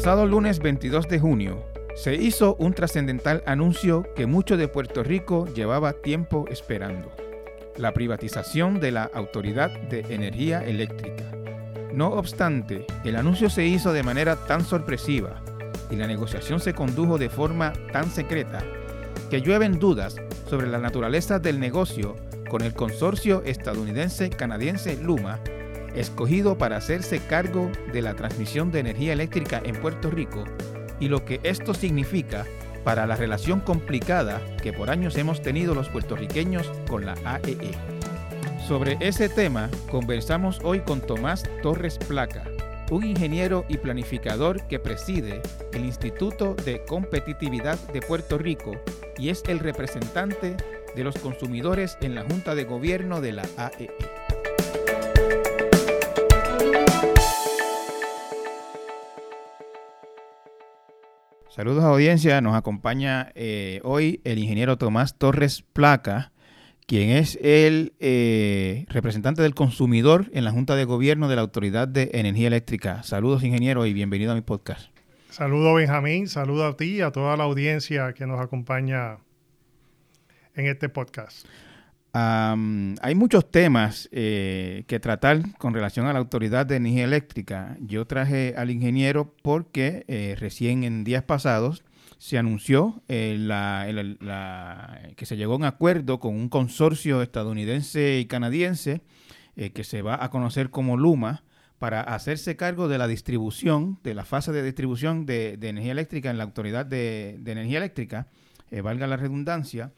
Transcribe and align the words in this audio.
pasado 0.00 0.24
lunes 0.24 0.60
22 0.60 1.08
de 1.08 1.20
junio 1.20 1.62
se 1.94 2.14
hizo 2.14 2.54
un 2.54 2.72
trascendental 2.72 3.42
anuncio 3.44 4.06
que 4.16 4.24
mucho 4.24 4.56
de 4.56 4.66
Puerto 4.66 5.02
Rico 5.02 5.46
llevaba 5.54 5.92
tiempo 5.92 6.46
esperando. 6.48 7.12
La 7.76 7.92
privatización 7.92 8.80
de 8.80 8.92
la 8.92 9.10
Autoridad 9.12 9.68
de 9.90 10.06
Energía 10.08 10.64
Eléctrica. 10.64 11.24
No 11.92 12.12
obstante, 12.12 12.86
el 13.04 13.14
anuncio 13.14 13.50
se 13.50 13.66
hizo 13.66 13.92
de 13.92 14.02
manera 14.02 14.36
tan 14.36 14.64
sorpresiva 14.64 15.42
y 15.90 15.96
la 15.96 16.06
negociación 16.06 16.60
se 16.60 16.72
condujo 16.72 17.18
de 17.18 17.28
forma 17.28 17.74
tan 17.92 18.10
secreta 18.10 18.64
que 19.28 19.42
llueven 19.42 19.78
dudas 19.78 20.16
sobre 20.48 20.68
la 20.68 20.78
naturaleza 20.78 21.38
del 21.40 21.60
negocio 21.60 22.16
con 22.48 22.62
el 22.62 22.72
consorcio 22.72 23.42
estadounidense-canadiense 23.44 24.96
Luma 25.02 25.40
escogido 25.94 26.58
para 26.58 26.76
hacerse 26.76 27.20
cargo 27.20 27.70
de 27.92 28.02
la 28.02 28.14
transmisión 28.14 28.70
de 28.70 28.80
energía 28.80 29.12
eléctrica 29.12 29.60
en 29.64 29.76
Puerto 29.76 30.10
Rico 30.10 30.44
y 31.00 31.08
lo 31.08 31.24
que 31.24 31.40
esto 31.42 31.74
significa 31.74 32.46
para 32.84 33.06
la 33.06 33.16
relación 33.16 33.60
complicada 33.60 34.40
que 34.62 34.72
por 34.72 34.90
años 34.90 35.16
hemos 35.16 35.42
tenido 35.42 35.74
los 35.74 35.88
puertorriqueños 35.88 36.70
con 36.88 37.04
la 37.04 37.14
AEE. 37.24 37.70
E. 37.70 38.00
Sobre 38.66 38.96
ese 39.00 39.28
tema 39.28 39.68
conversamos 39.90 40.60
hoy 40.62 40.80
con 40.80 41.00
Tomás 41.00 41.44
Torres 41.62 41.98
Placa, 41.98 42.44
un 42.90 43.04
ingeniero 43.04 43.64
y 43.68 43.78
planificador 43.78 44.66
que 44.66 44.78
preside 44.78 45.42
el 45.72 45.84
Instituto 45.84 46.54
de 46.54 46.84
Competitividad 46.84 47.78
de 47.92 48.00
Puerto 48.00 48.38
Rico 48.38 48.72
y 49.18 49.28
es 49.28 49.42
el 49.48 49.58
representante 49.58 50.56
de 50.94 51.04
los 51.04 51.16
consumidores 51.18 51.98
en 52.00 52.14
la 52.14 52.22
Junta 52.22 52.54
de 52.54 52.64
Gobierno 52.64 53.20
de 53.20 53.32
la 53.32 53.44
AEE. 53.56 54.19
Saludos 61.60 61.84
a 61.84 61.88
audiencia, 61.88 62.40
nos 62.40 62.56
acompaña 62.56 63.32
eh, 63.34 63.82
hoy 63.84 64.22
el 64.24 64.38
ingeniero 64.38 64.78
Tomás 64.78 65.18
Torres 65.18 65.60
Placa, 65.60 66.32
quien 66.86 67.10
es 67.10 67.38
el 67.42 67.92
eh, 68.00 68.86
representante 68.88 69.42
del 69.42 69.54
consumidor 69.54 70.30
en 70.32 70.46
la 70.46 70.52
Junta 70.52 70.74
de 70.74 70.86
Gobierno 70.86 71.28
de 71.28 71.36
la 71.36 71.42
Autoridad 71.42 71.86
de 71.86 72.12
Energía 72.14 72.46
Eléctrica. 72.46 73.02
Saludos 73.02 73.44
ingeniero 73.44 73.84
y 73.84 73.92
bienvenido 73.92 74.32
a 74.32 74.36
mi 74.36 74.40
podcast. 74.40 74.90
Saludos 75.28 75.76
Benjamín, 75.76 76.28
saludos 76.28 76.72
a 76.72 76.76
ti 76.78 76.96
y 76.96 77.00
a 77.02 77.10
toda 77.10 77.36
la 77.36 77.44
audiencia 77.44 78.14
que 78.14 78.26
nos 78.26 78.40
acompaña 78.40 79.18
en 80.54 80.66
este 80.66 80.88
podcast 80.88 81.46
hay 82.12 83.14
muchos 83.14 83.50
temas 83.50 84.08
eh, 84.12 84.84
que 84.86 84.98
tratar 84.98 85.56
con 85.58 85.74
relación 85.74 86.06
a 86.06 86.12
la 86.12 86.18
Autoridad 86.18 86.66
de 86.66 86.76
Energía 86.76 87.04
Eléctrica. 87.04 87.76
Yo 87.80 88.06
traje 88.06 88.54
al 88.56 88.70
ingeniero 88.70 89.34
porque 89.42 90.04
eh, 90.08 90.36
recién 90.38 90.84
en 90.84 91.04
días 91.04 91.22
pasados 91.22 91.84
se 92.18 92.36
anunció 92.36 93.02
eh, 93.08 93.36
que 95.16 95.26
se 95.26 95.36
llegó 95.36 95.54
a 95.54 95.56
un 95.56 95.64
acuerdo 95.64 96.20
con 96.20 96.34
un 96.34 96.48
consorcio 96.48 97.22
estadounidense 97.22 98.18
y 98.18 98.26
canadiense 98.26 99.02
que 99.74 99.84
se 99.84 100.00
va 100.00 100.22
a 100.24 100.30
conocer 100.30 100.70
como 100.70 100.96
Luma 100.96 101.44
para 101.78 102.00
hacerse 102.00 102.56
cargo 102.56 102.88
de 102.88 102.96
la 102.96 103.06
distribución, 103.06 103.98
de 104.02 104.14
la 104.14 104.24
fase 104.24 104.52
de 104.52 104.62
distribución 104.62 105.26
de, 105.26 105.58
energía 105.60 105.92
eléctrica 105.92 106.30
en 106.30 106.38
la 106.38 106.44
Autoridad 106.44 106.86
de, 106.86 107.36
de 107.40 107.52
Energía 107.52 107.78
Eléctrica, 107.78 108.28
valga 108.82 109.06
la 109.06 109.18
redundancia 109.18 109.92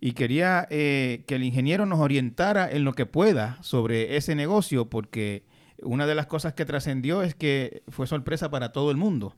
y 0.00 0.12
quería 0.12 0.66
eh, 0.70 1.24
que 1.26 1.34
el 1.34 1.44
ingeniero 1.44 1.86
nos 1.86 1.98
orientara 1.98 2.70
en 2.70 2.84
lo 2.84 2.92
que 2.92 3.06
pueda 3.06 3.58
sobre 3.62 4.16
ese 4.16 4.34
negocio, 4.34 4.88
porque 4.88 5.42
una 5.82 6.06
de 6.06 6.14
las 6.14 6.26
cosas 6.26 6.54
que 6.54 6.64
trascendió 6.64 7.22
es 7.22 7.34
que 7.34 7.82
fue 7.88 8.06
sorpresa 8.06 8.50
para 8.50 8.72
todo 8.72 8.90
el 8.90 8.96
mundo 8.96 9.34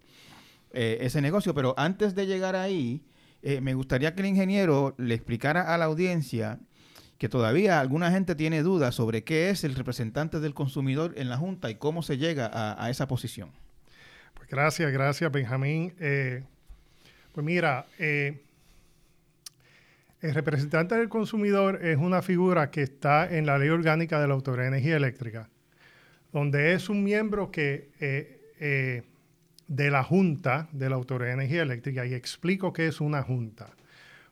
eh, 0.73 0.99
ese 1.01 1.23
negocio. 1.23 1.55
Pero 1.55 1.75
antes 1.79 2.15
de 2.15 2.27
llegar 2.27 2.57
ahí, 2.57 3.03
eh, 3.43 3.61
me 3.61 3.75
gustaría 3.75 4.15
que 4.15 4.21
el 4.21 4.29
ingeniero 4.29 4.95
le 4.99 5.15
explicara 5.15 5.75
a 5.75 5.79
la 5.79 5.87
audiencia 5.87 6.59
que 7.17 7.29
todavía 7.29 7.81
alguna 7.81 8.11
gente 8.11 8.35
tiene 8.35 8.63
dudas 8.63 8.95
sobre 8.95 9.25
qué 9.25 9.51
es 9.51 9.65
el 9.65 9.75
representante 9.75 10.41
del 10.41 10.55
consumidor 10.55 11.15
en 11.17 11.29
la 11.29 11.37
Junta 11.37 11.71
y 11.71 11.75
cómo 11.75 12.03
se 12.03 12.17
llega 12.17 12.51
a, 12.53 12.89
esa 12.89 13.09
posición. 13.09 13.51
Pues 14.33 14.49
gracias, 14.49 14.91
gracias 14.91 15.31
Benjamín. 15.31 15.93
pues 15.99 17.45
mira, 17.45 17.85
el 20.21 20.35
representante 20.35 20.95
del 20.95 21.09
consumidor 21.09 21.85
es 21.85 21.97
una 21.97 22.21
figura 22.21 22.71
que 22.71 22.83
está 22.83 23.35
en 23.35 23.47
la 23.47 23.59
ley 23.59 23.71
orgánica 23.71 24.21
de 24.21 24.29
la 24.29 24.35
Autoridad 24.35 24.65
de 24.65 24.77
Energía 24.77 24.97
Eléctrica, 24.97 25.49
donde 26.33 26.75
es 26.75 26.89
un 26.91 27.03
miembro 27.03 27.51
que, 27.51 27.91
eh, 28.01 28.53
eh, 28.61 29.03
de 29.67 29.91
la 29.91 30.05
Junta 30.05 30.69
de 30.73 30.91
la 30.91 30.97
Autoridad 30.97 31.29
de 31.29 31.35
Energía 31.35 31.63
Eléctrica, 31.63 32.05
y 32.05 32.13
explico 32.13 32.73
qué 32.73 32.87
es 32.87 33.01
una 33.01 33.23
Junta. 33.23 33.71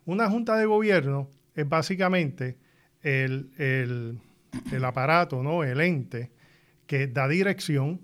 Una 0.05 0.29
Junta 0.29 0.57
de 0.57 0.65
Gobierno 0.65 1.29
es 1.55 1.67
básicamente 1.67 2.57
el, 3.01 4.19
aparato, 4.83 5.41
¿no? 5.41 5.63
el 5.63 5.81
ente 5.81 6.31
que 6.85 7.07
da 7.07 7.27
dirección, 7.27 8.01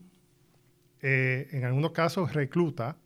eh, 1.01 1.49
en 1.51 1.65
algunos 1.65 1.91
casos 1.91 2.33
recluta, 2.33 2.97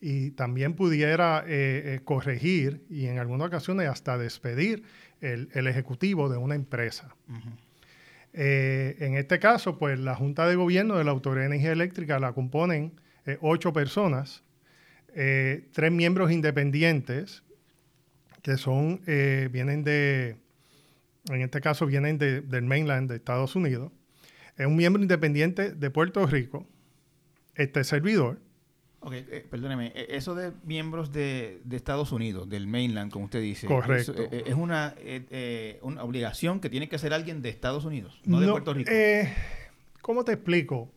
y 0.00 0.30
también 0.32 0.74
pudiera 0.74 1.44
eh, 1.46 1.94
eh, 1.96 2.00
corregir 2.04 2.84
y 2.88 3.06
en 3.06 3.18
algunas 3.18 3.48
ocasiones 3.48 3.88
hasta 3.88 4.16
despedir 4.16 4.84
el, 5.20 5.66
ejecutivo 5.66 6.28
de 6.28 6.36
una 6.36 6.54
empresa. 6.54 7.14
Eh, 8.32 8.96
en 9.00 9.16
este 9.16 9.40
caso, 9.40 9.78
pues 9.78 9.98
la 9.98 10.14
Junta 10.14 10.46
de 10.46 10.54
Gobierno 10.54 10.96
de 10.96 11.04
la 11.04 11.10
Autoridad 11.10 11.42
de 11.42 11.54
Energía 11.54 11.72
Eléctrica 11.72 12.20
la 12.20 12.32
componen 12.32 12.92
ocho 13.40 13.72
personas, 13.74 14.42
tres 15.12 15.92
miembros 15.92 16.30
independientes 16.30 17.42
que 18.40 18.56
son, 18.56 19.02
vienen 19.04 19.82
de, 19.84 20.36
en 21.28 21.42
este 21.42 21.60
caso 21.60 21.84
vienen 21.84 22.16
del 22.16 22.62
mainland 22.62 23.10
de 23.10 23.16
Estados 23.16 23.54
Unidos, 23.56 23.92
es 24.56 24.66
un 24.66 24.76
miembro 24.76 25.02
independiente 25.02 25.72
de 25.72 25.90
Puerto 25.90 26.26
Rico, 26.26 26.66
este 27.54 27.84
servidor, 27.84 28.38
Ok, 29.00 29.12
eh, 29.12 29.46
perdóneme, 29.48 29.92
e, 29.94 30.16
eso 30.16 30.34
de 30.34 30.52
miembros 30.64 31.12
de, 31.12 31.60
Estados 31.70 32.10
Unidos, 32.10 32.48
del 32.48 32.66
mainland, 32.66 33.12
como 33.12 33.26
usted 33.26 33.40
dice, 33.40 33.66
Correcto. 33.66 34.12
Es, 34.12 34.32
eh, 34.32 34.44
es 34.46 34.54
una, 34.54 34.94
eh, 34.98 35.78
una 35.82 36.02
obligación 36.02 36.60
que 36.60 36.68
tiene 36.68 36.88
que 36.88 36.98
ser 36.98 37.14
alguien 37.14 37.40
de 37.40 37.48
Estados 37.48 37.84
Unidos, 37.84 38.20
no, 38.24 38.40
de 38.40 38.50
Puerto 38.50 38.74
Rico. 38.74 38.90
¿Cómo 40.00 40.24
te 40.24 40.32
explico? 40.32 40.90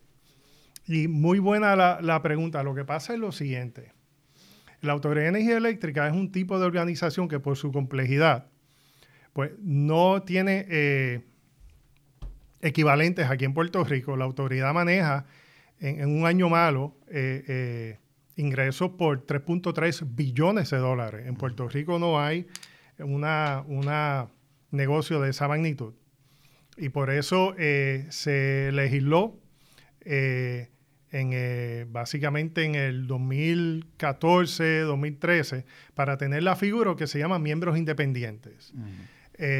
Y 0.86 1.06
muy 1.06 1.38
buena 1.38 1.76
la, 1.76 2.00
la, 2.02 2.20
pregunta. 2.22 2.62
Lo 2.64 2.74
que 2.74 2.84
pasa 2.84 3.12
es 3.12 3.20
lo 3.20 3.30
siguiente. 3.30 3.92
La 4.80 4.94
Autoridad 4.94 5.24
de 5.24 5.28
Energía 5.28 5.56
Eléctrica 5.58 6.08
es 6.08 6.12
un 6.12 6.32
tipo 6.32 6.58
de 6.58 6.66
organización 6.66 7.28
que 7.28 7.38
por 7.38 7.56
su 7.56 7.70
complejidad, 7.70 8.46
pues 9.32 9.52
no 9.60 10.22
tiene 10.22 11.22
equivalentes 12.62 13.30
aquí 13.30 13.44
en 13.44 13.54
Puerto 13.54 13.84
Rico. 13.84 14.16
La 14.16 14.24
autoridad 14.24 14.74
maneja 14.74 15.26
en, 15.82 16.08
un 16.08 16.26
año 16.26 16.48
malo 16.48 16.96
eh, 17.08 17.44
eh, 17.48 17.98
ingresos 18.36 18.92
por 18.92 19.26
3.3 19.26 20.14
billones 20.14 20.70
de 20.70 20.78
dólares. 20.78 21.26
En 21.26 21.34
Puerto 21.34 21.68
Rico 21.68 21.98
no 21.98 22.20
hay 22.20 22.46
una, 22.98 23.64
una 23.66 24.28
negocio 24.70 25.20
de 25.20 25.30
esa 25.30 25.48
magnitud. 25.48 25.94
Y 26.76 26.88
por 26.88 27.10
eso 27.10 27.54
eh, 27.58 28.06
se 28.10 28.70
legisló 28.72 29.38
en, 30.04 31.92
básicamente 31.92 32.64
en 32.64 32.74
el 32.74 33.06
2014, 33.06 34.80
2013, 34.80 35.66
para 35.94 36.16
tener 36.16 36.42
la 36.42 36.56
figura 36.56 36.96
que 36.96 37.06
se 37.06 37.18
llama 37.18 37.38
miembros 37.38 37.76
independientes. 37.76 38.72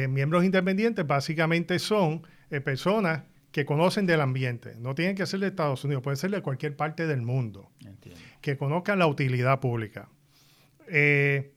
miembros 0.09 0.43
independientes 0.43 1.05
básicamente 1.05 1.77
son 1.79 2.23
personas 2.65 3.23
que 3.53 3.65
conocen 3.65 4.07
del 4.07 4.19
ambiente. 4.19 4.73
No 4.79 4.95
tienen 4.95 5.15
que 5.15 5.27
ser 5.27 5.39
de 5.39 5.47
Estados 5.47 5.85
Unidos, 5.85 6.01
puede 6.01 6.17
ser 6.17 6.31
de 6.31 6.41
cualquier 6.41 6.75
parte 6.75 7.05
del 7.05 7.21
mundo. 7.21 7.69
Que 8.41 8.57
conozcan 8.57 8.97
la 8.97 9.05
utilidad 9.05 9.59
pública. 9.59 10.09
Eh, 10.87 11.53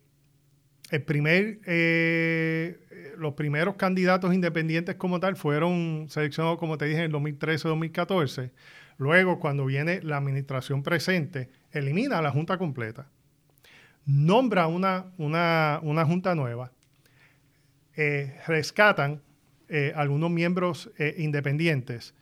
el 0.91 1.03
primer, 1.03 1.61
eh, 1.65 3.15
los 3.17 3.32
primeros 3.32 3.76
candidatos 3.76 4.35
independientes 4.35 4.97
como 4.97 5.20
tal 5.20 5.37
fueron 5.37 6.06
seleccionados, 6.11 6.59
como 6.59 6.76
te 6.76 6.85
dije, 6.85 6.99
en 6.99 7.05
el 7.06 7.12
2013-2014. 7.12 8.53
Luego, 8.99 9.41
cuando 9.41 9.65
viene 9.65 10.03
la 10.03 10.19
administración 10.19 10.82
presente, 10.82 11.49
elimina 11.73 12.19
a 12.19 12.23
la 12.23 12.31
junta 12.31 12.59
completa, 12.59 13.09
nombra 14.05 14.67
una, 14.67 15.06
una, 15.17 15.81
una 15.82 16.05
junta 16.05 16.35
nueva, 16.35 16.73
eh, 17.97 18.38
rescatan 18.47 19.23
eh, 19.69 19.93
algunos 19.97 20.31
miembros 20.31 20.91
eh, 20.99 21.15
independientes. 21.19 22.15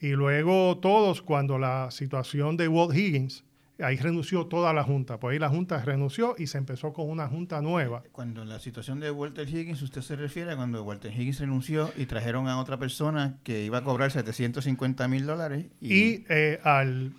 Y 0.00 0.10
luego 0.10 0.78
todos, 0.78 1.22
cuando 1.22 1.58
la 1.58 1.90
situación 1.90 2.56
de 2.56 2.66
Walt 2.68 2.94
Higgins, 2.96 3.44
ahí 3.78 3.96
renunció 3.96 4.46
toda 4.46 4.72
la 4.72 4.82
Junta. 4.84 5.18
Pues 5.20 5.32
ahí 5.34 5.38
la 5.38 5.48
Junta 5.48 5.80
renunció 5.84 6.34
y 6.38 6.46
se 6.48 6.58
empezó 6.58 6.92
con 6.92 7.08
una 7.08 7.28
Junta 7.28 7.60
nueva. 7.62 8.02
Cuando 8.12 8.44
la 8.44 8.58
situación 8.58 8.98
de 9.00 9.10
Walter 9.10 9.48
Higgins, 9.48 9.80
usted 9.82 10.02
se 10.02 10.16
refiere 10.16 10.52
a 10.52 10.56
cuando 10.56 10.82
Walter 10.84 11.12
Higgins 11.12 11.40
renunció 11.40 11.90
y 11.96 12.06
trajeron 12.06 12.48
a 12.48 12.58
otra 12.60 12.78
persona 12.78 13.38
que 13.44 13.64
iba 13.64 13.78
a 13.78 13.84
cobrar 13.84 14.10
750 14.10 15.06
mil 15.08 15.24
dólares. 15.26 15.66
Y, 15.80 16.24
eh, 16.28 16.58
al 16.64 17.12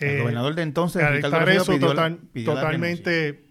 El 0.00 0.20
gobernador 0.22 0.54
de 0.54 0.62
entonces, 0.62 1.00
Ricardo 1.02 1.26
estar 1.36 1.40
Rosselló, 1.46 1.62
eso 1.62 1.72
pidió 1.72 1.86
la- 1.88 1.94
total- 1.94 2.18
pidió 2.32 2.54
la 2.54 2.60
totalmente 2.60 3.44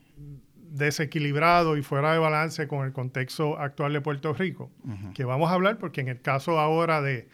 desequilibrado 0.73 1.77
y 1.77 1.83
fuera 1.83 2.13
de 2.13 2.19
balance 2.19 2.67
con 2.67 2.85
el 2.85 2.91
contexto 2.93 3.59
actual 3.59 3.93
de 3.93 4.01
Puerto 4.01 4.33
Rico, 4.33 4.71
que 5.13 5.23
vamos 5.23 5.49
a 5.51 5.53
hablar 5.53 5.77
porque 5.77 6.01
en 6.01 6.07
el 6.07 6.19
caso 6.21 6.59
ahora 6.59 7.01
de, 7.01 7.27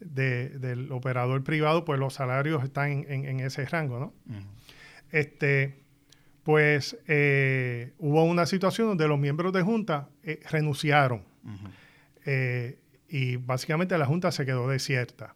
de- 0.00 0.48
del 0.58 0.90
operador 0.92 1.42
privado, 1.44 1.84
pues 1.84 1.98
los 2.00 2.14
salarios 2.14 2.64
están 2.64 2.90
en, 2.90 3.06
en- 3.12 3.24
en 3.26 3.40
ese 3.40 3.64
rango, 3.66 3.98
¿no? 4.00 4.12
Este, 5.12 5.82
pues 6.42 6.96
eh, 7.06 7.92
hubo 7.98 8.24
una 8.24 8.46
situación 8.46 8.88
donde 8.88 9.06
los 9.08 9.18
miembros 9.18 9.52
de 9.52 9.62
Junta 9.62 10.08
eh, 10.22 10.40
renunciaron 10.50 11.22
eh, 12.26 12.78
y 13.08 13.36
básicamente 13.36 13.96
la 13.98 14.06
Junta 14.06 14.30
se 14.32 14.44
quedó 14.46 14.68
desierta. 14.68 15.34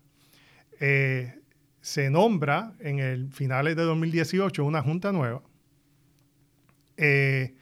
Se 1.81 2.11
nombra 2.11 2.73
en 2.81 2.99
el 2.99 3.31
finales 3.33 3.77
de 3.77 3.83
2018 3.83 4.65
una 4.65 4.83
Junta 4.83 5.13
nueva 5.13 5.43
eh, 6.97 7.55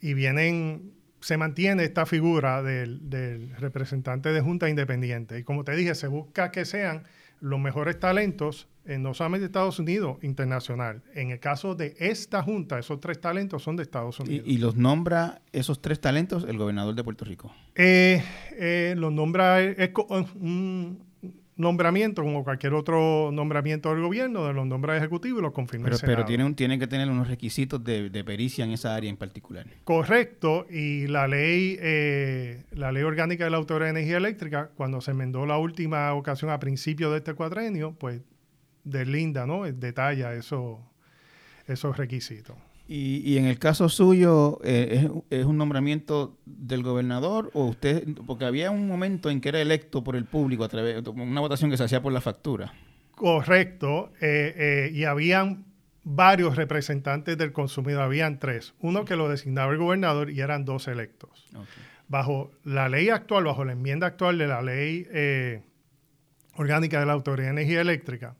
y 0.00 0.14
vienen, 0.14 0.92
se 1.20 1.36
mantiene 1.36 1.84
esta 1.84 2.06
figura 2.06 2.62
del, 2.62 3.08
del 3.08 3.54
representante 3.56 4.30
de 4.30 4.40
Junta 4.40 4.68
Independiente. 4.68 5.38
Y 5.38 5.42
como 5.44 5.64
te 5.64 5.76
dije, 5.76 5.94
se 5.94 6.08
busca 6.08 6.50
que 6.50 6.64
sean 6.64 7.04
los 7.42 7.58
mejores 7.58 7.98
talentos, 7.98 8.68
eh, 8.84 8.98
no 8.98 9.14
solamente 9.14 9.40
de 9.40 9.46
Estados 9.46 9.80
Unidos, 9.80 10.18
internacional. 10.22 11.02
En 11.12 11.30
el 11.30 11.40
caso 11.40 11.74
de 11.74 11.96
esta 11.98 12.40
Junta, 12.42 12.78
esos 12.78 13.00
tres 13.00 13.20
talentos 13.20 13.64
son 13.64 13.74
de 13.76 13.82
Estados 13.82 14.20
Unidos. 14.20 14.46
Y, 14.46 14.54
y 14.54 14.58
los 14.58 14.76
nombra 14.76 15.42
esos 15.52 15.82
tres 15.82 16.00
talentos 16.00 16.44
el 16.44 16.56
gobernador 16.56 16.94
de 16.94 17.02
Puerto 17.02 17.24
Rico. 17.24 17.52
Eh, 17.74 18.22
eh, 18.52 18.94
los 18.96 19.12
nombra, 19.12 19.60
es 19.60 19.90
un 20.36 21.11
nombramiento 21.56 22.22
como 22.22 22.44
cualquier 22.44 22.72
otro 22.74 23.30
nombramiento 23.32 23.90
del 23.90 24.00
gobierno, 24.02 24.46
de 24.46 24.54
los 24.54 24.66
nombra 24.66 24.96
ejecutivo 24.96 25.38
y 25.38 25.42
los 25.42 25.52
confirma 25.52 25.84
Pero, 25.84 25.96
el 25.96 26.00
pero 26.00 26.12
Senado. 26.12 26.26
tiene, 26.26 26.44
un- 26.44 26.54
tiene 26.54 26.78
que 26.78 26.86
tener 26.86 27.10
unos 27.10 27.28
requisitos 27.28 27.82
de, 27.84 28.08
de 28.10 28.24
pericia 28.24 28.64
en 28.64 28.70
esa 28.70 28.94
área 28.94 29.10
en 29.10 29.16
particular. 29.18 29.66
Correcto, 29.84 30.66
y 30.70 31.06
la 31.08 31.28
ley, 31.28 31.76
eh, 31.80 32.64
la 32.72 32.90
ley 32.90 33.02
orgánica 33.02 33.44
de 33.44 33.50
la 33.50 33.58
Autoridad 33.58 33.86
de 33.92 34.00
Energía 34.00 34.16
Eléctrica, 34.16 34.70
cuando 34.76 35.00
se 35.00 35.10
enmendó 35.10 35.44
la 35.46 35.58
última 35.58 36.12
ocasión 36.14 36.50
a 36.50 36.58
principios 36.58 37.12
de 37.12 37.18
este 37.18 37.34
cuatrenio, 37.34 37.92
pues 37.98 38.22
deslinda, 38.84 39.46
¿no? 39.46 39.64
Detalla 39.64 40.34
eso, 40.34 40.80
esos 41.66 41.96
requisitos. 41.96 42.56
Y, 42.94 43.22
y 43.24 43.38
en 43.38 43.46
el 43.46 43.58
caso 43.58 43.88
suyo, 43.88 44.60
eh, 44.62 45.08
¿es, 45.30 45.38
es 45.40 45.46
un 45.46 45.56
nombramiento 45.56 46.36
del 46.44 46.82
gobernador 46.82 47.50
o 47.54 47.64
usted? 47.64 48.06
Porque 48.26 48.44
había 48.44 48.70
un 48.70 48.86
momento 48.86 49.30
en 49.30 49.40
que 49.40 49.48
era 49.48 49.62
electo 49.62 50.04
por 50.04 50.14
el 50.14 50.26
público 50.26 50.62
a 50.62 50.68
través 50.68 51.02
de 51.02 51.08
una 51.08 51.40
votación 51.40 51.70
que 51.70 51.78
se 51.78 51.84
hacía 51.84 52.02
por 52.02 52.12
la 52.12 52.20
factura. 52.20 52.74
Correcto, 53.14 54.12
eh, 54.20 54.52
eh, 54.58 54.90
y 54.92 55.04
habían 55.04 55.64
varios 56.04 56.54
representantes 56.54 57.38
del 57.38 57.52
consumidor, 57.52 58.02
habían 58.02 58.38
tres. 58.38 58.74
Uno 58.78 59.06
que 59.06 59.16
lo 59.16 59.30
designaba 59.30 59.72
el 59.72 59.78
gobernador 59.78 60.28
y 60.28 60.40
eran 60.40 60.66
dos 60.66 60.86
electos. 60.86 61.48
Bajo 62.08 62.50
la 62.62 62.90
ley 62.90 63.08
actual, 63.08 63.44
bajo 63.44 63.64
la 63.64 63.72
enmienda 63.72 64.06
actual 64.06 64.36
de 64.36 64.46
la 64.46 64.60
ley 64.60 65.08
orgánica 66.56 67.00
de 67.00 67.06
la 67.06 67.14
Autoridad 67.14 67.46
de 67.46 67.52
Energía 67.62 67.80
Eléctrica, 67.80 68.36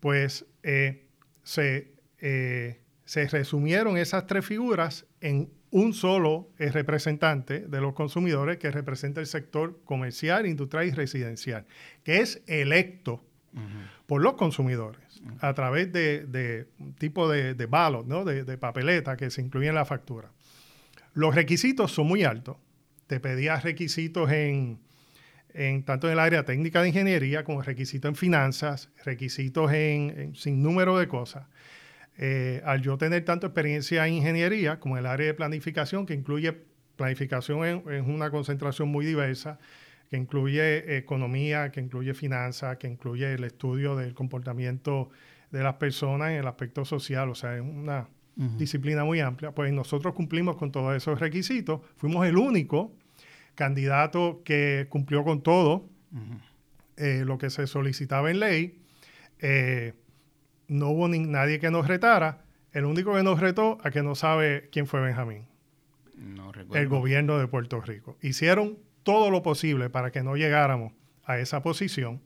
pues 0.00 0.44
se, 1.44 1.92
eh, 2.20 2.79
se 3.10 3.26
resumieron 3.26 3.96
esas 3.96 4.28
tres 4.28 4.46
figuras 4.46 5.04
en 5.20 5.50
un 5.72 5.94
solo 5.94 6.52
eh, 6.60 6.70
representante 6.70 7.66
de 7.66 7.80
los 7.80 7.92
consumidores 7.92 8.58
que 8.58 8.70
representa 8.70 9.20
el 9.20 9.26
sector 9.26 9.80
comercial, 9.84 10.46
industrial 10.46 10.86
y 10.86 10.90
residencial, 10.92 11.66
que 12.04 12.20
es 12.20 12.40
electo 12.46 13.24
por 14.06 14.22
los 14.22 14.34
consumidores 14.34 15.00
a 15.40 15.52
través 15.54 15.92
de, 15.92 16.24
de 16.24 16.68
un 16.78 16.94
tipo 16.94 17.28
de, 17.28 17.54
de 17.54 17.66
ballot, 17.66 18.06
¿no? 18.06 18.24
de, 18.24 18.44
de 18.44 18.56
papeleta 18.56 19.16
que 19.16 19.28
se 19.30 19.42
incluye 19.42 19.66
en 19.66 19.74
la 19.74 19.84
factura. 19.84 20.30
Los 21.12 21.34
requisitos 21.34 21.90
son 21.90 22.06
muy 22.06 22.22
altos. 22.22 22.58
Te 23.08 23.18
pedía 23.18 23.58
requisitos 23.58 24.30
en, 24.30 24.78
en 25.52 25.82
tanto 25.82 26.06
en 26.06 26.12
el 26.12 26.20
área 26.20 26.44
técnica 26.44 26.80
de 26.80 26.90
ingeniería 26.90 27.42
como 27.42 27.60
requisitos 27.60 28.08
en 28.08 28.14
finanzas, 28.14 28.88
requisitos 29.04 29.72
en, 29.72 30.14
en 30.16 30.36
sin 30.36 30.62
número 30.62 30.96
de 30.96 31.08
cosas. 31.08 31.48
Eh, 32.22 32.60
al 32.66 32.82
yo 32.82 32.98
tener 32.98 33.24
tanto 33.24 33.46
experiencia 33.46 34.06
en 34.06 34.12
ingeniería 34.14 34.78
como 34.78 34.96
en 34.96 35.00
el 35.00 35.06
área 35.06 35.26
de 35.26 35.32
planificación, 35.32 36.04
que 36.04 36.12
incluye 36.12 36.52
planificación 36.96 37.64
en, 37.64 37.82
en 37.90 38.10
una 38.10 38.30
concentración 38.30 38.88
muy 38.90 39.06
diversa, 39.06 39.58
que 40.10 40.18
incluye 40.18 40.98
economía, 40.98 41.70
que 41.70 41.80
incluye 41.80 42.12
finanzas, 42.12 42.76
que 42.76 42.88
incluye 42.88 43.32
el 43.32 43.44
estudio 43.44 43.96
del 43.96 44.12
comportamiento 44.12 45.08
de 45.50 45.62
las 45.62 45.76
personas 45.76 46.32
en 46.32 46.40
el 46.40 46.46
aspecto 46.46 46.84
social, 46.84 47.30
o 47.30 47.34
sea, 47.34 47.56
es 47.56 47.62
una 47.62 48.06
disciplina 48.36 49.04
muy 49.04 49.20
amplia, 49.20 49.52
pues 49.52 49.72
nosotros 49.72 50.14
cumplimos 50.14 50.56
con 50.56 50.70
todos 50.70 50.94
esos 50.96 51.20
requisitos, 51.20 51.80
fuimos 51.96 52.26
el 52.26 52.36
único 52.36 52.92
candidato 53.54 54.42
que 54.44 54.86
cumplió 54.88 55.24
con 55.24 55.42
todo 55.42 55.88
eh, 56.96 57.22
lo 57.26 57.38
que 57.38 57.50
se 57.50 57.66
solicitaba 57.66 58.30
en 58.30 58.40
ley, 58.40 58.76
Eh, 59.42 59.94
no 60.70 60.88
hubo 60.90 61.08
ni- 61.08 61.18
nadie 61.18 61.58
que 61.58 61.70
nos 61.70 61.86
retara, 61.88 62.44
el 62.72 62.84
único 62.84 63.14
que 63.14 63.22
nos 63.22 63.40
retó 63.40 63.78
a 63.82 63.90
que 63.90 64.02
no 64.02 64.14
sabe 64.14 64.68
quién 64.72 64.86
fue 64.86 65.00
Benjamín 65.00 65.46
No 66.16 66.52
recuerdo. 66.52 66.80
el 66.82 66.88
gobierno 66.88 67.38
de 67.38 67.46
Puerto 67.48 67.80
Rico. 67.80 68.16
Hicieron 68.22 68.78
todo 69.02 69.30
lo 69.30 69.42
posible 69.42 69.90
para 69.90 70.10
que 70.12 70.22
no 70.22 70.36
llegáramos 70.36 70.92
a 71.24 71.38
esa 71.38 71.62
posición. 71.62 72.20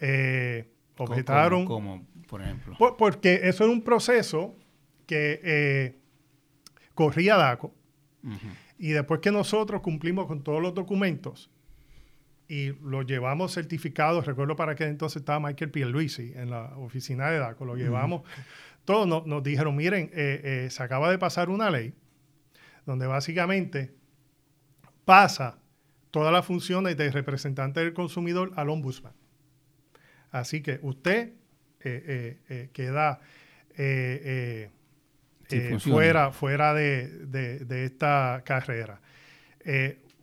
Eh, 0.00 0.68
¿Cómo- 0.96 1.10
objetaron, 1.10 1.64
cómo, 1.64 2.06
por 2.28 2.42
ejemplo? 2.42 2.76
por- 2.78 2.96
porque 2.96 3.40
eso 3.44 3.64
era 3.64 3.72
un 3.72 3.82
proceso 3.82 4.54
que 5.06 5.40
eh, 5.42 5.98
corría 6.94 7.36
DACO 7.36 7.74
y 8.78 8.90
después 8.90 9.20
que 9.20 9.30
nosotros 9.32 9.80
cumplimos 9.82 10.26
con 10.26 10.42
todos 10.42 10.62
los 10.62 10.74
documentos 10.74 11.50
y 12.54 12.74
los 12.82 13.06
llevamos 13.06 13.54
certificados, 13.54 14.26
recuerdo 14.26 14.56
para 14.56 14.74
que 14.74 14.84
entonces 14.84 15.22
estaba 15.22 15.40
Michael 15.40 15.70
Pierluisi 15.70 16.32
en 16.36 16.50
la 16.50 16.76
oficina 16.76 17.30
de 17.30 17.38
DACO, 17.38 17.64
lo 17.64 17.76
llevamos, 17.76 18.22
todos 18.84 19.06
nos, 19.08 19.26
nos 19.26 19.42
dijeron, 19.42 19.74
miren, 19.74 20.10
eh, 20.12 20.64
eh, 20.66 20.70
se 20.70 20.82
acaba 20.82 21.10
de 21.10 21.16
pasar 21.18 21.48
una 21.48 21.70
ley 21.70 21.94
donde 22.84 23.06
básicamente 23.06 23.94
pasa 25.06 25.58
todas 26.10 26.30
las 26.32 26.44
funciones 26.44 26.96
de 26.98 27.10
representante 27.10 27.80
del 27.80 27.94
consumidor 27.94 28.52
al 28.56 28.68
ombudsman. 28.68 29.14
Así 30.30 30.60
que 30.62 30.78
usted 30.82 31.32
eh, 31.84 32.68
queda 32.74 33.20
Sí, 35.48 35.58
fuera, 35.78 36.32
fuera 36.32 36.74
de, 36.74 37.08
de- 37.26 37.58
de 37.64 37.84
esta 37.84 38.42
carrera. 38.44 39.00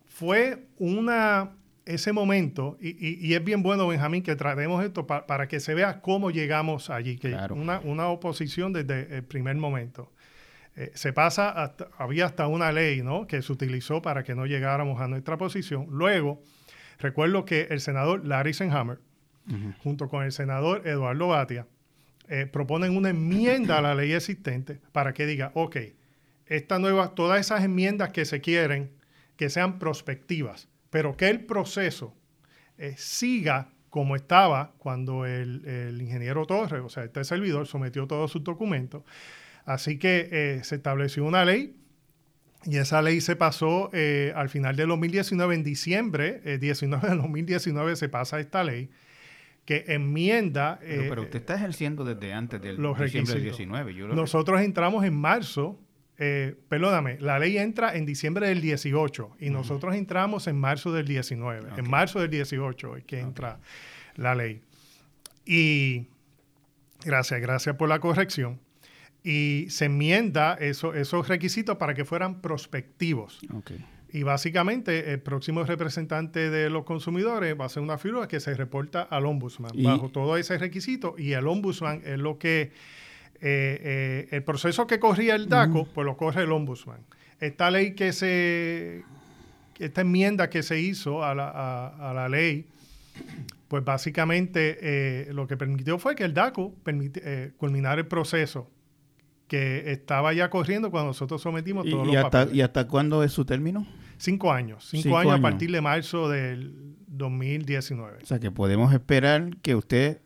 Fue 0.08 0.68
una, 0.80 1.52
ese 1.90 2.14
momento, 2.14 2.78
y, 2.80 2.90
y- 2.90 3.18
y 3.28 3.34
es 3.34 3.44
bien 3.44 3.64
bueno, 3.64 3.88
Benjamín, 3.88 4.24
que 4.24 4.36
tratemos 4.36 4.84
esto 4.84 5.06
pa- 5.08 5.26
para 5.28 5.48
que 5.48 5.60
se 5.60 5.74
vea 5.74 6.02
cómo 6.02 6.32
llegamos 6.32 6.90
allí, 6.90 7.18
que 7.18 7.30
Claro. 7.32 7.56
una, 7.56 7.80
una 7.80 8.08
oposición 8.08 8.74
desde 8.74 9.18
el 9.18 9.24
primer 9.24 9.56
momento. 9.58 10.12
Eh, 10.76 10.92
se 10.94 11.12
pasa, 11.14 11.50
hasta, 11.50 11.88
había 11.98 12.26
hasta 12.26 12.48
una 12.48 12.72
ley 12.72 13.02
¿no? 13.02 13.28
que 13.28 13.42
se 13.42 13.52
utilizó 13.52 14.02
para 14.02 14.24
que 14.24 14.36
no 14.36 14.46
llegáramos 14.46 15.02
a 15.02 15.08
nuestra 15.08 15.36
posición. 15.38 15.88
Luego, 15.90 16.42
recuerdo 17.00 17.44
que 17.44 17.68
el 17.70 17.82
senador 17.82 18.26
Larry 18.26 18.54
Senhammer, 18.54 19.00
junto 19.84 20.08
con 20.10 20.24
el 20.24 20.32
senador 20.32 20.88
Eduardo 20.88 21.28
Batia, 21.30 21.66
eh, 22.28 22.46
proponen 22.46 22.96
una 22.96 23.10
enmienda 23.10 23.80
a 23.80 23.82
la 23.82 23.96
ley 23.96 24.14
existente 24.14 24.80
para 24.92 25.14
que 25.14 25.26
diga, 25.26 25.52
ok, 25.56 25.78
esta 26.46 26.78
nueva, 26.78 27.16
todas 27.16 27.40
esas 27.40 27.64
enmiendas 27.64 28.12
que 28.12 28.26
se 28.26 28.42
quieren, 28.42 28.92
que 29.36 29.50
sean 29.50 29.80
prospectivas, 29.80 30.68
pero 30.90 31.16
que 31.16 31.30
el 31.30 31.46
proceso 31.46 32.16
eh, 32.78 32.96
siga 32.98 33.70
como 33.90 34.16
estaba 34.16 34.74
cuando 34.78 35.26
el, 35.26 35.66
el 35.66 36.02
ingeniero 36.02 36.46
Torres, 36.46 36.82
o 36.84 36.90
sea, 36.90 37.04
este 37.04 37.24
servidor, 37.24 37.68
sometió 37.68 38.08
todos 38.08 38.32
sus 38.32 38.44
documentos. 38.44 39.04
Así 39.66 40.00
que 40.00 40.30
eh, 40.32 40.64
se 40.64 40.76
estableció 40.76 41.24
una 41.26 41.46
ley 41.46 41.76
y 42.66 42.78
esa 42.78 43.02
ley 43.02 43.22
se 43.22 43.36
pasó 43.36 43.90
eh, 43.94 44.34
al 44.36 44.50
final 44.50 44.76
del 44.76 44.90
2019, 44.90 45.56
en 45.56 45.64
diciembre 45.64 46.42
eh, 46.44 46.58
19 46.58 47.08
de 47.08 47.16
2019 47.16 47.96
se 47.96 48.10
pasa 48.10 48.40
esta 48.40 48.64
ley 48.64 48.90
que 49.66 49.86
enmienda... 49.88 50.80
Pero, 50.82 51.10
pero 51.10 51.22
usted 51.22 51.40
está 51.40 51.54
ejerciendo 51.56 52.04
desde 52.04 52.34
antes 52.34 52.60
del 52.60 52.78
los 52.78 53.00
diciembre 53.00 53.36
del 53.36 53.44
requisitos. 53.44 53.68
19. 53.68 53.94
Yo 53.94 54.08
lo 54.08 54.16
Nosotros 54.16 54.60
entramos 54.62 55.06
en 55.06 55.16
marzo, 55.16 55.80
eh, 56.20 56.56
perdóname, 56.68 57.18
la 57.20 57.40
ley 57.40 57.58
entra 57.58 57.96
en 57.96 58.06
diciembre 58.06 58.48
del 58.50 58.60
18 58.62 59.38
y 59.40 59.50
nosotros 59.50 59.96
entramos 59.96 60.48
en 60.48 60.58
marzo 60.60 60.92
del 60.92 61.08
19. 61.08 61.72
Ok. 61.72 61.78
En 61.78 61.90
marzo 61.90 62.20
del 62.20 62.30
18 62.30 62.98
es 62.98 63.04
que 63.06 63.20
entra 63.20 63.60
la 64.16 64.36
ley. 64.36 64.62
Y 65.46 66.08
gracias, 67.06 67.40
gracias 67.42 67.76
por 67.76 67.90
la 67.90 68.00
corrección. 68.00 68.60
Y 69.24 69.68
se 69.70 69.86
enmienda 69.86 70.54
eso- 70.60 70.94
esos 70.94 71.28
requisitos 71.28 71.78
para 71.78 71.94
que 71.94 72.06
fueran 72.06 72.42
prospectivos. 72.42 73.40
Y 74.12 74.24
básicamente 74.24 75.12
el 75.14 75.20
próximo 75.22 75.64
representante 75.64 76.50
de 76.50 76.70
los 76.70 76.84
consumidores 76.84 77.56
va 77.60 77.66
a 77.66 77.70
ser 77.70 77.84
una 77.84 77.98
figura 77.98 78.28
que 78.28 78.40
se 78.40 78.54
reporta 78.56 79.04
al 79.04 79.26
ombudsman 79.26 79.72
bajo 79.84 80.10
todo 80.10 80.36
ese 80.36 80.58
requisito 80.58 81.16
y 81.18 81.34
el 81.34 81.48
ombudsman 81.48 82.02
es 82.04 82.18
lo 82.18 82.40
que 82.40 82.72
eh, 83.42 83.80
eh, 83.82 84.28
el 84.32 84.44
proceso 84.44 84.88
que 84.88 85.00
corría 85.00 85.36
el 85.36 85.48
DACO, 85.48 85.88
pues 85.94 86.06
lo 86.06 86.18
corre 86.18 86.44
el 86.44 86.52
ombudsman. 86.52 87.02
Esta 87.40 87.72
ley 87.72 87.94
que 87.96 88.12
se, 88.12 89.04
esta 89.78 90.02
enmienda 90.02 90.50
que 90.50 90.64
se 90.64 90.80
hizo 90.80 91.24
a 91.24 91.34
la, 91.34 92.30
ley, 92.30 92.68
pues 93.68 93.84
básicamente 93.84 94.78
eh, 94.82 95.34
lo 95.34 95.48
que 95.48 95.56
permitió 95.58 96.00
fue 96.00 96.16
que 96.16 96.26
el 96.26 96.34
DACO 96.34 96.74
permite, 96.84 97.54
culminara 97.58 98.02
el 98.02 98.08
proceso 98.08 98.70
que 99.48 99.92
estaba 99.92 100.32
ya 100.34 100.50
corriendo 100.50 100.92
cuando 100.92 101.08
nosotros 101.08 101.42
sometimos 101.42 101.90
todos 101.90 102.08
¿Y, 102.08 102.12
los 102.14 102.24
hasta, 102.24 102.48
¿Y 102.54 102.62
hasta 102.62 102.88
cuándo 102.88 103.24
es 103.24 103.32
su 103.32 103.46
término? 103.46 103.86
Cinco 104.18 104.52
años. 104.52 104.88
Cinco, 104.90 105.18
años, 105.18 105.34
a 105.34 105.42
partir 105.42 105.72
de 105.72 105.82
marzo 105.82 106.30
del 106.30 106.96
2019. 107.08 108.20
O 108.22 108.26
sea 108.26 108.40
que 108.40 108.52
podemos 108.52 108.94
esperar 108.94 109.58
que 109.62 109.76
usted, 109.76 110.22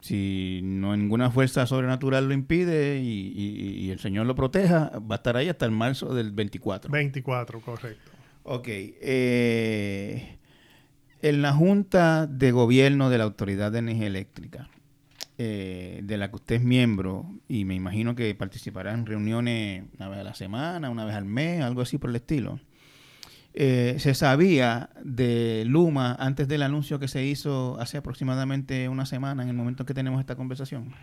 si 0.00 0.60
no 0.62 0.96
ninguna 0.96 1.30
fuerza 1.30 1.66
sobrenatural 1.66 2.28
lo 2.28 2.34
impide 2.34 3.00
y, 3.00 3.90
el 3.90 3.98
Señor 3.98 4.26
lo 4.26 4.34
proteja, 4.34 4.90
va 4.98 5.14
a 5.14 5.18
estar 5.18 5.36
ahí 5.36 5.48
hasta 5.48 5.66
el 5.66 5.72
marzo 5.72 6.14
del 6.14 6.32
24. 6.32 6.90
24, 6.90 7.60
correcto. 7.60 8.10
Ok. 8.44 8.68
Eh, 8.68 10.38
en 11.22 11.42
la 11.42 11.52
Junta 11.52 12.26
de 12.26 12.50
Gobierno 12.50 13.10
de 13.10 13.18
la 13.18 13.24
Autoridad 13.24 13.70
de 13.70 13.78
Energía 13.78 14.06
Eléctrica, 14.06 14.68
eh, 15.38 16.00
de 16.02 16.16
la 16.18 16.28
que 16.30 16.36
usted 16.36 16.56
es 16.56 16.62
miembro 16.62 17.26
y 17.48 17.64
me 17.64 17.74
imagino 17.74 18.14
que 18.14 18.34
participará 18.34 18.92
en 18.92 19.06
reuniones 19.06 19.84
una 19.96 20.08
vez 20.08 20.18
a 20.18 20.24
la 20.24 20.34
semana, 20.34 20.90
una 20.90 21.04
vez 21.04 21.14
al 21.14 21.24
mes, 21.24 21.62
algo 21.62 21.82
así 21.82 21.98
por 21.98 22.10
el 22.10 22.16
estilo. 22.16 22.60
Eh, 23.54 23.96
se 23.98 24.14
sabía 24.14 24.90
de 25.02 25.64
Luma 25.66 26.16
antes 26.18 26.48
del 26.48 26.62
anuncio 26.62 26.98
que 26.98 27.08
se 27.08 27.24
hizo 27.24 27.78
hace 27.78 27.98
aproximadamente 27.98 28.88
una 28.88 29.04
semana 29.04 29.42
en 29.42 29.50
el 29.50 29.54
momento 29.54 29.82
en 29.82 29.86
que 29.86 29.94
tenemos 29.94 30.20
esta 30.20 30.36
conversación. 30.36 30.94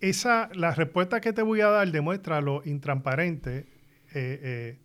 Esa, 0.00 0.48
la 0.54 0.72
respuesta 0.72 1.20
que 1.20 1.32
te 1.32 1.42
voy 1.42 1.60
a 1.60 1.68
dar 1.68 1.90
demuestra 1.90 2.40
lo 2.40 2.62
intransparente 2.64 3.66
eh, 4.14 4.78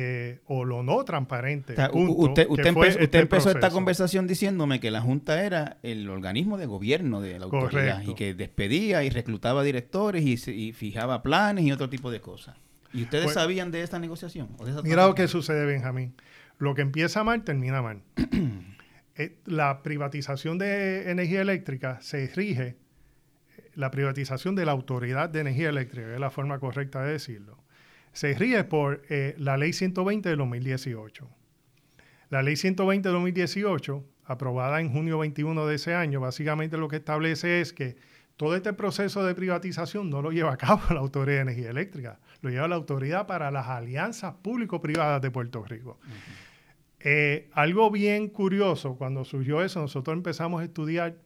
eh, 0.00 0.38
o 0.46 0.64
lo 0.64 0.84
no 0.84 1.02
transparente. 1.02 1.74
usted, 1.92 2.46
usted, 2.48 2.76
este 3.00 3.18
empezó, 3.18 3.50
esta 3.50 3.70
conversación 3.70 4.28
diciéndome 4.28 4.78
que 4.78 4.92
la 4.92 5.00
Junta 5.00 5.42
era 5.42 5.78
el 5.82 6.08
organismo 6.08 6.56
de 6.56 6.66
gobierno 6.66 7.20
de 7.20 7.36
la 7.36 7.46
autoridad 7.46 8.02
y 8.02 8.14
que 8.14 8.32
despedía 8.32 9.02
y 9.02 9.10
reclutaba 9.10 9.64
directores 9.64 10.24
y, 10.24 10.72
fijaba 10.72 11.22
planes 11.22 11.64
y 11.64 11.72
otro 11.72 11.88
tipo 11.88 12.12
de 12.12 12.20
cosas. 12.20 12.56
¿Y 12.92 13.02
ustedes 13.02 13.24
pues, 13.24 13.34
sabían 13.34 13.70
de 13.70 13.82
esta 13.82 13.98
negociación? 13.98 14.48
mira 14.84 15.06
lo 15.06 15.14
que 15.14 15.28
sucede, 15.28 15.66
Benjamín. 15.66 16.14
Lo 16.58 16.74
que 16.74 16.82
empieza 16.82 17.22
mal, 17.24 17.44
termina 17.44 17.82
mal. 17.82 18.02
Eh, 19.20 19.36
la 19.46 19.82
privatización 19.82 20.58
de 20.58 21.10
energía 21.10 21.40
eléctrica 21.40 22.00
se 22.00 22.28
rige, 22.36 22.76
la 23.74 23.90
privatización 23.90 24.54
de 24.54 24.64
la 24.64 24.70
Autoridad 24.70 25.28
de 25.28 25.40
Energía 25.40 25.70
Eléctrica, 25.70 26.14
es 26.14 26.20
la 26.20 26.30
forma 26.30 26.60
correcta 26.60 27.02
de 27.02 27.14
decirlo 27.14 27.58
se 28.18 28.34
rige 28.34 28.64
por 28.64 29.02
eh, 29.10 29.36
la 29.38 29.56
Ley 29.56 29.72
120 29.72 30.28
de 30.28 30.34
2018. 30.34 31.28
La 32.30 32.42
Ley 32.42 32.56
120 32.56 33.08
de 33.08 33.12
2018, 33.12 34.04
aprobada 34.24 34.80
en 34.80 34.90
junio 34.92 35.18
21 35.18 35.66
de 35.66 35.76
ese 35.76 35.94
año, 35.94 36.18
básicamente 36.18 36.76
lo 36.76 36.88
que 36.88 36.96
establece 36.96 37.60
es 37.60 37.72
que 37.72 37.96
todo 38.36 38.56
este 38.56 38.72
proceso 38.72 39.24
de 39.24 39.36
privatización 39.36 40.10
no 40.10 40.20
lo 40.20 40.32
lleva 40.32 40.52
a 40.52 40.56
cabo 40.56 40.82
la 40.90 40.98
Autoridad 40.98 41.36
de 41.36 41.42
Energía 41.42 41.70
Eléctrica, 41.70 42.18
lo 42.40 42.50
lleva 42.50 42.68
la 42.68 42.76
Autoridad 42.76 43.26
para 43.26 43.50
las 43.50 43.66
Alianzas 43.66 44.34
Público-Privadas 44.42 45.20
de 45.22 45.30
Puerto 45.30 45.64
Rico. 45.64 45.98
Eh, 47.00 47.48
algo 47.52 47.90
bien 47.90 48.28
curioso, 48.28 48.96
cuando 48.96 49.24
surgió 49.24 49.62
eso, 49.62 49.80
nosotros 49.80 50.16
empezamos 50.16 50.60
a 50.60 50.64
estudiar 50.64 51.16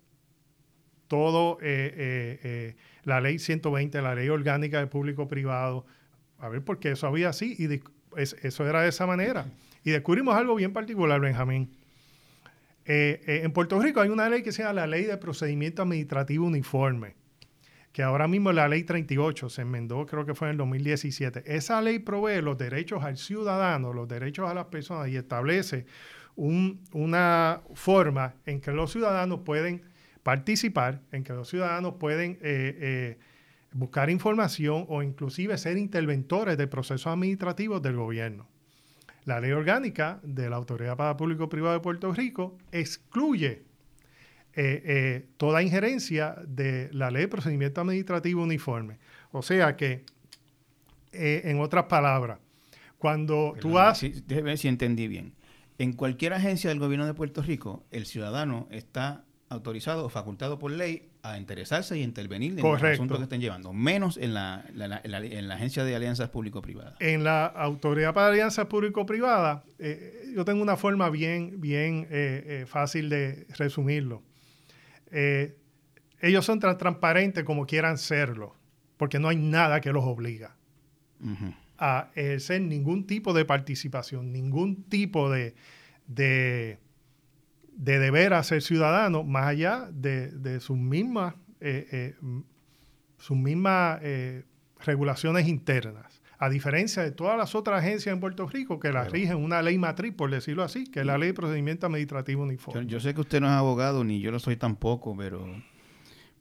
todo 1.08 1.58
eh, 1.60 2.74
la 3.04 3.20
ley 3.20 3.38
120, 3.38 4.00
la 4.00 4.14
ley 4.14 4.28
orgánica 4.28 4.78
de 4.78 4.86
público-privado, 4.86 5.86
a 6.38 6.48
ver, 6.48 6.62
porque 6.62 6.92
eso 6.92 7.06
había 7.06 7.28
así 7.28 7.54
y 7.58 7.80
eso 8.16 8.68
era 8.68 8.82
de 8.82 8.88
esa 8.88 9.06
manera. 9.06 9.46
Y 9.84 9.90
descubrimos 9.90 10.34
algo 10.34 10.54
bien 10.54 10.72
particular, 10.72 11.20
Benjamín. 11.20 11.70
Eh, 12.84 13.20
eh, 13.26 13.40
en 13.44 13.52
Puerto 13.52 13.80
Rico 13.80 14.00
hay 14.00 14.08
una 14.08 14.28
ley 14.28 14.42
que 14.42 14.52
se 14.52 14.62
llama 14.62 14.74
la 14.74 14.86
Ley 14.86 15.04
de 15.04 15.16
Procedimiento 15.16 15.82
Administrativo 15.82 16.46
Uniforme, 16.46 17.14
que 17.92 18.02
ahora 18.02 18.26
mismo 18.26 18.52
la 18.52 18.68
Ley 18.68 18.84
38, 18.84 19.48
se 19.48 19.62
enmendó 19.62 20.06
creo 20.06 20.24
que 20.24 20.34
fue 20.34 20.48
en 20.48 20.52
el 20.52 20.56
2017. 20.58 21.42
Esa 21.46 21.80
ley 21.82 21.98
provee 21.98 22.40
los 22.40 22.56
derechos 22.56 23.04
al 23.04 23.16
ciudadano, 23.18 23.92
los 23.92 24.08
derechos 24.08 24.50
a 24.50 24.54
las 24.54 24.66
personas 24.66 25.08
y 25.08 25.16
establece 25.16 25.86
una 26.34 27.60
forma 27.74 28.34
en 28.46 28.60
que 28.60 28.72
los 28.72 28.90
ciudadanos 28.90 29.40
pueden 29.40 29.82
participar, 30.22 31.02
en 31.12 31.24
que 31.24 31.32
los 31.32 31.48
ciudadanos 31.48 31.94
pueden... 31.98 32.38
Eh, 32.40 33.18
buscar 33.74 34.10
información 34.10 34.84
o 34.88 35.02
inclusive 35.02 35.56
ser 35.58 35.76
interventores 35.76 36.56
de 36.56 36.66
procesos 36.66 37.06
administrativos 37.06 37.82
del 37.82 37.96
gobierno. 37.96 38.48
La 39.24 39.40
ley 39.40 39.52
orgánica 39.52 40.20
de 40.22 40.50
la 40.50 40.56
Autoridad 40.56 40.96
para 40.96 41.16
Público 41.16 41.48
Privado 41.48 41.74
de 41.74 41.80
Puerto 41.80 42.12
Rico 42.12 42.58
excluye 42.72 43.64
eh, 44.54 44.82
eh, 44.84 45.26
toda 45.36 45.62
injerencia 45.62 46.36
de 46.46 46.90
la 46.92 47.10
ley 47.10 47.22
de 47.22 47.28
procedimiento 47.28 47.80
administrativo 47.80 48.42
uniforme. 48.42 48.98
O 49.30 49.42
sea 49.42 49.76
que, 49.76 50.04
eh, 51.12 51.42
en 51.44 51.60
otras 51.60 51.84
palabras, 51.84 52.38
cuando 52.98 53.54
tú 53.60 53.72
vas... 53.72 54.00
déjeme 54.00 54.42
ver 54.42 54.58
si 54.58 54.68
entendí 54.68 55.08
bien. 55.08 55.34
En 55.78 55.94
cualquier 55.94 56.34
agencia 56.34 56.70
del 56.70 56.78
gobierno 56.78 57.06
de 57.06 57.14
Puerto 57.14 57.42
Rico, 57.42 57.84
el 57.90 58.06
ciudadano 58.06 58.68
está 58.70 59.24
autorizado 59.48 60.06
o 60.06 60.08
facultado 60.08 60.58
por 60.58 60.70
ley 60.70 61.08
a 61.22 61.38
interesarse 61.38 61.98
y 61.98 62.02
intervenir 62.02 62.58
en 62.58 62.64
los 62.64 62.82
asuntos 62.82 63.18
que 63.18 63.24
estén 63.24 63.40
llevando, 63.40 63.72
menos 63.72 64.16
en 64.16 64.34
la, 64.34 64.64
en 64.74 65.48
la 65.48 65.54
Agencia 65.54 65.84
de 65.84 65.94
Alianzas 65.94 66.30
Público-Privadas. 66.30 66.94
En 66.98 67.22
la 67.22 67.46
Autoridad 67.46 68.12
para 68.12 68.28
Alianzas 68.28 68.66
Público-Privadas, 68.66 69.62
eh, 69.78 70.32
yo 70.34 70.44
tengo 70.44 70.62
una 70.62 70.76
forma 70.76 71.10
bien, 71.10 71.60
bien 71.60 72.08
eh, 72.10 72.44
eh, 72.62 72.66
fácil 72.66 73.08
de 73.08 73.46
resumirlo. 73.56 74.22
Ellos 75.12 76.44
son 76.44 76.60
tan 76.60 76.78
transparentes 76.78 77.44
como 77.44 77.66
quieran 77.66 77.98
serlo, 77.98 78.56
porque 78.96 79.18
no 79.18 79.28
hay 79.28 79.36
nada 79.36 79.80
que 79.80 79.92
los 79.92 80.04
obliga 80.04 80.56
a 81.78 82.10
ejercer 82.14 82.62
ningún 82.62 83.06
tipo 83.06 83.32
de 83.32 83.44
participación, 83.44 84.32
ningún 84.32 84.84
tipo 84.84 85.30
de 85.30 85.54
de 87.76 87.98
deber 87.98 88.34
a 88.34 88.42
ser 88.42 88.62
ciudadano 88.62 89.24
más 89.24 89.46
allá 89.46 89.88
de, 89.92 90.60
sus 90.60 90.76
mismas, 90.76 91.34
eh, 91.60 91.88
eh, 91.90 92.14
sus 93.18 93.36
mismas 93.36 94.00
eh, 94.02 94.44
regulaciones 94.80 95.48
internas. 95.48 96.11
A 96.42 96.50
diferencia 96.50 97.04
de 97.04 97.12
todas 97.12 97.38
las 97.38 97.54
otras 97.54 97.84
agencias 97.84 98.12
en 98.12 98.18
Puerto 98.18 98.48
Rico 98.48 98.80
que 98.80 98.90
las 98.90 99.12
rigen 99.12 99.36
una 99.36 99.62
ley 99.62 99.78
matriz, 99.78 100.12
por 100.12 100.28
decirlo 100.28 100.64
así, 100.64 100.82
que 100.88 100.98
es 100.98 101.06
la 101.06 101.16
ley 101.16 101.28
de 101.28 101.34
procedimiento 101.34 101.86
administrativo 101.86 102.42
uniforme. 102.42 102.84
Yo, 102.86 102.98
sé 102.98 103.14
que 103.14 103.20
usted 103.20 103.40
no 103.40 103.46
es 103.46 103.52
abogado, 103.52 104.02
ni 104.02 104.18
yo 104.18 104.32
lo 104.32 104.40
soy 104.40 104.56
tampoco, 104.56 105.16
pero 105.16 105.46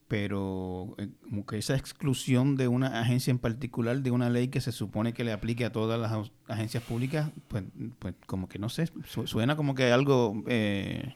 pero 0.07 0.95
como 1.21 1.45
que 1.45 1.59
esa 1.59 1.75
exclusión 1.75 2.55
de 2.55 2.67
una 2.67 2.99
agencia 2.99 3.29
en 3.29 3.37
particular 3.37 4.01
de 4.01 4.09
una 4.09 4.31
ley 4.31 4.47
que 4.47 4.59
se 4.59 4.71
supone 4.71 5.13
que 5.13 5.23
le 5.23 5.33
aplique 5.33 5.65
a 5.65 5.71
todas 5.71 5.99
las 5.99 6.31
agencias 6.47 6.81
públicas, 6.81 7.29
pues, 7.47 7.65
pues 7.99 8.15
como 8.25 8.49
que 8.49 8.57
no 8.57 8.69
sé, 8.69 8.89
suena 9.05 9.55
como 9.55 9.75
que 9.75 9.91
algo 9.91 10.43
eh, 10.47 11.13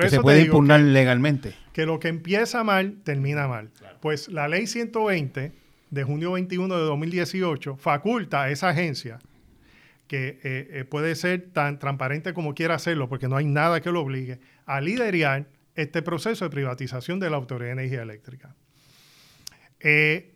que 0.00 0.10
se 0.10 0.20
puede 0.20 0.42
impugnar 0.42 0.80
legalmente. 0.80 1.54
Que 1.72 1.86
lo 1.86 2.00
que 2.00 2.08
empieza 2.08 2.64
mal, 2.64 3.02
termina 3.04 3.46
mal. 3.46 3.70
Pues 4.00 4.26
la 4.26 4.48
ley 4.48 4.66
120 4.66 5.65
de 5.90 6.04
junio 6.04 6.32
21 6.32 6.74
de 6.74 6.82
2018 6.82 7.76
faculta 7.76 8.42
a 8.42 8.50
esa 8.50 8.70
agencia 8.70 9.18
que 10.08 10.38
eh, 10.42 10.68
eh, 10.70 10.84
puede 10.84 11.14
ser 11.14 11.50
tan 11.52 11.78
transparente 11.78 12.32
como 12.32 12.54
quiera 12.54 12.76
hacerlo, 12.76 13.08
porque 13.08 13.28
no 13.28 13.36
hay 13.36 13.44
nada 13.44 13.80
que 13.80 13.90
lo 13.90 14.00
obligue, 14.00 14.38
a 14.64 14.80
liderar 14.80 15.48
este 15.74 16.00
proceso 16.02 16.44
de 16.44 16.50
privatización 16.50 17.18
de 17.18 17.28
la 17.28 17.36
Autoridad 17.36 17.74
de 17.74 17.82
Energía 17.82 18.02
Eléctrica. 18.02 18.54
Eh, 19.80 20.34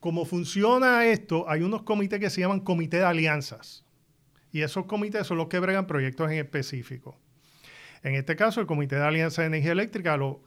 como 0.00 0.24
funciona 0.24 1.06
esto, 1.06 1.48
hay 1.50 1.62
unos 1.62 1.82
comités 1.82 2.20
que 2.20 2.30
se 2.30 2.40
llaman 2.40 2.60
comité 2.60 2.98
de 2.98 3.04
alianzas. 3.04 3.84
Y 4.52 4.62
esos 4.62 4.86
comités 4.86 5.26
son 5.26 5.38
los 5.38 5.48
que 5.48 5.58
bregan 5.58 5.86
proyectos 5.86 6.30
en 6.30 6.38
específico. 6.38 7.18
En 8.02 8.14
este 8.14 8.36
caso, 8.36 8.60
el 8.60 8.66
Comité 8.66 8.96
de 8.96 9.02
Alianza 9.02 9.42
de 9.42 9.48
Energía 9.48 9.72
Eléctrica, 9.72 10.16
lo, 10.16 10.40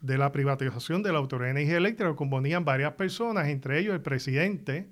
de 0.00 0.18
la 0.18 0.32
privatización 0.32 1.02
de 1.02 1.12
la 1.12 1.18
Autoridad 1.18 1.46
de 1.46 1.60
Energía 1.60 1.76
Eléctrica, 1.78 2.08
lo 2.08 2.16
componían 2.16 2.64
varias 2.64 2.92
personas, 2.92 3.48
entre 3.48 3.78
ellos 3.78 3.94
el 3.94 4.00
presidente 4.00 4.88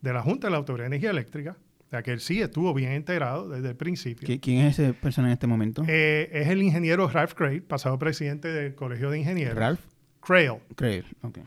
de 0.00 0.12
la 0.12 0.22
Junta 0.22 0.46
de 0.46 0.52
la 0.52 0.58
Autoridad 0.58 0.84
de 0.84 0.96
Energía 0.96 1.10
Eléctrica, 1.10 1.56
ya 1.90 2.02
que 2.02 2.12
él 2.12 2.20
sí 2.20 2.40
estuvo 2.40 2.74
bien 2.74 2.92
enterado 2.92 3.48
desde 3.48 3.70
el 3.70 3.76
principio. 3.76 4.28
¿Quién 4.40 4.66
es 4.66 4.78
esa 4.78 4.92
persona 4.92 5.28
en 5.28 5.32
este 5.32 5.46
momento? 5.46 5.84
Eh, 5.86 6.28
es 6.32 6.48
el 6.48 6.62
ingeniero 6.62 7.08
Ralph 7.08 7.34
Craig, 7.34 7.62
pasado 7.62 7.98
presidente 7.98 8.48
del 8.48 8.74
Colegio 8.74 9.10
de 9.10 9.18
Ingenieros. 9.18 9.56
¿Ralph? 9.56 9.80
Crail. 10.20 10.58
Crail, 10.74 11.04
ok. 11.22 11.38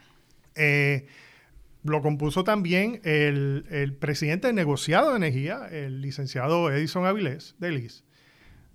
Eh, 0.55 1.05
lo 1.83 2.01
compuso 2.01 2.43
también 2.43 3.01
el, 3.03 3.97
presidente 3.99 4.47
del 4.47 4.55
negociado 4.55 5.11
de 5.11 5.17
energía, 5.17 5.67
el 5.71 6.01
licenciado 6.01 6.71
Edison 6.71 7.05
Avilés 7.05 7.55
de 7.59 7.71
LIS. 7.71 8.03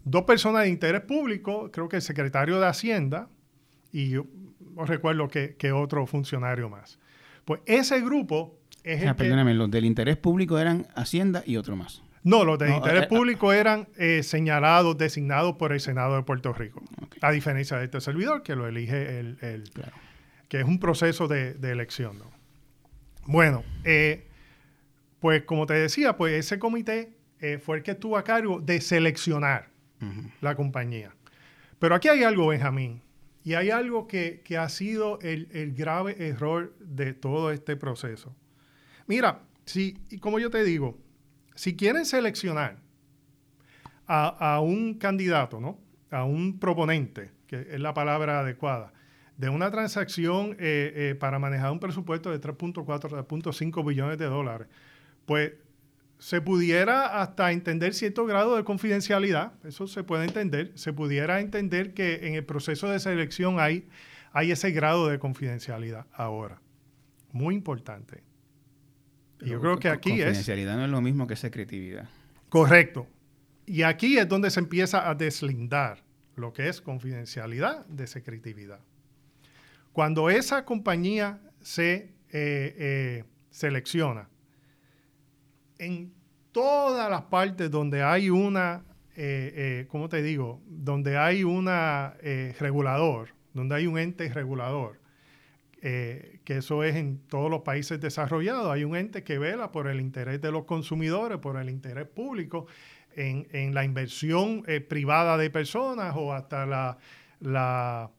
Dos 0.05 0.23
personas 0.23 0.63
de 0.63 0.69
interés 0.69 1.03
público, 1.03 1.71
creo 1.73 1.89
que 1.89 1.97
el 1.97 2.03
secretario 2.03 2.61
de 2.61 2.67
Hacienda 2.67 3.29
y 3.97 4.11
yo 4.11 4.27
recuerdo 4.85 5.27
que, 5.29 5.73
otro 5.73 6.07
funcionario 6.07 6.69
más. 6.69 6.99
Pues 7.47 7.63
ese 7.65 8.03
grupo 8.03 8.59
es 8.85 9.03
el 9.03 9.17
perdóname, 9.17 9.55
los 9.55 9.71
del 9.71 9.87
interés 9.87 10.19
público 10.19 10.59
eran 10.59 10.87
Hacienda 10.95 11.43
y 11.47 11.57
otro 11.57 11.77
más. 11.77 12.03
No, 12.23 12.45
los 12.45 12.59
del 12.59 12.75
interés 12.75 13.05
eh, 13.05 13.07
público 13.07 13.55
eran 13.55 13.89
eh, 13.97 14.23
señalados, 14.23 14.99
designados 14.99 15.57
por 15.57 15.73
el 15.73 15.81
Senado 15.81 16.17
de 16.17 16.25
Puerto 16.25 16.53
Rico. 16.53 16.83
A 17.23 17.31
diferencia 17.31 17.79
de 17.79 17.87
este 17.87 18.03
servidor 18.03 18.43
que 18.43 18.55
lo 18.55 18.67
elige 18.67 19.19
el, 19.19 19.71
que 20.49 20.61
es 20.61 20.65
un 20.67 20.79
proceso 20.79 21.27
de, 21.27 21.57
elección. 21.63 22.19
Bueno, 23.25 23.65
eh, 23.85 24.27
pues 25.21 25.45
como 25.45 25.65
te 25.65 25.73
decía, 25.75 26.19
pues 26.19 26.35
ese 26.35 26.59
comité 26.59 27.17
fue 27.63 27.79
el 27.79 27.83
que 27.83 27.93
estuvo 27.93 28.19
a 28.19 28.25
cargo 28.25 28.61
de 28.61 28.83
seleccionar 28.83 29.71
la 30.43 30.55
compañía. 30.55 31.13
Pero 31.79 31.95
aquí 31.95 32.09
hay 32.09 32.25
algo, 32.25 32.49
Benjamín, 32.49 33.01
y 33.47 33.55
hay 33.55 33.71
algo 33.71 34.09
que, 34.09 34.43
ha 34.59 34.69
sido 34.69 35.21
el, 35.21 35.47
el, 35.53 35.73
grave 35.73 36.17
error 36.19 36.75
de 36.81 37.15
todo 37.15 37.53
este 37.53 37.77
proceso. 37.77 38.35
Mira, 39.07 39.43
si, 39.65 39.97
y 40.11 40.19
como 40.19 40.41
yo 40.41 40.51
te 40.51 40.65
digo, 40.65 40.99
si 41.55 41.77
quieren 41.77 42.07
seleccionar 42.07 42.79
a, 44.09 44.59
un 44.59 44.95
candidato, 44.95 45.61
¿no? 45.61 45.79
A 46.11 46.25
un 46.25 46.59
proponente, 46.59 47.31
que 47.47 47.69
es 47.71 47.79
la 47.79 47.95
palabra 47.95 48.41
adecuada, 48.41 48.93
de 49.37 49.49
una 49.49 49.71
transacción 49.71 50.57
eh, 50.59 50.93
eh, 50.97 51.15
para 51.15 51.39
manejar 51.39 51.71
un 51.71 51.79
presupuesto 51.79 52.33
de 52.33 52.41
3.4, 52.41 52.85
3.5 52.85 53.87
billones 53.87 54.19
de 54.19 54.27
dólares, 54.27 54.67
pues 55.25 55.53
se 56.19 56.41
pudiera 56.41 57.21
hasta 57.21 57.53
entender 57.53 57.95
cierto 57.95 58.27
grado 58.27 58.57
de 58.57 58.65
confidencialidad, 58.65 59.53
eso 59.65 59.87
se 59.87 60.03
puede 60.03 60.25
entender, 60.25 60.73
se 60.75 60.93
pudiera 60.93 61.41
entender 61.41 61.95
que 61.95 62.27
en 62.27 62.35
el 62.35 62.45
proceso 62.45 62.91
de 62.91 62.99
selección 62.99 63.61
hay, 63.61 63.89
hay 64.33 64.51
ese 64.51 64.71
grado 64.71 65.09
de 65.09 65.19
confidencialidad 65.19 66.07
ahora. 66.13 66.61
Muy 67.33 67.55
importante 67.55 68.23
yo 69.41 69.61
creo 69.61 69.79
que 69.79 69.89
aquí 69.89 70.13
es... 70.13 70.25
Confidencialidad 70.25 70.77
no 70.77 70.85
es 70.85 70.91
lo 70.91 71.01
mismo 71.01 71.27
que 71.27 71.37
secretividad. 71.37 72.09
Correcto. 72.49 73.07
Y 73.67 73.83
aquí 73.83 74.19
es 74.19 74.29
donde 74.29 74.51
se 74.51 74.61
empieza 74.61 75.09
a 75.09 75.15
deslindar 75.15 76.05
lo 76.37 76.53
que 76.53 76.69
es 76.69 76.81
confidencialidad 76.81 77.87
de 77.87 78.07
secretividad. 78.07 78.81
Cuando 79.93 80.31
esa 80.31 80.65
compañía 80.65 81.41
se 81.61 81.95
eh, 81.95 82.13
eh, 82.33 83.25
selecciona, 83.51 84.29
en 85.79 86.13
todas 86.53 87.11
las 87.11 87.23
partes 87.23 87.71
donde 87.71 88.03
hay 88.03 88.31
una, 88.31 88.85
eh, 89.17 89.87
¿cómo 89.89 90.09
te 90.09 90.23
digo? 90.23 90.61
Donde 90.67 91.17
hay 91.17 91.45
una 91.45 92.15
regulador, 92.59 93.29
donde 93.53 93.75
hay 93.75 93.87
un 93.87 93.99
ente 93.99 94.33
regulador, 94.33 94.99
eh, 95.89 96.41
que 96.45 96.57
eso 96.57 96.83
es 96.83 96.97
en 96.97 97.19
todos 97.29 97.51
los 97.51 97.61
países 97.61 98.01
desarrollados. 98.01 98.73
Hay 98.73 98.83
un 98.83 98.97
ente 98.97 99.23
que 99.23 99.39
vela 99.39 99.71
por 99.71 99.87
el 99.89 100.01
interés 100.01 100.41
de 100.41 100.51
los 100.51 100.65
consumidores, 100.65 101.39
por 101.39 101.57
el 101.59 101.71
interés 101.71 102.09
público, 102.09 102.67
en, 103.15 103.73
la 103.73 103.85
inversión 103.85 104.63
eh, 104.67 104.81
privada 104.81 105.39
de 105.39 105.49
personas 105.49 106.15
o 106.17 106.33
hasta 106.33 106.67
la, 106.67 108.11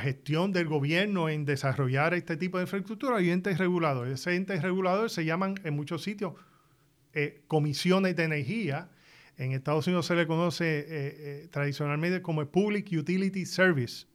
gestión 0.00 0.52
del 0.52 0.66
gobierno 0.66 1.28
en 1.28 1.44
desarrollar 1.44 2.14
este 2.14 2.36
tipo 2.36 2.58
de 2.58 2.64
infraestructura. 2.64 3.16
Hay 3.16 3.30
entes 3.30 3.58
reguladores. 3.58 4.20
Ese 4.20 4.34
ente 4.34 4.60
regulador 4.60 5.10
se 5.10 5.24
llaman 5.24 5.54
en 5.64 5.74
muchos 5.74 6.02
sitios 6.02 6.34
eh, 7.12 7.42
comisiones 7.46 8.16
de 8.16 8.24
energía. 8.24 8.90
En 9.38 9.52
Estados 9.52 9.86
Unidos 9.86 10.06
se 10.06 10.14
le 10.14 10.26
conoce 10.26 11.48
tradicionalmente 11.50 12.22
como 12.22 12.44
Public 12.46 12.90
Utility 12.90 13.44
Service 13.44 14.06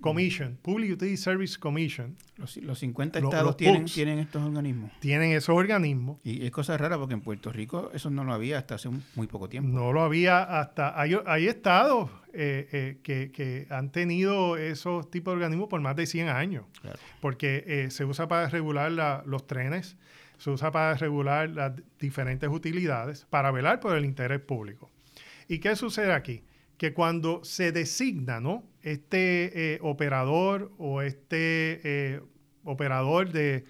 Commission, 0.00 0.58
Public 0.62 0.92
Utility 0.92 1.16
Service 1.16 1.58
Commission. 1.58 2.16
Los, 2.36 2.78
50 2.78 3.18
estados 3.18 3.56
tienen, 3.56 3.86
tienen, 3.86 4.18
estos 4.18 4.42
organismos. 4.42 4.92
Tienen 5.00 5.32
esos 5.32 5.56
organismos. 5.56 6.18
Y 6.22 6.44
es 6.44 6.50
cosa 6.50 6.76
rara 6.76 6.98
porque 6.98 7.14
en 7.14 7.22
Puerto 7.22 7.50
Rico 7.50 7.90
eso 7.94 8.10
no 8.10 8.24
lo 8.24 8.34
había 8.34 8.58
hasta 8.58 8.74
hace 8.74 8.90
muy 9.14 9.26
poco 9.26 9.48
tiempo. 9.48 9.70
No 9.70 9.92
lo 9.92 10.02
había 10.02 10.60
hasta... 10.60 11.00
Hay, 11.00 11.16
hay 11.26 11.46
estados 11.48 12.10
eh, 12.34 12.68
eh, 12.72 12.98
que, 13.02 13.32
que, 13.32 13.66
han 13.70 13.90
tenido 13.90 14.58
esos 14.58 15.10
tipos 15.10 15.32
de 15.32 15.36
organismos 15.36 15.68
por 15.68 15.80
más 15.80 15.96
de 15.96 16.06
100 16.06 16.28
años. 16.28 16.66
Porque 17.20 17.64
eh, 17.66 17.90
se 17.90 18.04
usa 18.04 18.28
para 18.28 18.48
regular 18.50 18.92
los 19.26 19.46
trenes, 19.46 19.96
se 20.36 20.50
usa 20.50 20.70
para 20.70 20.94
regular 20.94 21.48
las 21.48 21.72
diferentes 21.98 22.50
utilidades, 22.50 23.26
para 23.30 23.50
velar 23.50 23.80
por 23.80 23.96
el 23.96 24.04
interés 24.04 24.40
público. 24.40 24.90
¿Y 25.48 25.60
qué 25.60 25.74
sucede 25.76 26.12
aquí? 26.12 26.42
Que 26.76 26.92
cuando 26.92 27.42
se 27.44 27.72
designa, 27.72 28.40
¿no? 28.40 28.64
este 28.86 29.74
eh, 29.74 29.78
operador 29.82 30.70
o 30.78 31.02
este 31.02 31.80
eh, 31.82 32.20
operador 32.62 33.32
de 33.32 33.64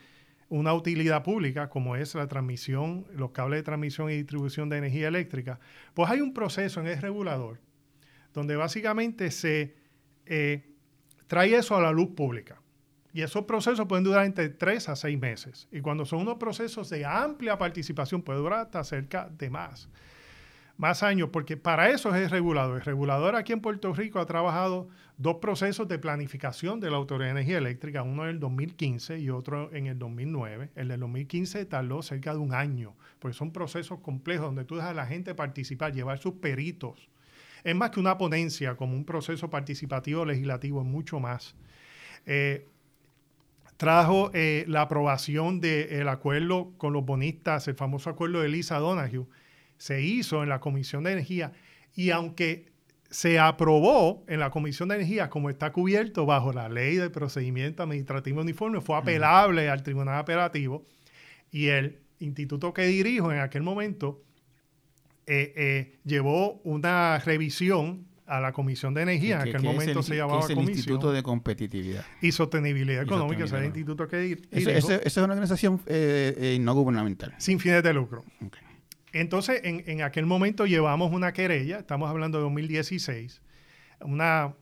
una 0.50 0.74
utilidad 0.74 1.22
pública, 1.22 1.70
como 1.70 1.96
es 1.96 2.14
la 2.14 2.28
transmisión, 2.28 3.06
los 3.14 3.30
cables 3.30 3.60
de 3.60 3.62
transmisión 3.62 4.10
y 4.10 4.16
distribución 4.16 4.68
de 4.68 4.76
energía 4.76 5.08
eléctrica, 5.08 5.58
pues 5.94 6.10
hay 6.10 6.20
un 6.20 6.34
proceso 6.34 6.80
en 6.80 6.88
el 6.88 7.00
regulador 7.00 7.60
donde 8.34 8.56
básicamente 8.56 9.30
se 9.30 9.74
eh, 10.26 10.68
trae 11.26 11.56
eso 11.56 11.74
a 11.74 11.80
la 11.80 11.92
luz 11.92 12.10
pública. 12.14 12.60
Y 13.14 13.22
esos 13.22 13.46
procesos 13.46 13.86
pueden 13.86 14.04
durar 14.04 14.26
entre 14.26 14.50
tres 14.50 14.90
a 14.90 14.96
seis 14.96 15.18
meses. 15.18 15.66
Y 15.72 15.80
cuando 15.80 16.04
son 16.04 16.20
unos 16.20 16.36
procesos 16.36 16.90
de 16.90 17.06
amplia 17.06 17.56
participación, 17.56 18.20
puede 18.20 18.40
durar 18.40 18.66
hasta 18.66 18.84
cerca 18.84 19.30
de 19.30 19.48
más 19.48 19.88
más 20.76 21.02
años, 21.02 21.30
porque 21.32 21.56
para 21.56 21.90
eso 21.90 22.14
es 22.14 22.22
el 22.22 22.30
regulador. 22.30 22.78
El 22.78 22.84
regulador 22.84 23.34
aquí 23.36 23.52
en 23.52 23.60
Puerto 23.60 23.92
Rico 23.94 24.18
ha 24.18 24.26
trabajado 24.26 24.88
dos 25.18 25.36
procesos 25.36 25.88
de 25.88 25.98
planificación 25.98 26.80
de 26.80 26.90
la 26.90 26.96
Autoridad 26.96 27.28
de 27.28 27.40
Energía 27.40 27.58
Eléctrica, 27.58 28.02
uno 28.02 28.24
en 28.24 28.30
el 28.30 28.40
2015 28.40 29.18
y 29.18 29.30
otro 29.30 29.72
en 29.72 29.86
el 29.86 29.98
2009. 29.98 30.70
El 30.74 30.88
del 30.88 31.00
2015 31.00 31.64
tardó 31.64 32.02
cerca 32.02 32.32
de 32.32 32.38
un 32.38 32.52
año, 32.52 32.94
porque 33.18 33.36
son 33.36 33.52
procesos 33.52 34.00
complejos 34.00 34.46
donde 34.46 34.64
tú 34.64 34.76
dejas 34.76 34.90
a 34.90 34.94
la 34.94 35.06
gente 35.06 35.34
participar, 35.34 35.92
llevar 35.92 36.18
sus 36.18 36.34
peritos. 36.34 37.08
Es 37.64 37.74
más 37.74 37.90
que 37.90 38.00
una 38.00 38.18
ponencia, 38.18 38.76
como 38.76 38.94
un 38.94 39.04
proceso 39.04 39.48
participativo 39.48 40.24
legislativo, 40.24 40.82
es 40.82 40.86
mucho 40.86 41.18
más. 41.18 41.56
Eh, 42.26 42.68
trajo 43.76 44.30
eh, 44.34 44.64
la 44.68 44.82
aprobación 44.82 45.60
del 45.60 46.08
acuerdo 46.08 46.72
con 46.76 46.92
los 46.92 47.04
bonistas, 47.04 47.66
el 47.68 47.74
famoso 47.74 48.10
acuerdo 48.10 48.40
de 48.40 48.48
Lisa 48.48 48.78
Donahue, 48.78 49.26
se 49.78 50.02
hizo 50.02 50.42
en 50.42 50.48
la 50.48 50.60
Comisión 50.60 51.04
de 51.04 51.12
Energía 51.12 51.52
y 51.94 52.10
aunque 52.10 52.66
se 53.10 53.38
aprobó 53.38 54.24
en 54.26 54.40
la 54.40 54.50
Comisión 54.50 54.88
de 54.88 54.96
Energía 54.96 55.30
como 55.30 55.50
está 55.50 55.72
cubierto 55.72 56.26
bajo 56.26 56.52
la 56.52 56.68
ley 56.68 56.96
de 56.96 57.10
procedimiento 57.10 57.82
administrativo 57.82 58.40
uniforme, 58.40 58.80
fue 58.80 58.96
apelable 58.96 59.68
al 59.68 59.82
Tribunal 59.82 60.18
Apelativo 60.18 60.84
y 61.50 61.68
el 61.68 62.00
instituto 62.18 62.72
que 62.72 62.86
dirijo 62.86 63.32
en 63.32 63.40
aquel 63.40 63.62
momento 63.62 64.22
eh, 65.26 65.52
eh, 65.56 65.98
llevó 66.04 66.60
una 66.64 67.18
revisión 67.18 68.06
a 68.26 68.40
la 68.40 68.52
Comisión 68.52 68.92
de 68.92 69.02
Energía, 69.02 69.36
en 69.36 69.48
aquel 69.48 69.62
momento 69.62 70.02
se 70.02 70.16
llamaba 70.16 70.40
es 70.40 70.50
el 70.50 70.58
Instituto 70.58 71.12
de 71.12 71.22
Competitividad 71.22 72.04
y 72.20 72.32
Sostenibilidad 72.32 73.02
Económica, 73.02 73.44
ese 73.44 73.54
es 73.54 73.60
el 73.60 73.66
instituto 73.66 74.08
que 74.08 74.18
dirijo. 74.18 74.42
Es 74.50 75.16
una 75.16 75.26
organización 75.26 75.80
eh, 75.86 76.58
no 76.60 76.74
gubernamental. 76.74 77.34
Sin 77.38 77.60
fines 77.60 77.84
de 77.84 77.94
lucro. 77.94 78.24
Entonces, 79.20 79.60
en, 79.64 80.02
aquel 80.02 80.26
momento 80.26 80.66
llevamos 80.66 81.10
una 81.10 81.32
querella, 81.32 81.78
estamos 81.78 82.10
hablando 82.10 82.36
de 82.38 82.44
2016, 82.44 83.40
una, 84.00 84.54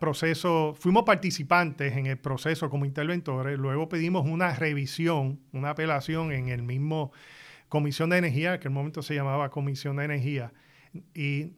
proceso, 0.00 0.74
fuimos 0.78 1.04
participantes 1.04 1.94
en 1.94 2.06
el 2.06 2.16
proceso 2.16 2.70
como 2.70 2.86
interventores, 2.86 3.58
luego 3.58 3.88
pedimos 3.90 4.26
una 4.26 4.54
revisión, 4.54 5.38
una 5.52 5.70
apelación 5.70 6.32
en 6.32 6.48
el 6.48 6.62
mismo 6.62 7.12
Comisión 7.68 8.08
de 8.08 8.18
Energía, 8.18 8.50
en 8.50 8.54
aquel 8.54 8.70
momento 8.70 9.02
se 9.02 9.14
llamaba 9.14 9.50
Comisión 9.50 9.96
de 9.96 10.04
Energía, 10.04 10.52
y 11.14 11.52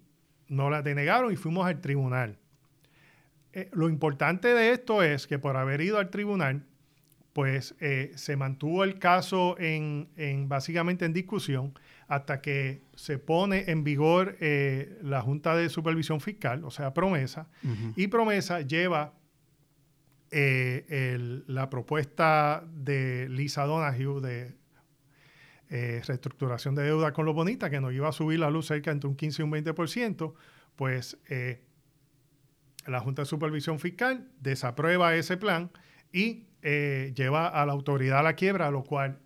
nos 0.49 0.71
la 0.71 0.83
denegaron 0.83 1.33
y 1.33 1.37
fuimos 1.37 1.67
al 1.67 1.81
tribunal. 1.81 2.39
Eh, 3.53 3.69
lo 3.73 3.89
importante 3.89 4.49
de 4.49 4.73
esto 4.73 5.03
es 5.03 5.29
que 5.29 5.39
por 5.39 5.57
haber 5.57 5.81
ido 5.81 5.99
al 5.99 6.11
tribunal, 6.11 6.65
pues 7.37 7.75
eh, 7.81 8.13
se 8.15 8.35
mantuvo 8.35 8.83
el 8.83 8.99
caso 8.99 9.57
en, 9.59 10.09
básicamente 10.49 11.05
en 11.05 11.13
discusión 11.13 11.75
hasta 12.09 12.41
que 12.41 12.83
se 12.95 13.19
pone 13.19 13.71
en 13.71 13.85
vigor 13.85 14.37
eh, 14.41 14.99
la 15.03 15.23
Junta 15.23 15.57
de 15.57 15.69
Supervisión 15.69 16.21
Fiscal, 16.21 16.65
o 16.65 16.71
sea, 16.71 16.95
promesa, 16.95 17.49
y 17.97 18.07
promesa 18.09 18.61
lleva 18.61 19.15
eh, 20.31 21.43
la 21.47 21.69
propuesta 21.69 22.65
de 22.73 23.29
Lisa 23.29 23.65
Donahue 23.65 24.21
de 24.21 24.57
reestructuración 25.69 26.77
de 26.77 26.85
deuda 26.85 27.13
con 27.13 27.27
lo 27.27 27.35
bonita, 27.35 27.71
que 27.71 27.81
nos 27.81 27.93
iba 27.93 28.09
a 28.09 28.13
subir 28.13 28.39
la 28.39 28.51
luz 28.51 28.67
cerca 28.67 28.93
entre 28.93 29.09
un 29.09 29.17
15 29.17 29.43
y 29.43 29.45
un 29.45 29.51
20%, 29.51 30.35
pues 30.77 31.19
la 32.87 33.01
Junta 33.01 33.23
de 33.23 33.27
Supervisión 33.27 33.81
Fiscal 33.81 34.29
desaprueba 34.41 35.15
ese 35.17 35.37
plan 35.37 35.71
y 36.13 36.47
eh, 36.63 37.13
lleva 37.15 37.49
a 37.49 37.67
la 37.67 37.73
autoridad 37.73 38.21
a 38.21 38.23
la 38.23 38.35
quiebra, 38.35 38.71
lo 38.71 38.83
cual 38.83 39.21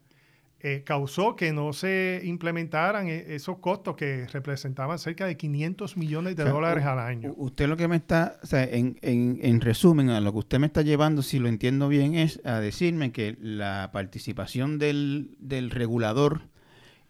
eh, 0.62 0.82
causó 0.84 1.36
que 1.36 1.54
no 1.54 1.72
se 1.72 2.20
implementaran 2.22 3.08
e, 3.08 3.34
esos 3.34 3.58
costos 3.60 3.96
que 3.96 4.26
representaban 4.26 4.98
cerca 4.98 5.24
de 5.24 5.38
500 5.38 5.96
millones 5.96 6.36
de 6.36 6.44
dólares 6.44 6.84
al 6.84 6.98
año. 6.98 7.32
Usted 7.38 7.66
lo 7.66 7.78
que 7.78 7.88
me 7.88 7.96
está, 7.96 8.36
o 8.42 8.46
sea, 8.46 8.64
en, 8.64 8.98
en, 9.00 9.38
en, 9.40 9.62
resumen, 9.62 10.10
a 10.10 10.20
lo 10.20 10.32
que 10.32 10.38
usted 10.40 10.58
me 10.58 10.66
está 10.66 10.82
llevando, 10.82 11.22
si 11.22 11.38
lo 11.38 11.48
entiendo 11.48 11.88
bien, 11.88 12.14
es 12.14 12.42
a 12.44 12.60
decirme 12.60 13.10
que 13.10 13.38
la 13.40 13.88
participación 13.90 14.78
del, 14.78 15.34
del 15.38 15.70
regulador, 15.70 16.42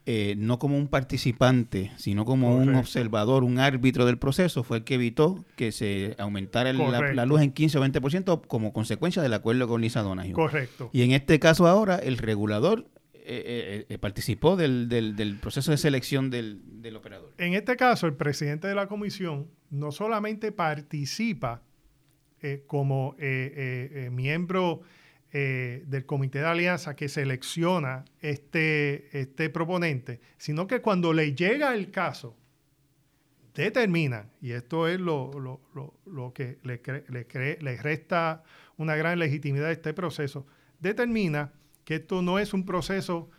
eh, 0.07 0.37
no 0.39 0.61
como 0.61 0.77
un 0.77 0.87
participante, 0.87 1.91
sino 1.97 2.25
como 2.25 2.57
un 2.57 2.77
observador, 2.77 3.43
un 3.43 3.59
árbitro 3.59 4.07
del 4.07 4.17
proceso, 4.17 4.63
fue 4.63 4.77
el 4.77 4.85
que 4.85 4.95
evitó 4.95 5.45
que 5.57 5.73
se 5.73 6.15
aumentara 6.19 6.73
la, 6.73 7.13
la, 7.13 7.27
luz 7.27 7.41
en 7.41 7.51
15 7.51 7.79
o 7.79 7.85
20% 7.85 8.47
como 8.47 8.73
consecuencia 8.73 9.23
del 9.23 9.35
acuerdo 9.35 9.67
con 9.67 9.81
Lisa 9.81 10.03
Donahue. 10.03 10.35
Correcto. 10.35 10.89
Y 10.93 11.03
en 11.03 11.11
este 11.11 11.41
caso 11.41 11.67
ahora, 11.67 11.97
el 11.97 12.17
regulador 12.17 12.87
eh, 13.33 13.87
eh, 13.89 13.99
participó 13.99 14.57
del, 14.57 14.89
del, 14.89 15.39
proceso 15.41 15.71
de 15.71 15.77
selección 15.77 16.31
del, 16.31 16.61
del, 16.83 16.97
operador. 16.97 17.33
En 17.39 17.55
este 17.55 17.77
caso, 17.77 18.07
el 18.07 18.15
presidente 18.15 18.67
de 18.67 18.75
la 18.75 18.89
comisión 18.89 19.49
no 19.71 19.93
solamente 19.93 20.51
participa 20.51 21.63
eh, 22.43 22.65
como 22.67 23.15
miembro 24.11 24.83
del 25.33 26.07
comité 26.07 26.41
de 26.41 26.47
alianza 26.47 26.97
que 26.97 27.09
selecciona 27.09 28.05
este, 28.21 29.17
este 29.17 29.49
proponente, 29.49 30.21
sino 30.37 30.67
que 30.67 30.81
cuando 30.81 31.13
le 31.13 31.35
llega 31.37 31.73
el 31.73 31.93
caso, 31.93 32.37
determina, 33.55 34.29
y 34.41 34.51
esto 34.51 34.89
es 34.89 34.99
lo, 34.99 35.31
lo, 35.39 35.61
lo, 35.73 35.95
lo 36.05 36.33
que 36.33 36.59
le, 36.65 36.81
le, 37.09 37.59
le 37.61 37.77
resta 37.77 38.43
una 38.77 38.97
gran 38.97 39.21
legitimidad 39.21 39.67
a 39.67 39.73
este 39.73 39.95
proceso, 39.95 40.47
determina 40.81 41.53
que 41.91 41.97
esto 41.97 42.23
no 42.23 42.39
es 42.39 42.55
un 42.55 42.65
proceso 42.65 43.31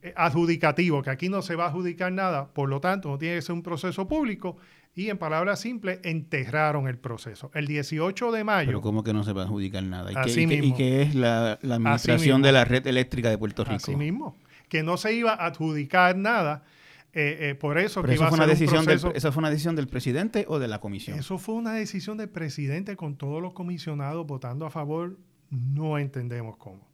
eh, 0.00 0.14
adjudicativo, 0.16 1.02
que 1.02 1.10
aquí 1.10 1.28
no 1.28 1.42
se 1.42 1.56
va 1.56 1.66
a 1.66 1.68
adjudicar 1.68 2.10
nada, 2.10 2.54
por 2.54 2.70
lo 2.70 2.80
tanto 2.80 3.10
no 3.10 3.18
tiene 3.18 3.34
que 3.34 3.42
ser 3.42 3.52
un 3.52 3.62
proceso 3.62 4.08
público 4.08 4.56
y 4.94 5.10
en 5.10 5.18
palabras 5.18 5.60
simples 5.60 6.00
enterraron 6.02 6.88
el 6.88 6.96
proceso. 6.96 7.50
El 7.52 7.66
18 7.66 8.32
de 8.32 8.44
mayo... 8.44 8.68
Pero 8.68 8.80
¿cómo 8.80 9.04
que 9.04 9.12
no 9.12 9.24
se 9.24 9.34
va 9.34 9.42
a 9.42 9.44
adjudicar 9.44 9.82
nada? 9.82 10.10
¿Y, 10.26 10.72
qué, 10.72 11.02
es 11.02 11.14
la, 11.14 11.58
administración 11.62 12.40
de 12.40 12.52
la 12.52 12.64
red 12.64 12.86
eléctrica 12.86 13.28
de 13.28 13.36
Puerto 13.36 13.62
Rico? 13.64 13.76
Así 13.76 13.94
mismo, 13.94 14.38
que 14.70 14.82
no 14.82 14.96
se 14.96 15.12
iba 15.12 15.34
a 15.34 15.44
adjudicar 15.44 16.16
nada. 16.16 16.64
Eh, 17.12 17.50
eh, 17.50 17.54
por 17.56 17.76
eso 17.76 18.02
que 18.02 18.14
iba 18.14 18.26
a 18.26 18.30
ser 18.30 18.38
una 18.38 18.46
decisión 18.46 18.86
del, 18.86 19.00
¿Esa 19.14 19.32
fue 19.32 19.40
una 19.42 19.50
decisión 19.50 19.76
del 19.76 19.86
presidente 19.86 20.46
o 20.48 20.58
de 20.58 20.68
la 20.68 20.80
comisión? 20.80 21.18
Eso 21.18 21.36
fue 21.36 21.56
una 21.56 21.74
decisión 21.74 22.16
del 22.16 22.30
presidente 22.30 22.96
con 22.96 23.16
todos 23.16 23.42
los 23.42 23.52
comisionados 23.52 24.26
votando 24.26 24.64
a 24.64 24.70
favor. 24.70 25.18
No 25.50 25.98
entendemos 25.98 26.56
cómo 26.56 26.87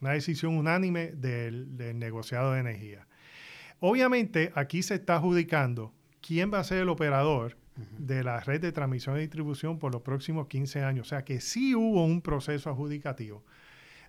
una 0.00 0.12
decisión 0.12 0.56
unánime 0.56 1.12
del, 1.12 1.76
negociado 1.98 2.52
de 2.52 2.60
energía. 2.60 3.06
Obviamente, 3.80 4.52
aquí 4.54 4.82
se 4.82 4.94
está 4.94 5.16
adjudicando 5.16 5.92
quién 6.20 6.52
va 6.52 6.60
a 6.60 6.64
ser 6.64 6.78
el 6.78 6.88
operador 6.88 7.56
de 7.98 8.24
la 8.24 8.40
red 8.40 8.60
de 8.60 8.72
transmisión 8.72 9.16
y 9.16 9.20
distribución 9.20 9.78
por 9.78 9.92
los 9.92 10.02
próximos 10.02 10.46
15 10.46 10.82
años. 10.82 11.06
O 11.06 11.10
sea 11.10 11.24
que 11.24 11.40
sí 11.40 11.74
hubo 11.74 12.04
un 12.04 12.22
proceso 12.22 12.70
adjudicativo. 12.70 13.44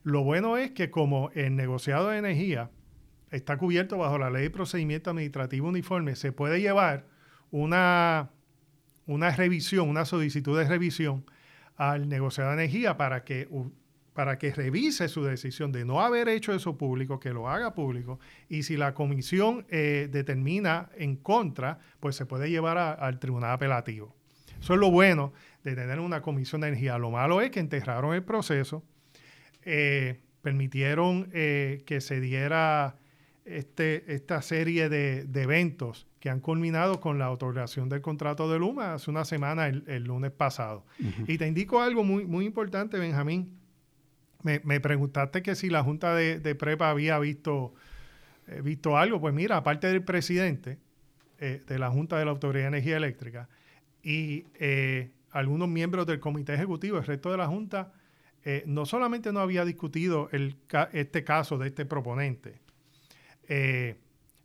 Lo 0.04 0.24
bueno 0.24 0.58
es 0.58 0.72
que 0.72 0.90
como 0.90 1.32
el 1.34 1.56
negociado 1.56 2.10
de 2.10 2.18
energía 2.18 2.72
está 3.30 3.58
cubierto 3.58 3.98
bajo 3.98 4.18
la 4.18 4.30
ley 4.30 4.44
de 4.44 4.50
procedimiento 4.50 5.10
administrativo 5.10 5.68
uniforme, 5.68 6.16
se 6.16 6.32
puede 6.32 6.62
llevar 6.62 7.08
una, 7.52 8.30
una 9.06 9.32
revisión, 9.32 9.90
una 9.90 10.06
solicitud 10.06 10.58
de 10.58 10.66
revisión 10.66 11.26
al 11.76 12.08
negociado 12.08 12.52
de 12.52 12.56
energía 12.64 12.96
para 12.96 13.24
que 13.24 13.48
para 14.18 14.40
que 14.40 14.52
revise 14.52 15.10
su 15.10 15.24
decisión 15.24 15.72
de 15.72 15.86
no 15.86 16.02
haber 16.02 16.28
hecho 16.28 16.52
eso 16.52 16.76
público, 16.76 17.20
que 17.20 17.30
lo 17.30 17.48
haga 17.48 17.76
público, 17.76 18.20
y 18.50 18.64
si 18.64 18.76
la 18.76 18.96
comisión 18.96 19.68
eh, 19.70 20.10
determina 20.12 20.90
en 20.98 21.18
contra, 21.18 21.78
pues 22.00 22.16
se 22.16 22.26
puede 22.26 22.50
llevar 22.50 22.80
al 22.80 23.20
tribunal 23.20 23.52
apelativo. 23.52 24.16
Eso 24.60 24.74
es 24.74 24.80
lo 24.80 24.90
bueno 24.90 25.34
de 25.64 25.76
tener 25.76 26.00
una 26.00 26.24
comisión 26.24 26.62
de 26.62 26.70
energía. 26.70 26.98
Lo 26.98 27.12
malo 27.12 27.42
es 27.42 27.52
que 27.52 27.60
enterraron 27.60 28.16
el 28.16 28.24
proceso, 28.24 28.84
eh, 29.62 30.20
permitieron 30.42 31.30
eh, 31.32 31.84
que 31.86 32.02
se 32.02 32.20
diera 32.20 32.96
este, 33.46 34.16
esta 34.16 34.42
serie 34.42 34.90
de, 34.90 35.28
eventos 35.36 36.08
que 36.20 36.32
han 36.32 36.40
culminado 36.40 37.00
con 37.02 37.20
la 37.20 37.30
otorgación 37.30 37.88
del 37.88 38.02
contrato 38.02 38.52
de 38.52 38.58
Luma 38.58 38.96
hace 38.96 39.12
una 39.12 39.26
semana, 39.26 39.68
el, 39.68 40.04
lunes 40.06 40.32
pasado. 40.32 40.88
Y 41.28 41.38
te 41.38 41.46
indico 41.46 41.84
algo 41.84 42.04
muy, 42.04 42.26
muy 42.26 42.46
importante, 42.46 42.98
Benjamín 42.98 43.67
me, 44.44 44.80
preguntaste 44.80 45.42
que 45.42 45.56
si 45.56 45.70
la 45.70 45.84
Junta 45.84 46.16
de, 46.16 46.56
Prepa 46.56 46.90
había 46.90 47.20
visto, 47.20 47.74
eh, 48.48 48.62
visto 48.62 48.98
algo. 48.98 49.20
Pues 49.20 49.34
mira, 49.34 49.58
aparte 49.58 49.88
del 49.88 50.04
presidente 50.04 50.78
eh, 51.40 51.64
de 51.68 51.80
la 51.80 51.90
Junta 51.90 52.18
de 52.18 52.26
la 52.26 52.32
Autoridad 52.32 52.66
de 52.66 52.78
Energía 52.78 52.98
Eléctrica 52.98 53.50
y 54.04 54.46
eh, 54.60 55.12
algunos 55.32 55.68
miembros 55.68 56.06
del 56.06 56.20
Comité 56.20 56.54
Ejecutivo, 56.54 56.98
el 56.98 57.06
resto 57.06 57.32
de 57.32 57.38
la 57.38 57.48
Junta, 57.48 57.94
no 58.66 58.86
solamente 58.86 59.34
no 59.34 59.42
había 59.42 59.66
discutido 59.66 60.30
este 60.32 61.24
caso 61.26 61.58
de 61.58 61.68
este 61.68 61.86
proponente, 61.86 62.62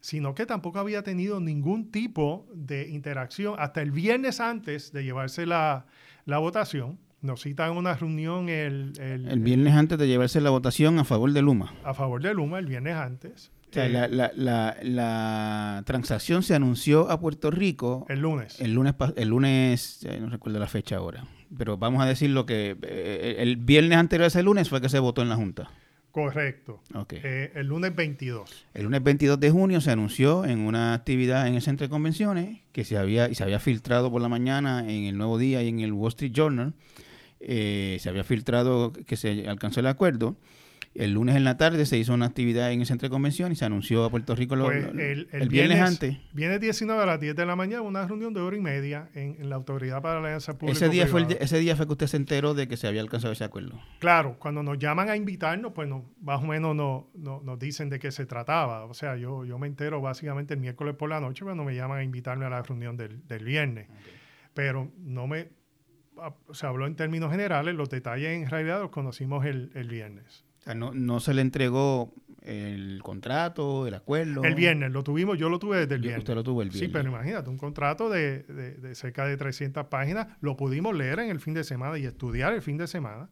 sino 0.01 0.35
que 0.35 0.45
tampoco 0.45 0.81
había 0.81 1.05
tenido 1.05 1.39
ningún 1.39 1.93
tipo 1.93 2.49
de 2.53 2.89
interacción 2.89 3.55
hasta 3.61 3.81
el 3.81 3.93
viernes 3.93 4.41
antes 4.41 4.91
de 4.91 5.05
llevarse 5.05 5.47
la 5.47 5.87
votación 6.27 6.99
nos 7.23 7.43
citan 7.43 7.77
una 7.77 7.95
reunión 7.95 8.49
el, 8.49 8.93
el, 8.99 9.41
viernes 9.41 9.75
antes 9.75 9.99
de 9.99 10.09
llevarse 10.09 10.41
la 10.41 10.51
votación 10.51 10.99
a 10.99 11.05
favor 11.05 11.33
de 11.33 11.41
Luma. 11.41 11.73
A 11.85 11.95
favor 11.95 12.21
de 12.21 12.35
Luma, 12.35 12.59
el 12.59 12.67
viernes 12.67 12.95
antes. 12.95 13.51
O 13.71 13.75
sea, 13.75 13.89
la, 13.89 14.07
la, 14.07 14.33
la, 14.35 14.77
la, 14.83 15.83
transacción 15.87 16.43
se 16.43 16.55
anunció 16.55 17.11
a 17.11 17.19
Puerto 17.19 17.51
Rico. 17.51 18.05
El 18.11 18.21
lunes. 18.21 18.61
El 18.61 18.75
lunes, 18.75 18.95
el 19.17 19.29
lunes 19.29 20.07
no 20.21 20.29
recuerdo 20.29 20.59
la 20.59 20.67
fecha 20.67 20.97
ahora. 20.97 21.25
Pero 21.57 21.79
vamos 21.79 22.03
a 22.03 22.07
decir 22.07 22.31
lo 22.31 22.45
que. 22.45 22.77
Eh, 22.83 23.37
el 23.39 23.57
viernes 23.57 23.97
anterior 23.97 24.25
a 24.25 24.29
ese 24.29 24.43
lunes 24.43 24.69
fue 24.69 24.83
que 24.83 24.91
se 24.91 24.99
votó 24.99 25.23
en 25.23 25.31
la 25.31 25.37
Junta. 25.37 25.71
Correcto. 26.13 26.83
Eh, 27.11 27.53
el 27.55 27.69
lunes 27.69 27.97
22. 27.97 28.67
El 28.75 28.85
lunes 28.85 29.03
22 29.03 29.41
de 29.41 29.51
junio 29.51 29.81
se 29.81 29.91
anunció 29.91 30.45
en 30.45 30.61
una 30.61 30.93
actividad 30.93 31.49
en 31.49 31.55
el 31.55 31.63
centro 31.63 31.87
de 31.87 31.91
convenciones 31.91 32.61
que 32.73 32.85
se 32.85 32.99
había, 32.99 33.31
y 33.31 33.35
se 33.35 33.43
había 33.43 33.59
filtrado 33.59 34.11
por 34.11 34.21
la 34.21 34.29
mañana 34.29 34.81
en 34.81 35.05
el 35.05 35.17
Nuevo 35.17 35.39
Día 35.39 35.63
y 35.63 35.69
en 35.69 35.81
el 35.81 35.95
Wall 35.95 36.11
Street 36.11 36.33
Journal 36.33 36.75
eh, 37.43 37.99
se 38.01 38.09
había 38.09 38.25
filtrado 38.25 38.93
que 38.93 39.17
se 39.17 39.49
alcanzó 39.49 39.81
el 39.81 39.87
acuerdo. 39.87 40.37
El 40.95 41.13
lunes 41.13 41.37
en 41.37 41.45
la 41.45 41.57
tarde 41.57 41.87
se 41.87 41.97
hizo 41.97 42.13
una 42.13 42.27
actividad 42.27 42.71
en 42.71 42.81
el 42.81 42.87
centro 42.87 43.09
de 43.09 43.11
convención 43.11 43.51
y 43.51 43.57
se 43.57 43.65
anunció 43.65 44.05
a 44.05 44.11
Puerto 44.11 44.35
Rico 44.35 44.57
pues, 44.59 44.85
el, 44.95 45.49
viernes, 45.49 45.81
antes. 45.81 46.19
Viene 46.35 46.59
19 46.59 47.03
a 47.03 47.07
las 47.07 47.19
10 47.19 47.35
de 47.35 47.47
la 47.47 47.57
mañana, 47.57 47.81
una 47.81 48.07
reunión 48.07 48.35
de 48.35 48.41
hora 48.41 48.57
y 48.57 48.61
media 48.61 49.09
en, 49.15 49.49
la 49.49 49.57
Autoridad 49.57 50.03
para 50.03 50.21
la 50.21 50.27
Alianza 50.27 50.59
Pública. 50.59 50.77
Ese 50.77 50.91
día, 50.91 51.07
fue 51.07 51.27
ese 51.41 51.59
día 51.59 51.77
fue 51.77 51.87
que 51.87 51.93
usted 51.93 52.09
se 52.09 52.19
enteró 52.19 52.53
de 52.53 52.69
que 52.69 52.77
se 52.77 52.87
había 52.89 53.01
alcanzado 53.01 53.33
ese 53.33 53.45
acuerdo. 53.45 53.81
Claro, 54.01 54.37
cuando 54.39 54.63
nos 54.63 54.79
llaman 54.79 55.09
a 55.09 55.17
invitarnos, 55.17 55.73
pues 55.73 55.89
más 56.21 56.43
o 56.43 56.47
menos 56.47 56.77
no, 56.77 57.11
nos 57.15 57.59
dicen 57.59 57.89
de 57.89 57.99
qué 57.99 58.13
se 58.13 58.27
trataba. 58.27 58.85
O 58.85 58.93
sea, 58.93 59.17
yo, 59.17 59.47
yo 59.47 59.59
me 59.59 59.69
entero 59.69 60.03
básicamente 60.03 60.53
el 60.53 60.61
miércoles 60.61 60.95
por 60.95 61.09
la 61.09 61.21
noche 61.21 61.43
cuando 61.43 61.65
me 61.65 61.75
llaman 61.75 62.01
a 62.01 62.05
invitarme 62.05 62.45
a 62.45 62.51
la 62.51 62.63
reunión 62.63 62.99
del, 62.99 63.45
viernes. 63.45 63.89
Pero 64.53 64.93
no 64.99 65.27
me 65.27 65.49
se 66.53 66.67
habló 66.67 66.87
en 66.87 66.97
términos 66.97 67.31
generales, 67.31 67.75
los 67.75 67.91
detalles 67.91 68.31
en 68.31 68.49
realidad 68.49 68.81
los 68.81 68.91
conocimos 68.91 69.45
el, 69.45 69.71
viernes. 69.89 70.45
O 70.61 70.63
sea, 70.65 70.75
no, 70.75 70.93
no 70.93 71.21
se 71.21 71.35
le 71.35 71.43
entregó 71.43 72.13
el 72.43 73.01
contrato, 73.03 73.87
el 73.87 73.95
acuerdo. 73.95 74.43
El 74.45 74.55
viernes, 74.55 74.91
lo 74.91 75.03
tuvimos, 75.03 75.39
yo 75.39 75.49
lo 75.49 75.59
tuve 75.59 75.79
desde 75.79 75.95
el 75.95 76.01
viernes. 76.01 76.21
Usted 76.21 76.35
lo 76.35 76.43
tuvo 76.43 76.63
el 76.63 76.71
viernes. 76.71 76.89
Sí, 76.89 76.93
pero 76.93 77.09
imagínate, 77.09 77.49
un 77.51 77.59
contrato 77.59 78.11
de, 78.11 78.43
de, 78.43 78.95
cerca 78.95 79.27
de 79.27 79.37
300 79.37 79.87
páginas, 79.87 80.29
lo 80.41 80.57
pudimos 80.57 80.95
leer 80.95 81.21
en 81.21 81.31
el 81.31 81.41
fin 81.41 81.55
de 81.55 81.65
semana 81.65 81.99
y 81.99 82.05
estudiar 82.05 82.53
el 82.53 82.63
fin 82.63 82.77
de 82.77 82.87
semana. 82.87 83.31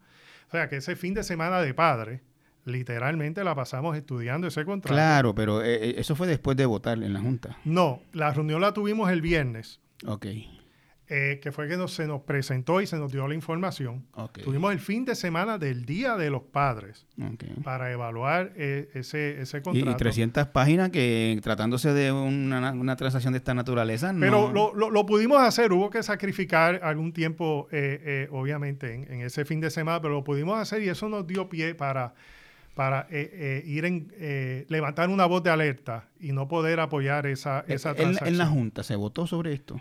O 0.49 0.51
sea, 0.51 0.69
que 0.69 0.77
ese 0.77 0.97
fin 0.97 1.15
de 1.15 1.23
semana 1.23 1.61
de 1.61 1.75
padre, 1.75 2.23
literalmente 2.65 3.45
la 3.45 3.55
pasamos 3.55 3.97
estudiando 3.97 4.47
ese 4.47 4.65
contrato. 4.65 4.95
Claro, 4.95 5.35
pero 5.35 5.63
eh, 5.63 5.91
eh, 5.91 5.95
eso 5.99 6.17
fue 6.17 6.27
después 6.27 6.57
de 6.57 6.67
votar 6.67 7.03
en 7.03 7.13
la 7.13 7.21
Junta. 7.21 7.59
No, 7.65 8.03
la 8.13 8.33
reunión 8.33 8.61
la 8.61 8.73
tuvimos 8.73 9.11
el 9.11 9.21
viernes. 9.21 9.81
Ok. 10.07 10.27
Eh, 11.13 11.41
que 11.43 11.51
fue 11.51 11.67
que 11.67 11.77
se 11.89 12.07
nos 12.07 12.21
presentó 12.21 12.81
y 12.81 12.87
se 12.87 12.97
nos 12.97 13.11
dio 13.11 13.27
la 13.27 13.35
información. 13.35 14.07
Tuvimos 14.45 14.71
el 14.71 14.79
fin 14.79 15.05
de 15.05 15.17
semana 15.17 15.59
del 15.59 15.85
Día 15.85 16.15
de 16.17 16.31
los 16.31 16.43
Padres 16.43 17.05
para 17.65 17.91
evaluar 17.91 18.53
eh, 18.55 18.89
ese, 18.95 19.41
ese 19.41 19.61
contrato. 19.61 19.91
Y, 19.91 19.95
300 19.97 20.47
páginas 20.47 20.91
que 20.91 21.37
tratándose 21.43 21.93
de 21.93 22.13
una, 22.13 22.95
transacción 22.95 23.33
de 23.33 23.39
esta 23.39 23.55
naturaleza. 23.55 24.15
Pero 24.21 24.53
lo, 24.53 24.73
lo, 24.73 25.05
pudimos 25.05 25.41
hacer, 25.41 25.73
hubo 25.73 25.91
que 25.91 26.05
sacrificar 26.05 26.79
algún 26.85 27.13
tiempo, 27.13 27.67
eh, 27.73 28.29
obviamente, 28.31 28.95
en, 28.95 29.23
ese 29.23 29.45
fin 29.45 29.59
de 29.59 29.71
semana, 29.71 30.01
pero 30.01 30.15
lo 30.15 30.23
pudimos 30.23 30.61
hacer 30.61 30.81
y 30.81 30.91
eso 30.91 31.09
nos 31.09 31.27
dio 31.27 31.49
pie 31.49 31.75
para 31.75 32.15
para 32.77 33.09
ir 33.11 33.85
en 33.85 34.65
levantar 34.69 35.11
una 35.11 35.27
voz 35.27 35.43
de 35.43 35.51
alerta 35.51 36.05
y 36.21 36.31
no 36.31 36.47
poder 36.47 36.79
apoyar 36.79 37.27
esa, 37.27 37.65
esa 37.67 37.95
transacción. 37.95 38.29
en 38.29 38.39
la 38.39 38.47
Junta 38.47 38.85
se 38.85 38.95
votó 38.95 39.27
sobre 39.27 39.53
esto? 39.53 39.81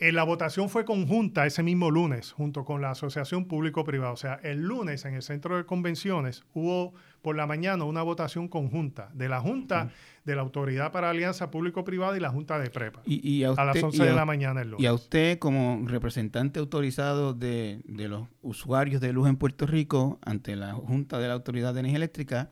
Eh, 0.00 0.12
la 0.12 0.22
votación 0.22 0.68
fue 0.68 0.84
conjunta 0.84 1.44
ese 1.44 1.64
mismo 1.64 1.90
lunes, 1.90 2.30
junto 2.30 2.64
con 2.64 2.80
la 2.80 2.92
Asociación 2.92 3.46
Público-Privada. 3.46 4.12
O 4.12 4.16
sea, 4.16 4.34
el 4.44 4.62
lunes 4.62 5.04
en 5.04 5.14
el 5.14 5.22
centro 5.22 5.56
de 5.56 5.66
convenciones 5.66 6.44
hubo 6.54 6.94
por 7.20 7.34
la 7.34 7.48
mañana 7.48 7.82
una 7.82 8.02
votación 8.02 8.46
conjunta 8.46 9.10
de 9.12 9.28
la 9.28 9.40
Junta, 9.40 9.90
de 10.24 10.36
la 10.36 10.42
Autoridad 10.42 10.92
para 10.92 11.10
Alianza 11.10 11.50
Público-Privada 11.50 12.16
y 12.16 12.20
la 12.20 12.30
Junta 12.30 12.60
de 12.60 12.70
Prepa. 12.70 13.02
Y, 13.04 13.42
a, 13.42 13.64
las 13.64 13.82
11 13.82 14.04
de 14.04 14.12
la 14.12 14.24
mañana 14.24 14.62
el 14.62 14.70
lunes. 14.70 14.84
Y 14.84 14.86
a 14.86 14.92
usted, 14.92 15.40
como 15.40 15.82
representante 15.88 16.60
autorizado 16.60 17.34
de, 17.34 17.80
los 17.88 18.28
usuarios 18.40 19.00
de 19.00 19.12
luz 19.12 19.28
en 19.28 19.36
Puerto 19.36 19.66
Rico 19.66 20.20
ante 20.22 20.54
la 20.54 20.74
Junta 20.74 21.18
de 21.18 21.26
la 21.26 21.34
Autoridad 21.34 21.74
de 21.74 21.80
Energía 21.80 21.96
Eléctrica, 21.96 22.50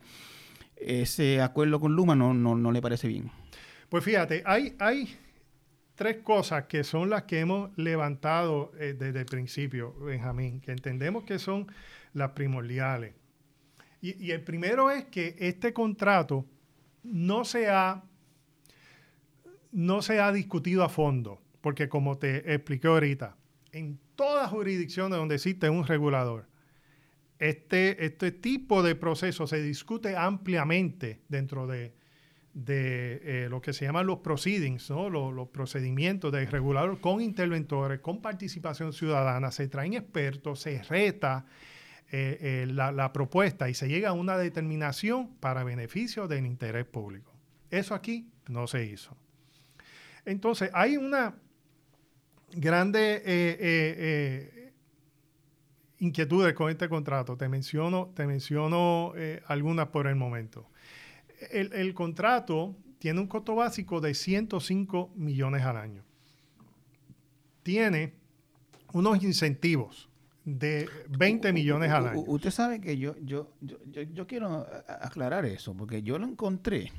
ese 0.75 1.41
acuerdo 1.41 1.79
con 1.79 1.95
Luma 1.95 2.13
no, 2.13 2.33
no, 2.33 2.71
le 2.73 2.81
parece 2.81 3.07
bien. 3.07 3.31
Pues 3.87 4.03
fíjate, 4.03 4.43
hay, 4.45 4.75
hay 4.79 5.15
tres 5.97 6.17
cosas 6.17 6.65
que 6.65 6.83
son 6.83 7.09
las 7.09 7.23
que 7.23 7.39
hemos 7.39 7.75
levantado 7.75 8.71
eh, 8.79 8.95
desde 8.97 9.21
el 9.21 9.25
principio, 9.25 9.93
Benjamín, 9.99 10.61
que 10.61 10.71
entendemos 10.71 11.23
que 11.23 11.39
son 11.39 11.67
las 12.13 12.31
primordiales. 12.31 13.15
Y, 13.99 14.29
el 14.29 14.43
primero 14.43 14.91
es 14.91 15.05
que 15.05 15.35
este 15.39 15.73
contrato 15.73 16.45
no 17.03 17.43
se, 17.43 17.67
ha, 17.67 18.03
no 19.71 20.01
discutido 20.33 20.83
a 20.83 20.89
fondo, 20.89 21.41
porque 21.61 21.89
como 21.89 22.19
te 22.19 22.53
expliqué 22.53 22.87
ahorita, 22.87 23.35
en 23.71 23.99
todas 24.15 24.51
jurisdicciones 24.51 25.17
donde 25.17 25.35
existe 25.35 25.67
un 25.67 25.85
regulador, 25.85 26.47
este, 27.39 28.05
este 28.05 28.31
tipo 28.31 28.83
de 28.83 28.93
proceso 28.93 29.47
se 29.47 29.63
discute 29.63 30.15
ampliamente 30.15 31.21
dentro 31.27 31.65
de, 31.65 31.96
de 32.57 33.21
eh, 33.23 33.49
lo 33.49 33.61
que 33.61 33.71
se 33.71 33.85
llaman 33.85 34.07
los 34.07 34.19
proceedings, 34.19 34.89
los, 34.89 35.47
procedimientos 35.49 36.31
de 36.31 36.43
regulador 36.47 36.99
con 36.99 37.21
interventores, 37.21 37.99
con 37.99 38.19
participación 38.19 38.93
ciudadana, 38.93 39.51
se 39.51 39.67
traen 39.67 39.93
expertos, 39.93 40.61
se 40.61 40.81
reta 40.81 41.45
eh, 42.11 42.37
eh, 42.41 42.67
la, 42.67 43.13
propuesta 43.13 43.69
y 43.69 43.75
se 43.75 43.87
llega 43.87 44.09
a 44.09 44.13
una 44.13 44.39
determinación 44.39 45.35
para 45.35 45.63
beneficio 45.63 46.27
del 46.27 46.47
interés 46.47 46.85
público. 46.85 47.31
Eso 47.69 47.93
aquí 47.93 48.27
no 48.47 48.65
se 48.65 48.85
hizo. 48.85 49.15
Entonces, 50.25 50.71
hay 50.73 50.97
una 50.97 51.35
grande 52.53 54.63
inquietudes 55.99 56.55
con 56.55 56.71
este 56.71 56.89
contrato. 56.89 57.37
Te 57.37 57.49
menciono, 57.49 58.11
te 58.15 58.25
menciono 58.25 59.13
algunas 59.47 59.89
por 59.89 60.07
el 60.07 60.15
momento 60.15 60.67
el, 61.51 61.93
contrato 61.93 62.75
tiene 62.99 63.19
un 63.19 63.27
costo 63.27 63.55
básico 63.55 64.01
de 64.01 64.13
105 64.13 65.11
millones 65.15 65.63
al 65.63 65.77
año. 65.77 66.03
Tiene 67.63 68.13
unos 68.93 69.23
incentivos 69.23 70.09
de 70.45 70.89
20 71.09 71.51
millones 71.53 71.91
al 71.91 72.07
año. 72.07 72.23
Usted 72.27 72.51
sabe 72.51 72.79
que 72.79 72.97
yo, 72.97 73.15
yo, 73.21 73.51
yo, 73.61 74.27
quiero 74.27 74.65
aclarar 74.87 75.45
eso, 75.45 75.75
porque 75.75 76.01
yo 76.01 76.17
lo 76.17 76.25
encontré 76.25 76.91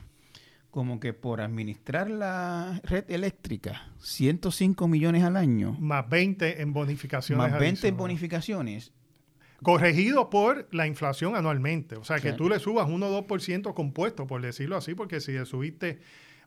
como 0.71 1.01
que 1.01 1.15
por 1.15 1.41
administrar 1.41 2.11
la 2.11 2.81
red 2.85 3.11
eléctrica, 3.11 3.91
105 4.01 4.87
millones 4.87 5.25
al 5.25 5.37
año. 5.37 5.73
Más 5.81 6.09
20 6.09 6.61
en 6.61 6.73
bonificaciones. 6.75 7.51
Más 7.51 7.59
20 7.59 7.89
en 7.89 7.97
bonificaciones 7.97 8.93
corregido 9.63 10.31
por 10.31 10.69
la 10.73 10.87
inflación 10.87 11.37
anualmente. 11.37 11.97
O 11.97 12.05
sea, 12.05 12.19
que 12.21 12.33
tú 12.33 12.49
le 12.49 12.59
subas 12.59 12.89
1 12.89 13.07
o 13.07 13.27
2% 13.27 13.75
compuesto, 13.75 14.27
por 14.27 14.43
decirlo 14.43 14.77
así, 14.77 14.95
porque 14.95 15.21
si 15.21 15.33
le 15.33 15.45
subiste 15.45 15.99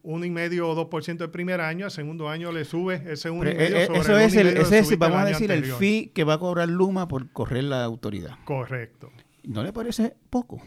1,5 0.04 0.62
o 0.62 0.90
2% 0.90 1.22
el 1.22 1.30
primer 1.30 1.62
año, 1.62 1.86
el 1.86 1.92
segundo 1.92 2.30
año 2.30 2.52
le 2.52 2.66
subes 2.66 3.06
ese 3.06 3.30
1,5% 3.30 3.56
eh, 3.58 3.86
sobre 3.86 4.00
Eso 4.00 4.18
es, 4.18 4.36
el, 4.36 4.48
ese 4.58 4.80
es 4.80 4.98
vamos 4.98 5.20
a 5.20 5.26
decir, 5.26 5.52
el 5.52 5.66
fee 5.66 6.12
que 6.14 6.24
va 6.24 6.36
a 6.36 6.40
cobrar 6.40 6.70
Luma 6.70 7.08
por 7.08 7.30
correr 7.32 7.66
la 7.66 7.84
autoridad. 7.84 8.38
Correcto. 8.46 9.12
¿No 9.44 9.64
le 9.64 9.74
parece 9.74 10.16
poco? 10.30 10.62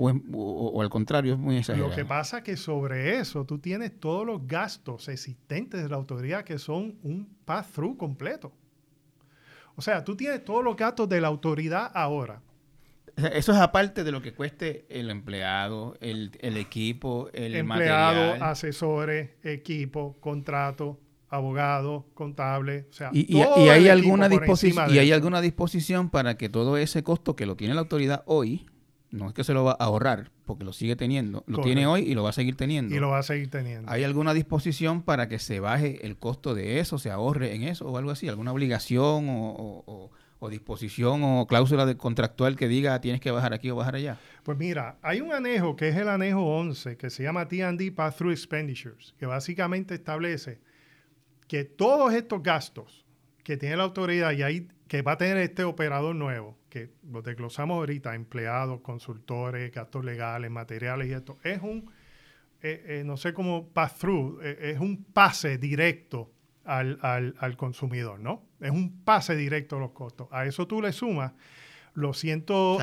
O, 0.00 0.80
al 0.80 0.90
contrario, 0.90 1.32
es 1.32 1.38
muy 1.40 1.56
exagerado. 1.56 1.90
Lo 1.90 1.96
que 1.96 2.04
pasa 2.04 2.38
es 2.38 2.44
que 2.44 2.56
sobre 2.56 3.18
eso 3.18 3.44
tú 3.44 3.58
tienes 3.58 3.98
todos 3.98 4.24
los 4.24 4.46
gastos 4.46 5.08
existentes 5.08 5.82
de 5.82 5.88
la 5.88 5.96
autoridad 5.96 6.44
que 6.44 6.60
son 6.60 6.98
un 7.02 7.28
pass-through 7.44 7.96
completo. 7.96 8.52
O 9.78 9.80
sea, 9.80 10.02
tú 10.02 10.16
tienes 10.16 10.44
todos 10.44 10.64
los 10.64 10.76
gastos 10.76 11.08
de 11.08 11.20
la 11.20 11.28
autoridad 11.28 11.92
ahora. 11.94 12.42
Eso 13.16 13.52
es 13.52 13.58
aparte 13.58 14.02
de 14.02 14.10
lo 14.10 14.20
que 14.20 14.34
cueste 14.34 14.84
el 14.88 15.08
empleado, 15.08 15.96
el, 16.00 16.32
equipo, 16.56 17.30
el 17.32 17.54
empleado, 17.54 18.44
asesores, 18.44 19.30
equipo, 19.44 20.16
contrato, 20.18 20.98
abogado, 21.28 22.06
contable, 22.14 22.86
o 22.90 22.92
sea, 22.92 23.10
y, 23.12 23.38
hay 23.38 23.88
alguna 23.88 24.28
disposición 24.28 24.92
y 24.92 24.98
hay 24.98 25.12
alguna 25.12 25.40
disposición 25.40 26.10
para 26.10 26.36
que 26.36 26.48
todo 26.48 26.76
ese 26.76 27.04
costo 27.04 27.36
que 27.36 27.46
lo 27.46 27.54
tiene 27.56 27.74
la 27.74 27.80
autoridad 27.80 28.24
hoy 28.26 28.66
no 29.10 29.28
es 29.28 29.34
que 29.34 29.44
se 29.44 29.54
lo 29.54 29.64
va 29.64 29.72
a 29.72 29.84
ahorrar, 29.84 30.30
porque 30.44 30.64
lo 30.64 30.72
sigue 30.72 30.96
teniendo. 30.96 31.42
Lo 31.46 31.60
tiene 31.60 31.86
hoy 31.86 32.02
y 32.02 32.14
lo 32.14 32.22
va 32.22 32.30
a 32.30 32.32
seguir 32.32 32.56
teniendo. 32.56 32.94
Y 32.94 32.98
lo 32.98 33.08
va 33.08 33.18
a 33.18 33.22
seguir 33.22 33.50
teniendo. 33.50 33.90
¿Hay 33.90 34.04
alguna 34.04 34.34
disposición 34.34 35.02
para 35.02 35.28
que 35.28 35.38
se 35.38 35.60
baje 35.60 36.06
el 36.06 36.16
costo 36.16 36.54
de 36.54 36.80
eso, 36.80 36.98
se 36.98 37.10
ahorre 37.10 37.54
en 37.54 37.62
eso 37.62 37.86
o 37.88 37.96
algo 37.96 38.10
así? 38.10 38.28
¿Alguna 38.28 38.52
obligación 38.52 39.26
o, 39.28 40.10
disposición 40.50 41.22
o 41.24 41.46
cláusula 41.46 41.84
de 41.84 41.96
contractual 41.96 42.56
que 42.56 42.68
diga 42.68 43.00
tienes 43.00 43.20
que 43.20 43.30
bajar 43.30 43.54
aquí 43.54 43.70
o 43.70 43.76
bajar 43.76 43.96
allá? 43.96 44.18
Pues 44.42 44.56
mira, 44.56 44.98
hay 45.02 45.20
un 45.20 45.32
anejo 45.32 45.74
que 45.74 45.88
es 45.88 45.96
el 45.96 46.08
anejo 46.08 46.42
11 46.42 46.96
que 46.96 47.10
se 47.10 47.22
llama 47.22 47.48
TD 47.48 47.92
Pass-Through 47.94 48.32
Expenditures, 48.32 49.14
que 49.18 49.26
básicamente 49.26 49.94
establece 49.94 50.60
que 51.48 51.64
todos 51.64 52.12
estos 52.12 52.42
gastos 52.42 53.06
que 53.42 53.56
tiene 53.56 53.76
la 53.76 53.84
autoridad 53.84 54.32
y 54.32 54.42
ahí 54.42 54.68
que 54.88 55.02
va 55.02 55.12
a 55.12 55.18
tener 55.18 55.38
este 55.38 55.64
operador 55.64 56.14
nuevo, 56.14 56.57
que 56.68 56.90
lo 57.10 57.22
desglosamos 57.22 57.76
ahorita, 57.76 58.14
empleados, 58.14 58.80
consultores, 58.80 59.72
gastos 59.72 60.04
legales, 60.04 60.50
materiales 60.50 61.08
y 61.08 61.12
esto, 61.12 61.38
es 61.42 61.62
un, 61.62 61.90
eh, 62.62 62.84
eh, 62.86 63.02
no 63.04 63.16
sé 63.16 63.32
cómo 63.32 63.68
pass-through, 63.68 64.40
eh, 64.42 64.72
es 64.72 64.80
un 64.80 65.04
pase 65.04 65.58
directo 65.58 66.32
al, 66.64 67.56
consumidor, 67.56 68.20
¿no? 68.20 68.42
Es 68.60 68.70
un 68.70 69.02
pase 69.04 69.36
directo 69.36 69.76
a 69.76 69.80
los 69.80 69.92
costos. 69.92 70.28
A 70.30 70.44
eso 70.44 70.66
tú 70.66 70.82
le 70.82 70.92
sumas 70.92 71.32
lo 71.94 72.14
siento. 72.14 72.78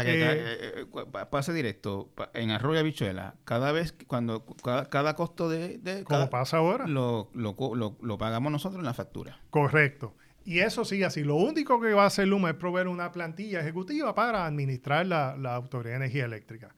pase 1.30 1.54
directo 1.54 2.12
en 2.34 2.52
Arroyo 2.52 2.84
Bichuela, 2.84 3.36
cada 3.46 3.72
vez, 3.72 3.96
cuando 4.08 4.46
cada, 4.46 5.14
costo 5.16 5.48
de. 5.48 6.04
como 6.04 6.30
pasa 6.30 6.58
ahora. 6.58 6.86
Lo, 6.88 7.30
lo, 7.34 7.56
lo, 8.02 8.18
pagamos 8.18 8.52
nosotros 8.52 8.80
en 8.80 8.86
la 8.86 8.94
factura. 8.94 9.40
Correcto. 9.52 10.16
Y 10.46 10.60
eso 10.60 10.86
sigue 10.86 11.06
así. 11.06 11.24
Lo 11.24 11.36
único 11.36 11.82
que 11.82 11.94
va 11.94 12.04
a 12.04 12.08
hacer 12.08 12.28
Luma 12.28 12.52
es 12.52 12.56
proveer 12.56 12.88
una 12.88 13.12
plantilla 13.12 13.62
ejecutiva 13.62 14.14
para 14.14 14.46
administrar 14.46 15.08
la, 15.08 15.32
Autoridad 15.56 15.94
de 15.94 16.06
Energía 16.06 16.26
Eléctrica. 16.26 16.76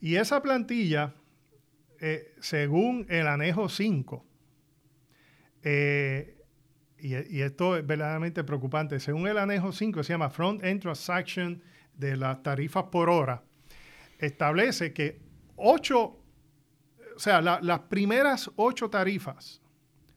Y 0.00 0.14
esa 0.14 0.40
plantilla, 0.40 1.12
eh, 2.00 2.32
según 2.40 3.04
el 3.08 3.26
anejo 3.26 3.68
5, 3.68 4.24
eh, 5.64 6.38
y, 6.98 7.40
esto 7.40 7.76
es 7.76 7.84
verdaderamente 7.84 8.44
preocupante, 8.44 9.00
según 9.00 9.26
el 9.26 9.36
anejo 9.36 9.72
5, 9.72 10.04
se 10.04 10.12
llama 10.12 10.30
Front 10.30 10.62
End 10.62 10.80
Transaction 10.80 11.60
de 11.94 12.16
las 12.16 12.40
tarifas 12.44 12.84
por 12.84 13.10
hora, 13.10 13.42
establece 14.18 14.92
que 14.92 15.20
ocho, 15.56 16.20
o 17.16 17.18
sea, 17.18 17.40
las 17.40 17.80
primeras 17.80 18.48
ocho 18.54 18.88
tarifas 18.88 19.60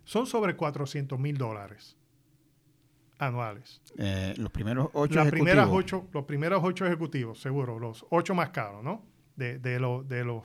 son 0.04 0.28
sobre 0.28 0.56
400 0.56 1.19
mil 1.19 1.36
dólares 1.36 1.98
anuales. 3.17 3.82
Eh, 3.97 4.34
los 4.38 4.51
primeros 4.51 4.89
ocho 4.93 5.15
Las 5.15 5.30
primeras 5.30 5.67
ocho, 5.71 6.08
los 6.13 6.25
primeros 6.25 6.62
ocho 6.63 6.86
ejecutivos, 6.86 7.39
seguro, 7.39 7.80
los 7.80 8.06
ocho 8.10 8.36
más 8.36 8.49
caros, 8.49 8.84
¿no? 8.84 9.04
De, 9.36 9.60
de, 9.60 9.80
de 10.08 10.23
los 10.23 10.43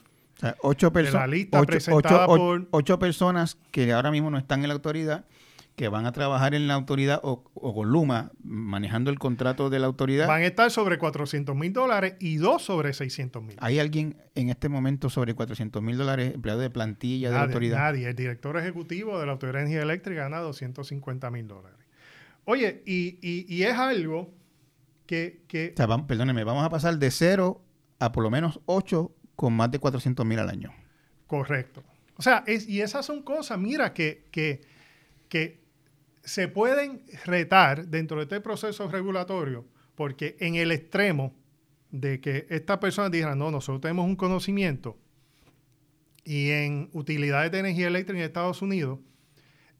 ocho 0.62 0.92
personas. 0.92 1.28
La 1.28 1.35
lista 1.35 1.62
presentada 1.62 2.26
por. 2.26 2.68
Ocho 2.70 2.98
personas 2.98 3.59
que 3.70 3.92
ahora 3.92 4.11
mismo 4.11 4.30
no 4.30 4.38
están 4.38 4.62
en 4.62 4.68
la 4.68 4.74
autoridad, 4.74 5.24
que 5.76 5.88
van 5.88 6.06
a 6.06 6.12
trabajar 6.12 6.54
en 6.54 6.66
la 6.66 6.74
autoridad 6.74 7.20
o, 7.22 7.44
con 7.54 7.88
Luma, 7.88 8.33
manejando 8.42 9.11
el 9.11 9.18
contrato 9.18 9.70
de 9.70 9.78
la 9.78 9.87
autoridad. 9.87 10.26
Van 10.26 10.42
a 10.42 10.46
estar 10.46 10.70
sobre 10.70 10.98
400 10.98 11.54
mil 11.56 11.72
dólares 11.72 12.14
y 12.20 12.37
dos 12.37 12.62
sobre 12.62 12.92
600 12.92 13.42
mil. 13.42 13.56
¿Hay 13.61 13.78
alguien 13.78 14.16
en 14.35 14.50
este 14.50 14.68
momento 14.68 15.09
sobre 15.11 15.35
400 15.35 15.83
mil 15.83 15.96
dólares 15.96 16.35
empleado 16.35 16.61
de 16.61 16.70
plantilla 16.70 17.30
de 17.30 17.35
la 17.35 17.42
autoridad? 17.44 17.78
Nadie. 17.78 18.09
El 18.09 18.16
director 18.16 18.56
ejecutivo 18.59 19.18
de 19.18 19.26
la 19.26 19.33
Autoridad 19.33 19.61
de 19.61 19.66
Energía 19.66 19.83
Eléctrica 19.83 20.22
gana 20.22 20.40
250 20.40 21.30
mil 21.30 21.48
dólares. 21.48 21.79
Oye, 22.44 22.83
y, 22.87 23.62
es 23.62 23.74
algo 23.74 24.33
que... 25.07 25.42
que... 25.46 25.74
O 25.74 25.76
sea, 25.76 26.07
perdóneme, 26.07 26.44
vamos 26.44 26.64
a 26.64 26.70
pasar 26.70 26.98
de 26.98 27.11
cero 27.11 27.62
a 27.98 28.12
por 28.12 28.22
lo 28.22 28.31
menos 28.31 28.61
ocho 28.66 29.14
con 29.37 29.55
más 29.55 29.70
de 29.70 29.79
400 29.79 30.24
mil 30.26 30.38
al 30.38 30.50
año. 30.50 30.72
Correcto. 31.26 31.83
O 32.16 32.22
sea, 32.22 32.44
es, 32.46 32.68
y 32.68 32.81
esas 32.81 33.07
son 33.07 33.22
cosas, 33.22 33.59
mira, 33.59 33.94
que, 33.94 34.26
que, 34.31 34.61
que 35.29 35.61
se 36.22 36.48
pueden 36.48 37.05
retar 37.24 37.87
dentro 37.87 38.18
de 38.18 38.24
este 38.24 38.40
proceso 38.40 38.88
regulatorio, 38.88 39.66
porque 39.94 40.37
en 40.40 40.57
el 40.57 40.72
extremo 40.72 41.35
de 41.90 42.20
que 42.20 42.46
esta 42.50 42.79
persona 42.79 43.09
diga, 43.09 43.35
no, 43.35 43.50
nosotros 43.50 43.81
tenemos 43.81 44.07
un 44.07 44.16
conocimiento 44.16 44.98
y 46.24 46.50
en 46.50 46.90
utilidades 46.92 47.50
de 47.50 47.61
energía 47.61 47.88
eléctrica 47.88 48.20
en 48.20 48.26
Estados 48.26 48.62
Unidos, 48.62 48.98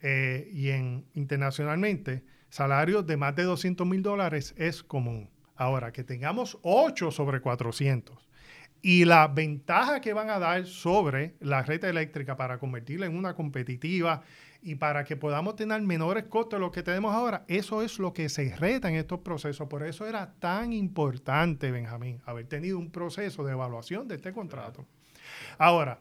eh, 0.03 0.49
y 0.53 0.71
en, 0.71 1.05
internacionalmente, 1.15 2.25
salarios 2.51 3.07
de 3.07 3.17
más 3.17 3.35
de 3.35 3.45
200 3.45 3.87
mil 3.87 4.03
dólares 4.03 4.55
es 4.59 4.83
común. 4.83 5.31
Ahora, 5.57 5.93
que 5.93 6.05
tengamos 6.05 6.59
8 6.63 7.11
sobre 7.11 7.41
400 7.41 8.31
y 8.83 9.05
la 9.05 9.29
ventaja 9.29 10.01
que 10.01 10.13
van 10.13 10.31
a 10.31 10.39
dar 10.39 10.67
sobre 10.67 11.35
la 11.41 11.63
red 11.63 11.85
eléctrica 11.85 12.37
para 12.37 12.59
convertirla 12.59 13.07
en 13.07 13.17
una 13.17 13.35
competitiva 13.35 14.23
y 14.63 14.75
para 14.75 15.05
que 15.05 15.17
podamos 15.17 15.57
tener 15.57 15.81
menores 15.83 16.25
costos 16.25 16.59
de 16.59 16.65
lo 16.65 16.71
que 16.71 16.83
tenemos 16.83 17.15
ahora, 17.15 17.45
eso 17.49 17.83
es 17.83 17.99
lo 17.99 18.13
que 18.13 18.29
se 18.29 18.55
reta 18.57 18.89
en 18.89 18.97
estos 18.97 19.21
procesos. 19.21 19.69
Por 19.69 19.83
eso 19.83 20.07
era 20.07 20.35
tan 20.39 20.73
importante, 20.73 21.71
Benjamín, 21.71 22.21
haber 22.27 22.47
tenido 22.47 22.79
un 22.79 22.91
proceso 22.91 23.45
de 23.45 23.53
evaluación 23.53 24.07
de 24.09 24.17
este 24.17 24.33
contrato. 24.33 24.87
Ahora, 25.59 26.01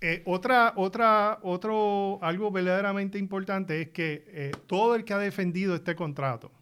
eh, 0.00 0.22
otra, 0.26 0.74
otra, 0.76 1.38
otro, 1.42 2.18
algo 2.22 2.50
verdaderamente 2.50 3.18
importante 3.18 3.80
es 3.80 3.88
que 3.90 4.24
eh, 4.28 4.52
todo 4.66 4.94
el 4.94 5.04
que 5.04 5.14
ha 5.14 5.18
defendido 5.18 5.74
este 5.74 5.96
contrato, 5.96 6.52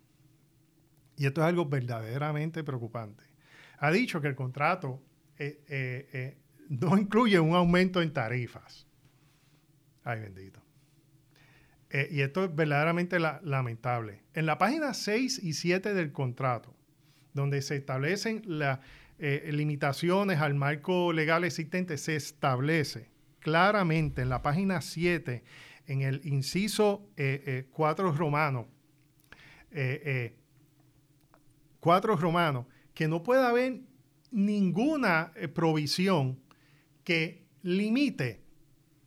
y 1.16 1.26
esto 1.26 1.40
es 1.40 1.48
algo 1.48 1.66
verdaderamente 1.66 2.62
preocupante, 2.62 3.24
ha 3.78 3.90
dicho 3.90 4.20
que 4.20 4.28
el 4.28 4.36
contrato 4.36 5.02
eh, 5.38 6.36
no 6.68 6.96
incluye 6.96 7.40
un 7.40 7.54
aumento 7.54 8.00
en 8.02 8.12
tarifas. 8.12 8.86
Ay, 10.04 10.20
bendito. 10.20 10.60
Y 12.10 12.22
esto 12.22 12.44
es 12.44 12.54
verdaderamente 12.54 13.20
lamentable. 13.20 14.22
En 14.34 14.46
la 14.46 14.58
página 14.58 14.94
6 14.94 15.40
y 15.44 15.52
7 15.52 15.94
del 15.94 16.10
contrato, 16.10 16.74
donde 17.34 17.62
se 17.62 17.76
establecen 17.76 18.42
las 18.46 18.80
limitaciones 19.18 20.40
al 20.40 20.54
marco 20.54 21.12
legal 21.12 21.44
existente, 21.44 21.96
se 21.96 22.16
establece 22.16 23.13
claramente 23.44 24.22
en 24.22 24.30
la 24.30 24.40
página 24.40 24.80
7, 24.80 25.44
en 25.86 26.00
el 26.00 26.22
inciso 26.24 27.06
4 27.70 28.08
eh, 28.08 28.12
romano, 28.16 28.68
4 31.80 32.16
romano, 32.16 32.66
que 32.94 33.06
no 33.06 33.22
puede 33.22 33.44
haber 33.46 33.80
ninguna 34.30 35.32
provisión 35.54 36.40
que 37.04 37.44
limite 37.62 38.40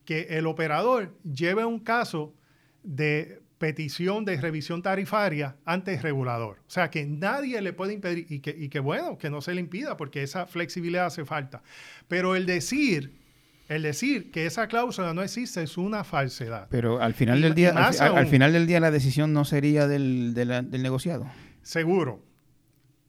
que 0.06 0.28
el 0.38 0.46
operador 0.46 1.18
lleve 1.24 1.66
un 1.66 1.80
caso 1.80 2.36
de 2.84 3.42
petición 3.58 4.24
de 4.24 4.40
revisión 4.40 4.84
tarifaria 4.84 5.58
ante 5.66 5.96
el 5.96 6.02
regulador. 6.02 6.60
O 6.68 6.70
sea, 6.70 6.90
que 6.92 7.06
nadie 7.06 7.60
le 7.62 7.74
puede 7.74 7.94
impedir 7.94 8.28
y 8.30 8.40
que, 8.40 8.56
y 8.58 8.70
que 8.70 8.80
bueno, 8.80 9.18
que 9.18 9.30
no 9.30 9.42
se 9.42 9.54
le 9.56 9.62
impida 9.62 9.98
porque 9.98 10.24
esa 10.24 10.46
flexibilidad 10.46 11.08
hace 11.08 11.26
falta. 11.26 11.64
Pero 12.08 12.36
el 12.36 12.46
decir, 12.46 13.20
el 13.68 13.84
decir 13.84 14.32
que 14.32 14.46
esa 14.46 14.68
cláusula 14.68 15.14
no 15.14 15.22
existe 15.22 15.62
es 15.62 15.78
una 15.78 16.04
falsedad. 16.04 16.68
Pero 16.70 17.02
al 17.02 17.14
final 17.14 17.42
del 17.42 17.54
día, 17.54 17.72
al, 17.72 18.28
final 18.28 18.54
del 18.54 18.66
día 18.66 18.80
la 18.80 18.92
decisión 18.92 19.34
no 19.34 19.46
sería 19.46 19.88
del, 19.88 20.34
negociado. 20.72 21.28
Seguro. 21.62 22.24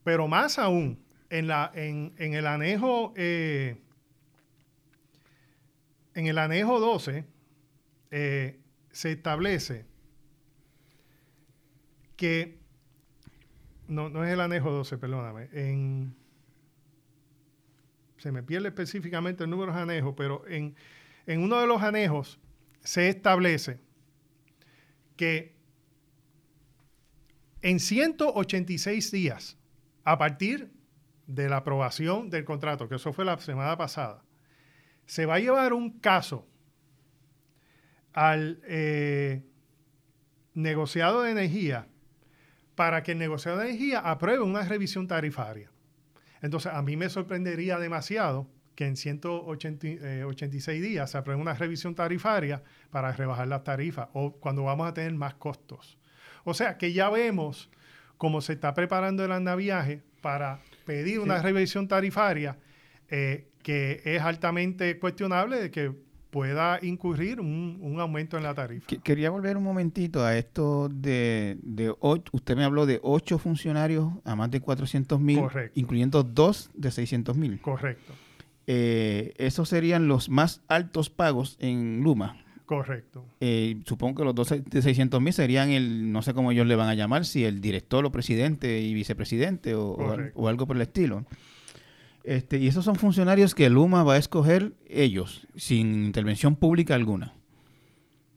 Pero 0.02 0.26
más 0.26 0.58
aún, 0.58 0.98
en, 1.30 1.46
la, 1.46 1.70
en, 1.74 2.12
el 2.18 2.46
anejo 2.46 3.12
eh, 3.16 3.76
en 6.14 6.26
el 6.26 6.38
anejo 6.38 6.80
12, 6.80 7.24
eh, 8.10 8.60
se 8.90 9.12
establece 9.12 9.86
que, 12.16 12.58
no, 13.86 14.08
no 14.08 14.24
es 14.24 14.32
el 14.32 14.40
anejo 14.40 14.72
12, 14.72 14.98
perdóname, 14.98 15.48
en, 15.52 16.16
se 18.18 18.32
me 18.32 18.42
pierde 18.42 18.68
específicamente 18.68 19.44
el 19.44 19.50
número 19.50 19.72
de 19.72 19.80
anejos, 19.80 20.14
pero 20.16 20.46
en, 20.46 20.74
en 21.26 21.42
uno 21.42 21.60
de 21.60 21.66
los 21.66 21.82
anejos 21.82 22.38
se 22.80 23.08
establece 23.08 23.80
que 25.16 25.56
en 27.62 27.80
186 27.80 29.10
días, 29.10 29.56
a 30.04 30.16
partir 30.16 30.70
de 31.26 31.48
la 31.48 31.58
aprobación 31.58 32.30
del 32.30 32.44
contrato, 32.44 32.88
que 32.88 32.96
eso 32.96 33.12
fue 33.12 33.24
la 33.24 33.38
semana 33.38 33.76
pasada, 33.76 34.22
se 35.06 35.26
va 35.26 35.36
a 35.36 35.40
llevar 35.40 35.72
un 35.72 35.98
caso 35.98 36.46
al 38.12 38.60
eh, 38.64 39.42
negociado 40.54 41.22
de 41.22 41.32
energía 41.32 41.88
para 42.74 43.02
que 43.02 43.12
el 43.12 43.18
negociado 43.18 43.58
de 43.58 43.70
energía 43.70 44.00
apruebe 44.00 44.42
una 44.42 44.62
revisión 44.62 45.08
tarifaria. 45.08 45.70
Entonces, 46.42 46.72
a 46.72 46.82
mí 46.82 46.96
me 46.96 47.08
sorprendería 47.08 47.78
demasiado 47.78 48.48
que 48.74 48.86
en 48.86 48.96
186 48.96 50.68
eh, 50.68 50.80
días 50.80 51.10
se 51.10 51.18
apruebe 51.18 51.40
una 51.40 51.54
revisión 51.54 51.94
tarifaria 51.94 52.62
para 52.90 53.12
rebajar 53.12 53.48
las 53.48 53.64
tarifas 53.64 54.08
o 54.12 54.36
cuando 54.36 54.62
vamos 54.62 54.88
a 54.88 54.94
tener 54.94 55.12
más 55.14 55.34
costos. 55.34 55.98
O 56.44 56.54
sea, 56.54 56.78
que 56.78 56.92
ya 56.92 57.10
vemos 57.10 57.70
cómo 58.18 58.40
se 58.40 58.52
está 58.52 58.74
preparando 58.74 59.24
el 59.24 59.32
andaviaje 59.32 60.02
para 60.20 60.60
pedir 60.84 61.20
una 61.20 61.42
revisión 61.42 61.88
tarifaria 61.88 62.56
eh, 63.08 63.48
que 63.62 64.00
es 64.04 64.22
altamente 64.22 64.98
cuestionable 64.98 65.58
de 65.58 65.70
que 65.70 65.92
pueda 66.30 66.78
incurrir 66.82 67.40
un, 67.40 67.96
aumento 67.98 68.36
en 68.36 68.42
la 68.42 68.54
tarifa. 68.54 68.86
Quería 69.02 69.30
volver 69.30 69.56
un 69.56 69.64
momentito 69.64 70.24
a 70.24 70.36
esto 70.36 70.88
de, 70.88 71.58
de 71.62 71.94
usted 72.00 72.56
me 72.56 72.64
habló 72.64 72.86
de 72.86 73.00
ocho 73.02 73.38
funcionarios 73.38 74.12
a 74.24 74.36
más 74.36 74.50
de 74.50 74.60
400 74.60 75.20
mil, 75.20 75.40
incluyendo 75.74 76.22
dos 76.22 76.70
de 76.74 76.90
600 76.90 77.36
mil. 77.36 77.60
Correcto. 77.60 78.12
Eh, 78.66 79.32
esos 79.38 79.68
serían 79.68 80.08
los 80.08 80.28
más 80.28 80.62
altos 80.68 81.08
pagos 81.08 81.56
en 81.58 82.02
Luma. 82.02 82.44
Correcto. 82.66 83.24
Eh, 83.40 83.80
supongo 83.86 84.16
que 84.16 84.24
los 84.24 84.34
dos 84.34 84.48
de 84.50 84.82
600 84.82 85.22
mil 85.22 85.32
serían 85.32 85.70
el, 85.70 86.12
no 86.12 86.20
sé 86.20 86.34
cómo 86.34 86.52
ellos 86.52 86.66
le 86.66 86.76
van 86.76 86.90
a 86.90 86.94
llamar, 86.94 87.24
si 87.24 87.46
el 87.46 87.62
director 87.62 88.04
o 88.04 88.12
presidente 88.12 88.80
y 88.80 88.92
vicepresidente 88.92 89.74
o, 89.74 89.96
o 90.34 90.48
algo 90.48 90.66
por 90.66 90.76
el 90.76 90.82
estilo. 90.82 91.24
Este, 92.28 92.58
y 92.58 92.68
esos 92.68 92.84
son 92.84 92.96
funcionarios 92.96 93.54
que 93.54 93.70
Luma 93.70 94.02
va 94.02 94.12
a 94.12 94.16
escoger 94.18 94.74
ellos, 94.86 95.46
sin 95.56 96.04
intervención 96.04 96.56
pública 96.56 96.94
alguna. 96.94 97.32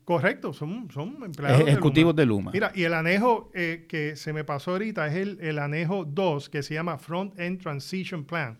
Correcto, 0.05 0.53
son, 0.53 0.89
son 0.91 1.17
empleados 1.25 1.67
ejecutivos 1.67 2.15
de 2.15 2.25
Luma. 2.25 2.51
Mira, 2.53 2.71
y 2.73 2.83
el 2.83 2.93
anejo 2.93 3.51
eh, 3.53 3.87
que 3.89 4.15
se 4.15 4.31
me 4.31 4.45
pasó 4.45 4.71
ahorita 4.71 5.07
es 5.07 5.15
el, 5.15 5.39
el, 5.41 5.59
anejo 5.59 6.05
2, 6.05 6.47
que 6.49 6.63
se 6.63 6.73
llama 6.73 6.97
Front 6.97 7.37
End 7.37 7.61
Transition 7.61 8.23
Plan, 8.23 8.59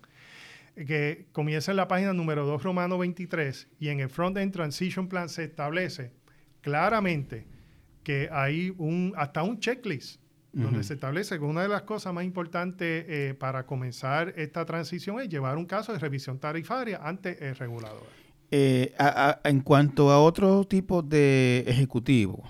que 0.76 1.28
comienza 1.32 1.72
en 1.72 1.78
la 1.78 1.88
página 1.88 2.12
número 2.12 2.46
2, 2.46 2.62
Romano 2.62 2.98
23, 2.98 3.70
y 3.80 3.88
en 3.88 4.02
el 4.02 4.10
Front 4.10 4.38
End 4.38 4.52
Transition 4.52 5.08
Plan 5.08 5.30
se 5.30 5.46
establece 5.46 6.12
claramente 6.60 7.48
que 8.04 8.28
hay 8.34 8.74
un, 8.78 9.14
hasta 9.16 9.44
un 9.44 9.62
checklist 9.62 10.20
donde 10.54 10.84
se 10.84 10.96
establece 10.96 11.38
que 11.38 11.46
una 11.46 11.62
de 11.62 11.70
las 11.70 11.84
cosas 11.84 12.14
más 12.14 12.26
importantes 12.26 13.06
eh, 13.08 13.34
para 13.40 13.66
comenzar 13.66 14.34
esta 14.36 14.66
transición 14.66 15.22
es 15.22 15.30
llevar 15.30 15.58
un 15.58 15.66
caso 15.66 15.94
de 15.94 16.00
revisión 16.00 16.40
tarifaria 16.40 17.00
ante 17.02 17.48
el 17.48 17.56
regulador. 17.56 18.04
Eh, 18.52 18.94
en 19.46 19.62
cuanto 19.62 20.12
a 20.12 20.22
otro 20.22 20.66
tipo 20.66 21.02
de 21.02 21.64
ejecutivos, 21.68 22.42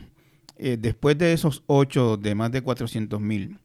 eh, 0.57 0.77
después 0.79 1.15
de 1.17 1.33
esos 1.33 1.63
ocho 1.67 2.17
de 2.17 2.33
más 2.33 2.51
de 2.51 2.61
400 2.61 3.21
mil, 3.21 3.59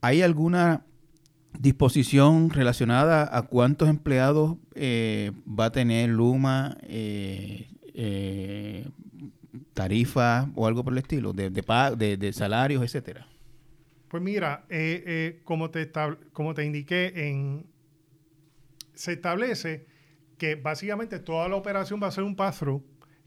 ¿hay 0.00 0.22
alguna 0.22 0.84
disposición 1.58 2.50
relacionada 2.50 3.36
a 3.36 3.42
cuántos 3.42 3.88
empleados 3.88 4.56
va 4.76 5.64
a 5.64 5.72
tener 5.72 6.08
Luma 6.10 6.76
tarifas 9.74 10.46
o 10.54 10.66
algo 10.66 10.84
por 10.84 10.92
el 10.92 11.00
estilo, 11.00 11.32
de, 11.32 11.50
de, 11.50 12.16
de, 12.16 12.32
salarios, 12.32 12.82
etcétera? 12.82 13.26
Pues 14.08 14.22
mira, 14.22 14.64
eh, 14.70 15.02
eh, 15.06 15.40
como, 15.44 15.70
te 15.70 15.90
como 16.32 16.54
te 16.54 16.64
indiqué, 16.64 17.12
en, 17.28 17.66
se 18.94 19.14
establece 19.14 19.86
que 20.38 20.54
básicamente 20.54 21.18
toda 21.18 21.48
la 21.48 21.56
operación 21.56 22.00
va 22.02 22.06
a 22.06 22.12
ser 22.12 22.24
un 22.24 22.36
pass-through, 22.36 22.82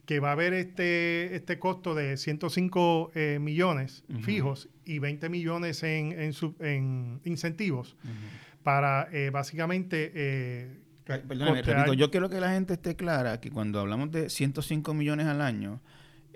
que 0.05 0.21
va 0.21 0.29
a 0.29 0.31
haber 0.31 0.53
este, 0.53 1.35
este 1.35 1.59
costo 1.59 1.93
de 1.93 2.15
105 2.15 3.11
eh, 3.13 3.39
millones 3.41 4.05
fijos 4.21 4.69
y 4.85 4.99
20 4.99 5.27
millones 5.27 5.83
en, 5.83 6.13
en, 6.59 7.21
incentivos 7.25 7.97
para 8.63 9.09
básicamente... 9.33 10.79
Perdóname, 11.03 11.61
repito, 11.61 11.93
yo 11.93 12.11
quiero 12.11 12.29
que 12.29 12.39
la 12.39 12.51
gente 12.51 12.73
esté 12.73 12.95
clara 12.95 13.39
que 13.39 13.49
cuando 13.49 13.79
hablamos 13.79 14.11
de 14.11 14.29
105 14.29 14.93
millones 14.93 15.27
al 15.27 15.41
año, 15.41 15.81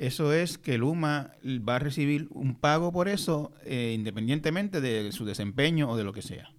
eso 0.02 0.34
es 0.34 0.58
que 0.58 0.80
Luma 0.80 1.36
va 1.46 1.76
a 1.76 1.80
recibir 1.80 2.28
un 2.32 2.56
pago 2.56 2.92
por 2.92 3.08
eso, 3.08 3.54
eh, 3.64 3.94
independientemente 3.96 4.82
de 4.82 5.12
su 5.12 5.26
desempeño 5.26 5.92
o 5.92 5.96
de 5.96 6.04
lo 6.04 6.12
que 6.12 6.24
sea. 6.24 6.52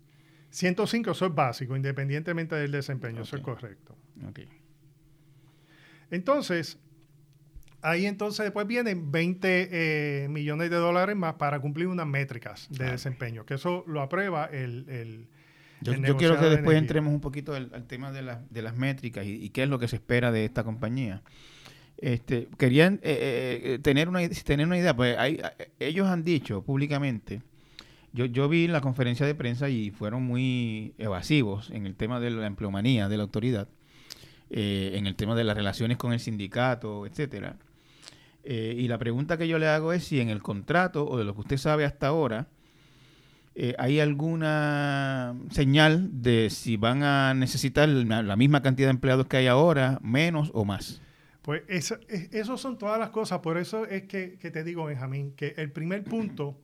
105, 0.51 1.11
eso 1.11 1.27
es 1.27 1.35
básico, 1.35 1.75
independientemente 1.75 2.55
del 2.55 2.71
desempeño, 2.71 3.23
eso 3.23 3.35
es 3.35 3.43
correcto. 3.43 3.97
Entonces, 6.13 6.79
ahí 7.81 8.07
entonces 8.07 8.45
después 8.45 8.65
vienen 8.69 9.11
20 9.11 9.69
eh, 9.73 10.29
millones 10.29 10.71
de 10.71 10.77
dólares 10.77 11.17
más 11.17 11.35
para 11.35 11.59
cumplir 11.59 11.89
unas 11.89 12.07
métricas 12.07 12.69
de 12.71 12.93
desempeño, 12.93 13.45
que 13.45 13.55
eso 13.55 13.83
lo 13.89 14.03
aprueba 14.03 14.45
el... 14.45 14.89
el 14.89 15.29
yo, 15.81 16.17
quiero 16.17 16.39
que 16.39 16.47
después 16.47 16.79
entremos 16.79 17.13
un 17.13 17.21
poquito 17.21 17.55
al, 17.55 17.89
tema 17.89 18.13
de, 18.13 18.37
de, 18.49 18.63
las 18.63 18.77
métricas 18.77 19.27
y, 19.27 19.33
y, 19.33 19.51
qué 19.51 19.65
es 19.65 19.69
lo 19.69 19.81
que 19.81 19.89
se 19.89 19.97
espera 19.97 20.31
de 20.31 20.45
esta 20.45 20.63
compañía. 20.63 21.25
Este, 21.99 22.49
querían 22.59 22.99
tener, 23.83 24.09
una, 24.09 24.29
tener 24.29 24.67
una 24.67 24.77
idea, 24.77 24.97
pues 24.97 25.17
hay, 25.17 25.41
ellos 25.79 26.09
han 26.09 26.25
dicho 26.25 26.63
públicamente, 26.63 27.43
yo, 28.13 28.25
yo 28.25 28.49
vi 28.49 28.67
la 28.67 28.81
conferencia 28.81 29.25
de 29.25 29.37
prensa 29.37 29.69
y 29.69 29.91
fueron 29.91 30.25
muy 30.25 30.95
evasivos 30.99 31.71
en 31.71 31.87
el 31.87 31.95
tema 31.95 32.19
de 32.19 32.31
la 32.31 32.47
empleomanía 32.47 33.09
de 33.09 33.17
la 33.17 33.23
autoridad, 33.23 33.69
en 34.51 35.07
el 35.07 35.15
tema 35.15 35.35
de 35.37 35.45
las 35.45 35.57
relaciones 35.57 35.97
con 35.97 36.13
el 36.13 36.19
sindicato, 36.19 37.07
etcétera. 37.07 37.57
y 38.45 38.89
la 38.89 38.99
pregunta 38.99 39.39
que 39.39 39.47
yo 39.47 39.59
le 39.59 39.69
hago 39.69 39.93
es 39.93 40.05
si 40.05 40.21
en 40.21 40.29
el 40.29 40.43
contrato 40.43 41.07
o 41.09 41.17
de 41.17 41.25
lo 41.25 41.35
que 41.35 41.41
usted 41.43 41.57
sabe 41.57 41.85
hasta 41.85 42.09
ahora, 42.09 42.49
eh, 43.55 43.75
¿hay 43.79 44.01
alguna 44.01 45.35
señal 45.51 46.23
de 46.23 46.49
si 46.49 46.79
van 46.79 47.03
a 47.03 47.35
necesitar 47.35 47.87
la, 47.87 48.37
misma 48.37 48.63
cantidad 48.63 48.89
de 48.89 48.93
empleados 48.93 49.27
que 49.27 49.37
hay 49.37 49.47
ahora, 49.47 49.99
menos 50.03 50.51
o 50.55 50.65
más? 50.65 51.03
Pues 51.43 51.63
eso, 51.67 51.97
eso 52.09 52.57
son 52.57 52.79
todas 52.79 52.99
las 52.99 53.11
cosas. 53.11 53.41
Por 53.41 53.59
eso 53.59 53.85
es 53.87 54.05
que, 54.05 54.37
te 54.39 54.65
digo, 54.65 54.85
Benjamín, 54.85 55.35
que 55.35 55.55
el 55.57 55.71
primer 55.73 56.05
punto 56.05 56.59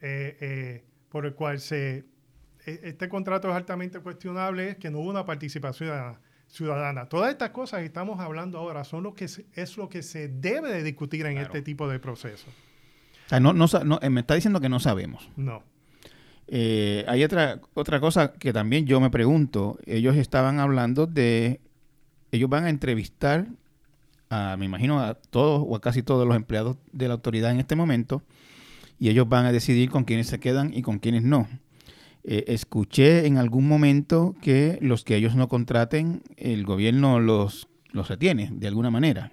eh, 0.00 0.36
eh, 0.40 0.84
por 1.08 1.26
el 1.26 1.34
cual 1.34 1.60
se, 1.60 2.04
e, 2.66 2.80
este 2.84 3.08
contrato 3.08 3.48
es 3.50 3.56
altamente 3.56 4.00
cuestionable 4.00 4.70
es 4.70 4.76
que 4.76 4.90
no 4.90 5.00
hubo 5.00 5.10
una 5.10 5.24
participación 5.24 6.16
ciudadana. 6.46 7.08
Todas 7.08 7.30
estas 7.30 7.50
cosas 7.50 7.80
que 7.80 7.86
estamos 7.86 8.20
hablando 8.20 8.58
ahora 8.58 8.84
son 8.84 9.02
lo 9.02 9.14
que 9.14 9.24
es 9.24 9.76
lo 9.76 9.88
que 9.88 10.02
se 10.02 10.28
debe 10.28 10.72
de 10.72 10.82
discutir 10.82 11.26
en 11.26 11.38
este 11.38 11.62
tipo 11.62 11.88
de 11.88 11.98
procesos. 11.98 12.52
O 13.26 13.28
sea, 13.28 13.40
no, 13.40 13.52
no, 13.52 13.66
me 14.10 14.20
está 14.20 14.34
diciendo 14.34 14.60
que 14.60 14.68
no 14.68 14.78
sabemos. 14.80 15.30
No. 15.36 15.62
Eh, 16.46 17.04
hay 17.08 17.24
otra, 17.24 17.60
otra 17.72 18.00
cosa 18.00 18.34
que 18.34 18.52
también 18.52 18.86
yo 18.86 19.00
me 19.00 19.10
pregunto. 19.10 19.78
Ellos 19.86 20.16
estaban 20.16 20.60
hablando 20.60 21.06
de. 21.06 21.60
Ellos 22.30 22.50
van 22.50 22.64
a 22.64 22.70
entrevistar 22.70 23.46
a, 24.34 24.56
me 24.56 24.64
imagino, 24.64 25.00
a 25.00 25.14
todos 25.14 25.64
o 25.66 25.76
a 25.76 25.80
casi 25.80 26.02
todos 26.02 26.26
los 26.26 26.36
empleados 26.36 26.76
de 26.92 27.08
la 27.08 27.14
autoridad 27.14 27.50
en 27.50 27.60
este 27.60 27.76
momento. 27.76 28.22
Y 28.98 29.08
ellos 29.08 29.28
van 29.28 29.46
a 29.46 29.52
decidir 29.52 29.90
con 29.90 30.04
quiénes 30.04 30.26
se 30.26 30.40
quedan 30.40 30.72
y 30.74 30.82
con 30.82 30.98
quiénes 30.98 31.22
no. 31.22 31.48
Eh, 32.22 32.44
escuché 32.48 33.26
en 33.26 33.36
algún 33.36 33.68
momento 33.68 34.34
que 34.40 34.78
los 34.80 35.04
que 35.04 35.16
ellos 35.16 35.34
no 35.34 35.48
contraten, 35.48 36.22
el 36.36 36.64
gobierno 36.64 37.20
los, 37.20 37.68
los 37.92 38.08
retiene 38.08 38.50
de 38.52 38.68
alguna 38.68 38.90
manera. 38.90 39.32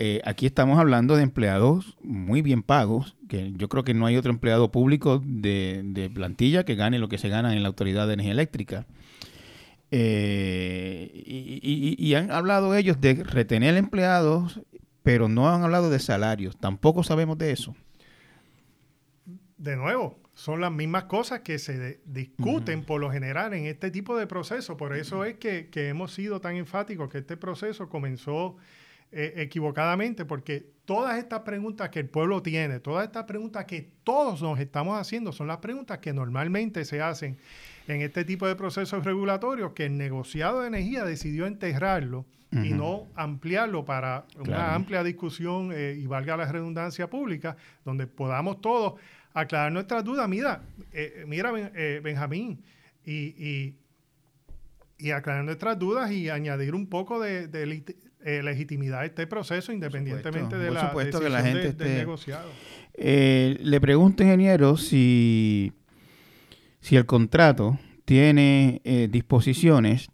Eh, 0.00 0.20
aquí 0.24 0.46
estamos 0.46 0.78
hablando 0.78 1.16
de 1.16 1.24
empleados 1.24 1.96
muy 2.04 2.40
bien 2.40 2.62
pagos, 2.62 3.16
que 3.28 3.52
yo 3.56 3.68
creo 3.68 3.82
que 3.82 3.94
no 3.94 4.06
hay 4.06 4.16
otro 4.16 4.30
empleado 4.30 4.70
público 4.70 5.20
de, 5.24 6.08
plantilla 6.14 6.64
que 6.64 6.76
gane 6.76 7.00
lo 7.00 7.08
que 7.08 7.18
se 7.18 7.28
gana 7.28 7.56
en 7.56 7.62
la 7.62 7.68
Autoridad 7.68 8.06
de 8.06 8.12
Energía 8.12 8.32
Eléctrica. 8.32 8.86
Eh, 9.90 11.10
y, 11.14 12.14
han 12.14 12.30
hablado 12.30 12.74
ellos 12.74 13.00
de 13.00 13.14
retener 13.24 13.76
empleados, 13.76 14.60
pero 15.02 15.28
no 15.28 15.48
han 15.48 15.62
hablado 15.62 15.90
de 15.90 15.98
salarios. 15.98 16.56
Tampoco 16.58 17.02
sabemos 17.02 17.38
de 17.38 17.52
eso. 17.52 17.74
De 19.56 19.76
nuevo, 19.76 20.20
son 20.34 20.60
las 20.60 20.70
mismas 20.70 21.04
cosas 21.04 21.40
que 21.40 21.58
se 21.58 22.00
discuten 22.04 22.84
por 22.84 23.00
lo 23.00 23.10
general 23.10 23.54
en 23.54 23.66
este 23.66 23.90
tipo 23.90 24.16
de 24.16 24.26
procesos. 24.26 24.76
Por 24.76 24.94
eso 24.94 25.24
es 25.24 25.36
que, 25.36 25.68
que 25.68 25.88
hemos 25.88 26.12
sido 26.12 26.40
tan 26.40 26.56
enfáticos 26.56 27.10
que 27.10 27.18
este 27.18 27.36
proceso 27.36 27.88
comenzó 27.88 28.56
eh, 29.10 29.32
equivocadamente, 29.36 30.24
porque 30.24 30.66
todas 30.84 31.18
estas 31.18 31.40
preguntas 31.40 31.88
que 31.88 32.00
el 32.00 32.08
pueblo 32.08 32.42
tiene, 32.42 32.78
todas 32.78 33.06
estas 33.06 33.24
preguntas 33.24 33.64
que 33.64 33.90
todos 34.04 34.42
nos 34.42 34.60
estamos 34.60 34.98
haciendo, 34.98 35.32
son 35.32 35.46
las 35.46 35.58
preguntas 35.58 35.98
que 35.98 36.12
normalmente 36.12 36.84
se 36.84 37.00
hacen 37.00 37.38
en 37.86 38.02
este 38.02 38.24
tipo 38.24 38.46
de 38.46 38.54
procesos 38.54 39.04
regulatorios, 39.04 39.72
que 39.72 39.86
el 39.86 39.96
negociado 39.96 40.60
de 40.60 40.68
energía 40.68 41.04
decidió 41.04 41.46
enterrarlo 41.46 42.26
y 42.50 42.74
no 42.74 43.08
ampliarlo 43.14 43.84
para 43.84 44.24
una 44.38 44.74
amplia 44.74 45.02
discusión 45.02 45.70
eh, 45.72 45.98
y 45.98 46.06
valga 46.06 46.36
la 46.36 46.50
redundancia 46.50 47.08
pública, 47.08 47.56
donde 47.84 48.06
podamos 48.06 48.60
todos 48.60 48.94
aclarar 49.34 49.72
nuestras 49.72 50.04
dudas. 50.04 50.28
Mira, 50.28 50.62
eh, 50.92 51.24
mira 51.26 51.50
Benjamín, 51.50 52.62
y, 53.04 53.74
y, 54.98 55.10
aclarar 55.12 55.44
nuestras 55.44 55.78
dudas 55.78 56.10
y 56.10 56.28
añadir 56.28 56.74
un 56.74 56.86
poco 56.86 57.20
de, 57.20 57.46
de, 57.46 57.84
eh, 58.24 58.42
legitimidad 58.42 59.04
este 59.04 59.28
proceso 59.28 59.72
independientemente 59.72 60.58
de 60.58 60.72
la 60.72 60.92
decisión 60.92 61.22
que 61.22 61.28
la 61.28 61.42
gente 61.42 61.72
del 61.72 61.98
negociado. 61.98 62.50
Eh, 62.94 63.56
le 63.62 63.80
pregunto, 63.80 64.24
ingeniero, 64.24 64.76
si, 64.76 65.72
si 66.80 66.96
el 66.96 67.06
contrato 67.06 67.78
tiene 68.04 68.80
eh, 68.84 69.08
disposiciones 69.10 70.10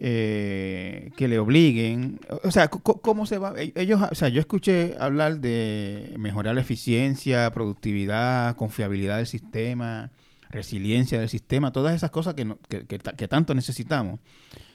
que 0.00 1.26
le 1.28 1.38
obliguen, 1.40 2.20
o 2.44 2.52
sea, 2.52 2.68
¿cómo 2.68 3.26
se 3.26 3.36
va? 3.38 3.52
E, 3.56 3.72
ellos, 3.74 4.00
o 4.08 4.14
sea, 4.14 4.28
yo 4.28 4.38
escuché 4.38 4.94
hablar 5.00 5.40
de 5.40 6.14
mejorar 6.16 6.54
la 6.54 6.60
eficiencia, 6.60 7.50
productividad, 7.50 8.54
confiabilidad 8.54 9.16
del 9.16 9.26
sistema, 9.26 10.12
resiliencia 10.50 11.18
del 11.18 11.28
sistema, 11.28 11.72
todas 11.72 11.96
esas 11.96 12.10
cosas 12.12 12.34
que, 12.34 12.46
que, 12.68 12.86
que 12.86 13.28
tanto 13.28 13.54
necesitamos. 13.54 14.20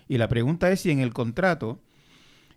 Y 0.10 0.18
la 0.18 0.28
pregunta 0.28 0.70
es 0.70 0.82
si 0.82 0.92
en 0.92 1.00
el 1.00 1.14
contrato 1.14 1.80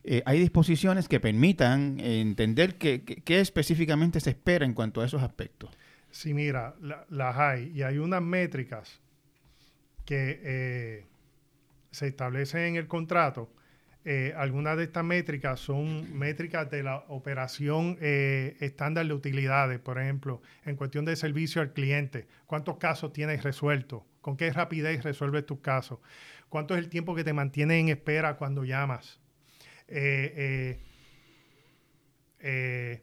eh, 0.09 0.23
hay 0.25 0.39
disposiciones 0.39 1.09
que 1.09 1.19
permitan 1.19 1.99
entender 1.99 2.77
qué, 2.77 3.03
específicamente 3.27 4.21
se 4.21 4.31
espera 4.31 4.65
en 4.65 4.73
cuanto 4.73 5.01
a 5.01 5.05
esos 5.05 5.21
aspectos. 5.21 5.77
Sí, 6.13 6.33
mira, 6.33 6.77
las 7.09 7.37
hay 7.37 7.73
y 7.75 7.83
hay 7.83 7.99
unas 7.99 8.23
métricas 8.23 9.01
que 10.05 10.41
eh, 10.45 11.07
se 11.91 12.07
establecen 12.07 12.61
en 12.61 12.77
el 12.77 12.87
contrato. 12.87 13.53
Eh, 14.05 14.33
algunas 14.37 14.77
de 14.77 14.85
estas 14.85 15.03
métricas 15.03 15.59
son 15.59 16.17
métricas 16.17 16.71
de 16.71 16.85
la 16.85 16.99
operación 17.09 17.99
estándar 18.01 19.05
de 19.09 19.13
utilidades, 19.13 19.81
por 19.81 20.01
ejemplo, 20.01 20.41
en 20.65 20.77
cuestión 20.77 21.05
de 21.05 21.17
servicio 21.17 21.61
al 21.61 21.73
cliente. 21.73 22.29
¿Cuántos 22.47 22.77
casos 22.77 23.13
tienes 23.13 23.43
resueltos? 23.43 24.05
¿Con 24.21 24.37
qué 24.37 24.53
rapidez 24.53 25.03
resuelves 25.03 25.45
tus 25.45 25.59
casos? 25.59 25.99
¿Cuánto 26.49 26.75
es 26.75 26.79
el 26.79 26.89
tiempo 26.89 27.17
que 27.17 27.25
te 27.25 27.33
mantiene 27.33 27.81
en 27.81 27.89
espera 27.89 28.37
cuando 28.37 28.63
llamas? 28.63 29.19
Eh, 29.89 30.33
eh, 30.37 30.81
eh, 32.41 33.03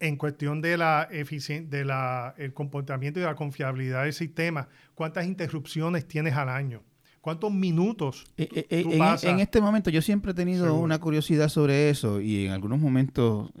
en 0.00 0.16
cuestión 0.16 0.60
de 0.60 0.76
la 0.76 1.08
de 1.08 1.84
la, 1.84 2.34
el 2.36 2.52
comportamiento 2.52 3.20
y 3.20 3.22
la 3.22 3.36
confiabilidad 3.36 4.02
del 4.02 4.12
sistema, 4.12 4.68
¿cuántas 4.94 5.26
interrupciones 5.26 6.08
tienes 6.08 6.34
al 6.34 6.48
año? 6.48 6.82
¿Cuántos 7.20 7.52
minutos? 7.52 8.24
en, 8.36 9.38
este 9.38 9.60
momento 9.60 9.90
yo 9.90 10.02
siempre 10.02 10.32
he 10.32 10.34
tenido 10.34 10.74
una 10.74 10.98
curiosidad 10.98 11.48
sobre 11.48 11.88
eso 11.88 12.20
y 12.20 12.46
en 12.46 12.52
algunos 12.52 12.80
momentos 12.80 13.52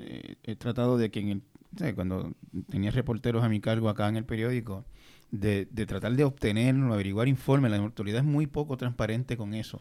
he 0.42 0.56
tratado 0.56 0.98
de 0.98 1.12
que 1.12 1.20
en 1.20 1.44
cuando 1.94 2.32
tenía 2.68 2.90
reporteros 2.90 3.44
a 3.44 3.48
mi 3.48 3.60
cargo 3.60 3.88
acá 3.88 4.08
en 4.08 4.16
el 4.16 4.24
periódico, 4.24 4.84
de, 5.30 5.66
de 5.70 5.86
tratar 5.86 6.14
de 6.14 6.24
obtener 6.24 6.74
o 6.76 6.92
averiguar 6.92 7.28
informes. 7.28 7.70
La 7.70 7.78
autoridad 7.78 8.18
es 8.18 8.26
muy 8.26 8.48
poco 8.48 8.76
transparente 8.76 9.36
con 9.36 9.54
eso. 9.54 9.80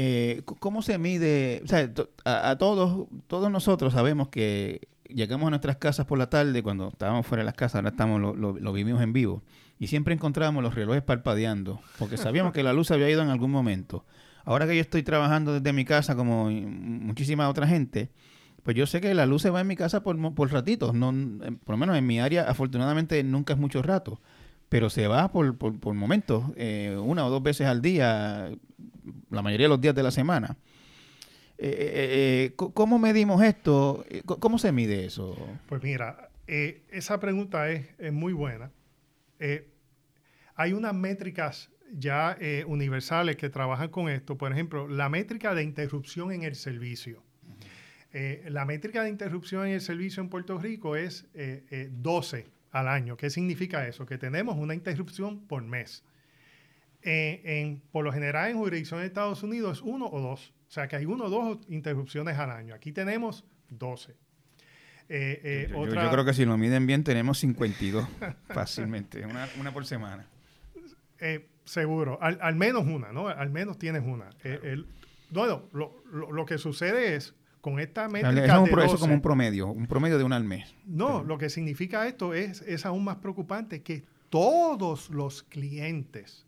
Eh, 0.00 0.42
¿Cómo 0.44 0.80
se 0.80 0.96
mide? 0.96 1.60
O 1.64 1.66
sea, 1.66 1.90
a, 2.24 2.56
todos, 2.56 3.08
todos 3.26 3.50
nosotros 3.50 3.94
sabemos 3.94 4.28
que 4.28 4.86
llegamos 5.08 5.48
a 5.48 5.50
nuestras 5.50 5.78
casas 5.78 6.06
por 6.06 6.18
la 6.18 6.30
tarde, 6.30 6.62
cuando 6.62 6.90
estábamos 6.90 7.26
fuera 7.26 7.42
de 7.42 7.46
las 7.46 7.56
casas, 7.56 7.76
ahora 7.76 7.88
estamos, 7.88 8.20
lo, 8.20 8.72
vivimos 8.72 9.02
en 9.02 9.12
vivo, 9.12 9.42
y 9.76 9.88
siempre 9.88 10.14
encontrábamos 10.14 10.62
los 10.62 10.76
relojes 10.76 11.02
parpadeando, 11.02 11.80
porque 11.98 12.16
sabíamos 12.16 12.52
que 12.52 12.62
la 12.62 12.72
luz 12.72 12.92
había 12.92 13.10
ido 13.10 13.22
en 13.22 13.30
algún 13.30 13.50
momento. 13.50 14.04
Ahora 14.44 14.68
que 14.68 14.76
yo 14.76 14.80
estoy 14.80 15.02
trabajando 15.02 15.54
desde 15.54 15.72
mi 15.72 15.84
casa, 15.84 16.14
como 16.14 16.48
muchísima 16.48 17.48
otra 17.48 17.66
gente, 17.66 18.12
pues 18.62 18.76
yo 18.76 18.86
sé 18.86 19.00
que 19.00 19.12
la 19.14 19.26
luz 19.26 19.42
se 19.42 19.50
va 19.50 19.62
en 19.62 19.66
mi 19.66 19.74
casa 19.74 20.04
por, 20.04 20.16
por 20.32 20.52
ratitos, 20.52 20.94
no, 20.94 21.12
por 21.64 21.74
lo 21.74 21.76
menos 21.76 21.96
en 21.96 22.06
mi 22.06 22.20
área, 22.20 22.48
afortunadamente 22.48 23.24
nunca 23.24 23.54
es 23.54 23.58
mucho 23.58 23.82
rato 23.82 24.20
pero 24.68 24.90
se 24.90 25.06
va 25.08 25.32
por, 25.32 25.56
por, 25.56 25.94
momentos, 25.94 26.44
eh, 26.56 26.94
una 27.02 27.24
o 27.24 27.30
dos 27.30 27.42
veces 27.42 27.66
al 27.66 27.80
día, 27.80 28.50
la 29.30 29.42
mayoría 29.42 29.66
de 29.66 29.70
los 29.70 29.80
días 29.80 29.94
de 29.94 30.02
la 30.02 30.10
semana. 30.10 30.56
Eh, 31.60 32.50
eh, 32.50 32.52
¿Cómo 32.54 32.98
medimos 32.98 33.42
esto? 33.42 34.04
¿Cómo 34.24 34.58
se 34.58 34.70
mide 34.70 35.04
eso? 35.04 35.36
Pues 35.68 35.82
mira, 35.82 36.30
esa 36.46 37.18
pregunta 37.18 37.68
es, 37.70 38.12
muy 38.12 38.32
buena. 38.32 38.70
hay 40.54 40.72
unas 40.72 40.94
métricas 40.94 41.70
ya 41.92 42.38
universales 42.66 43.36
que 43.36 43.48
trabajan 43.48 43.88
con 43.88 44.08
esto. 44.08 44.38
Por 44.38 44.52
ejemplo, 44.52 44.86
la 44.88 45.08
métrica 45.08 45.54
de 45.54 45.64
interrupción 45.64 46.30
en 46.30 46.44
el 46.44 46.54
servicio. 46.54 47.24
la 48.12 48.64
métrica 48.64 49.02
de 49.02 49.10
interrupción 49.10 49.66
en 49.66 49.72
el 49.72 49.80
servicio 49.80 50.22
en 50.22 50.28
Puerto 50.28 50.58
Rico 50.58 50.94
es 50.94 51.26
12 51.90 52.46
al 52.70 52.86
año. 52.86 53.16
¿Qué 53.16 53.30
significa 53.30 53.86
eso? 53.88 54.06
Que 54.06 54.16
tenemos 54.16 54.56
una 54.56 54.74
interrupción 54.74 55.40
por 55.46 55.62
mes. 55.62 56.04
En, 57.02 57.80
por 57.92 58.04
lo 58.04 58.12
general, 58.12 58.50
en 58.50 58.58
jurisdicción 58.58 59.00
de 59.00 59.06
Estados 59.06 59.42
Unidos 59.42 59.78
es 59.78 59.82
uno 59.82 60.06
o 60.06 60.20
dos. 60.20 60.52
O 60.68 60.70
sea 60.70 60.88
que 60.88 60.96
hay 60.96 61.06
uno 61.06 61.24
o 61.24 61.30
dos 61.30 61.58
interrupciones 61.68 62.38
al 62.38 62.50
año. 62.50 62.74
Aquí 62.74 62.92
tenemos 62.92 63.44
12. 63.70 64.12
Eh, 65.10 65.40
eh, 65.42 65.68
yo, 65.72 66.10
creo 66.10 66.24
que 66.24 66.34
si 66.34 66.44
lo 66.44 66.58
miden 66.58 66.86
bien 66.86 67.02
tenemos 67.02 67.38
52 67.38 68.06
fácilmente, 68.48 69.24
una, 69.24 69.72
por 69.72 69.86
semana. 69.86 70.26
Eh, 71.18 71.48
seguro, 71.64 72.18
al, 72.20 72.54
menos 72.56 72.84
una, 72.86 73.10
¿no? 73.10 73.28
Al 73.28 73.48
menos 73.48 73.78
tienes 73.78 74.02
una. 74.04 74.28
bueno, 75.30 75.62
lo, 75.72 76.02
lo, 76.12 76.44
que 76.44 76.58
sucede 76.58 77.16
es, 77.16 77.34
con 77.62 77.80
esta 77.80 78.08
métrica 78.08 78.44
es, 78.44 78.58
un 78.58 78.64
de 78.66 78.70
eso 78.70 78.82
es 78.82 78.90
12, 78.92 79.00
como 79.00 79.14
un 79.14 79.22
promedio, 79.22 79.68
un 79.68 79.86
promedio 79.86 80.18
de 80.18 80.24
un 80.24 80.34
al 80.34 80.44
mes. 80.44 80.74
no, 80.84 81.24
lo 81.24 81.38
que 81.38 81.48
significa 81.48 82.06
esto 82.06 82.34
es, 82.34 82.60
es 82.62 82.84
aún 82.84 83.04
más 83.04 83.16
preocupante 83.16 83.82
que 83.82 84.04
todos 84.28 85.08
los 85.08 85.42
clientes 85.42 86.47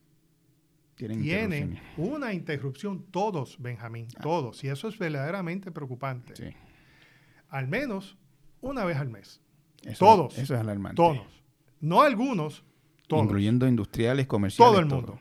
Tienen 1.09 1.79
una 1.97 2.33
interrupción, 2.33 3.05
todos, 3.11 3.57
Benjamín, 3.61 4.07
todos. 4.23 4.63
Y 4.65 4.69
eso 4.69 4.89
es 4.89 4.99
verdaderamente 4.99 5.71
preocupante. 5.71 6.35
Sí, 6.37 6.55
Al 7.49 7.67
menos 7.69 8.17
una 8.61 8.85
vez 8.85 8.97
al 8.99 9.09
mes. 9.09 9.41
eso 9.85 10.05
Todos. 10.05 10.35
es- 10.37 10.45
eso 10.45 10.55
es 10.55 10.61
alarmante. 10.61 10.97
Todos. 10.97 11.27
No 11.81 12.03
algunos, 12.03 12.65
todos. 13.09 13.25
Incluyendo 13.25 13.67
industriales, 13.67 14.27
comerciales. 14.27 14.71
todo 14.73 14.81
el 14.81 14.87
mundo. 14.87 15.19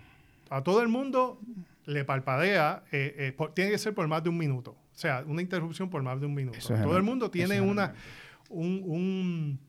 A 0.49 0.63
todo 0.63 0.82
el 0.82 0.88
mundo 0.89 1.39
le 1.86 2.03
palpadea, 2.05 2.84
eh, 2.91 3.15
eh, 3.17 3.32
por- 3.32 3.53
tiene 3.53 3.71
que 3.71 3.77
ser 3.77 3.93
por 3.93 4.07
más 4.07 4.23
de 4.23 4.30
un 4.30 4.38
minuto. 4.38 4.71
O 4.71 4.97
sea, 4.99 5.23
una 5.25 5.41
interrupción 5.41 5.89
por 5.89 6.03
más 6.03 6.19
de 6.19 6.25
un 6.25 6.34
minuto. 6.34 6.57
Eso 6.57 6.75
todo 6.75 6.97
el 6.97 7.03
mundo 7.03 7.32
tiene 7.32 7.55
es 7.55 7.61
una, 7.61 7.93
un, 8.49 8.84
un- 8.86 9.59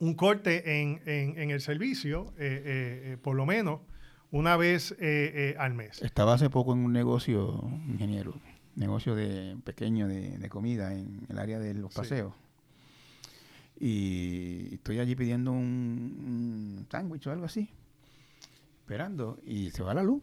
un 0.00 0.14
corte 0.14 0.80
en, 0.80 1.00
en- 1.06 1.38
en 1.38 1.50
el 1.50 1.60
servicio, 1.60 2.32
eh, 2.38 3.18
por 3.22 3.36
lo 3.36 3.44
menos 3.46 3.80
una 4.34 4.56
vez 4.56 4.92
eh, 4.92 4.96
eh, 5.00 5.56
al 5.58 5.74
mes. 5.74 6.02
Estaba 6.02 6.34
hace 6.34 6.50
poco 6.50 6.72
en 6.72 6.80
un 6.80 6.92
negocio, 6.92 7.62
ingeniero, 7.88 8.34
negocio 8.74 9.14
de 9.14 9.56
pequeño 9.64 10.08
de, 10.08 10.38
de 10.38 10.48
comida 10.48 10.92
en 10.92 11.20
el 11.28 11.38
área 11.38 11.58
de 11.60 11.72
los 11.74 11.92
Sí. 11.92 11.98
paseos. 12.00 12.32
Y 13.78 14.74
estoy 14.74 14.98
allí 14.98 15.14
pidiendo 15.16 15.52
un, 15.52 15.58
un 15.58 16.86
sándwich 16.90 17.26
o 17.26 17.32
algo 17.32 17.44
así, 17.44 17.68
esperando, 18.80 19.38
y 19.44 19.70
se 19.70 19.82
va 19.82 19.94
la 19.94 20.02
luz. 20.02 20.22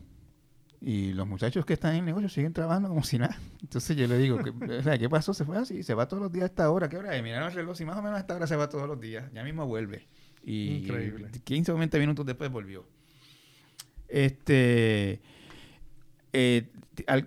Y 0.84 1.14
los 1.14 1.28
muchachos 1.28 1.64
que 1.66 1.74
están 1.74 1.91
en 1.93 1.99
el 1.99 2.05
negocio 2.05 2.28
siguen 2.28 2.53
trabajando 2.53 2.89
como 2.89 3.03
si 3.03 3.18
nada. 3.20 3.38
Entonces 3.62 3.95
yo 3.95 4.07
le 4.07 4.18
digo, 4.18 4.39
¿qué, 4.39 4.49
o 4.80 4.84
sea, 4.84 4.97
¿qué 4.97 5.09
pasó? 5.09 5.34
Se 5.34 5.45
fue 5.45 5.57
así, 5.57 5.84
se 5.84 5.93
va 5.93 6.07
todos 6.07 6.24
los 6.24 6.32
días 6.32 6.43
a 6.43 6.47
esta 6.47 6.70
hora. 6.72 6.89
¿Qué 6.89 6.97
hora 6.97 7.16
es? 7.16 7.22
Miraron 7.24 7.49
el 7.49 7.53
reloj 7.55 7.80
y 7.80 7.86
más 7.86 7.97
o 7.97 8.01
menos 8.01 8.18
a 8.18 8.22
esta 8.22 8.36
hora 8.36 8.47
se 8.47 8.55
va 8.55 8.68
todos 8.68 8.88
los 8.88 8.99
días. 8.99 9.32
Ya 9.34 9.43
mismo 9.43 9.66
vuelve. 9.68 10.07
Y 10.43 10.78
Increíble. 10.84 11.30
15 11.43 11.72
o 11.72 11.78
20 11.78 11.99
minutos 11.99 12.26
después 12.26 12.49
volvió. 12.51 12.86
Este, 14.12 15.20
eh, 16.34 16.68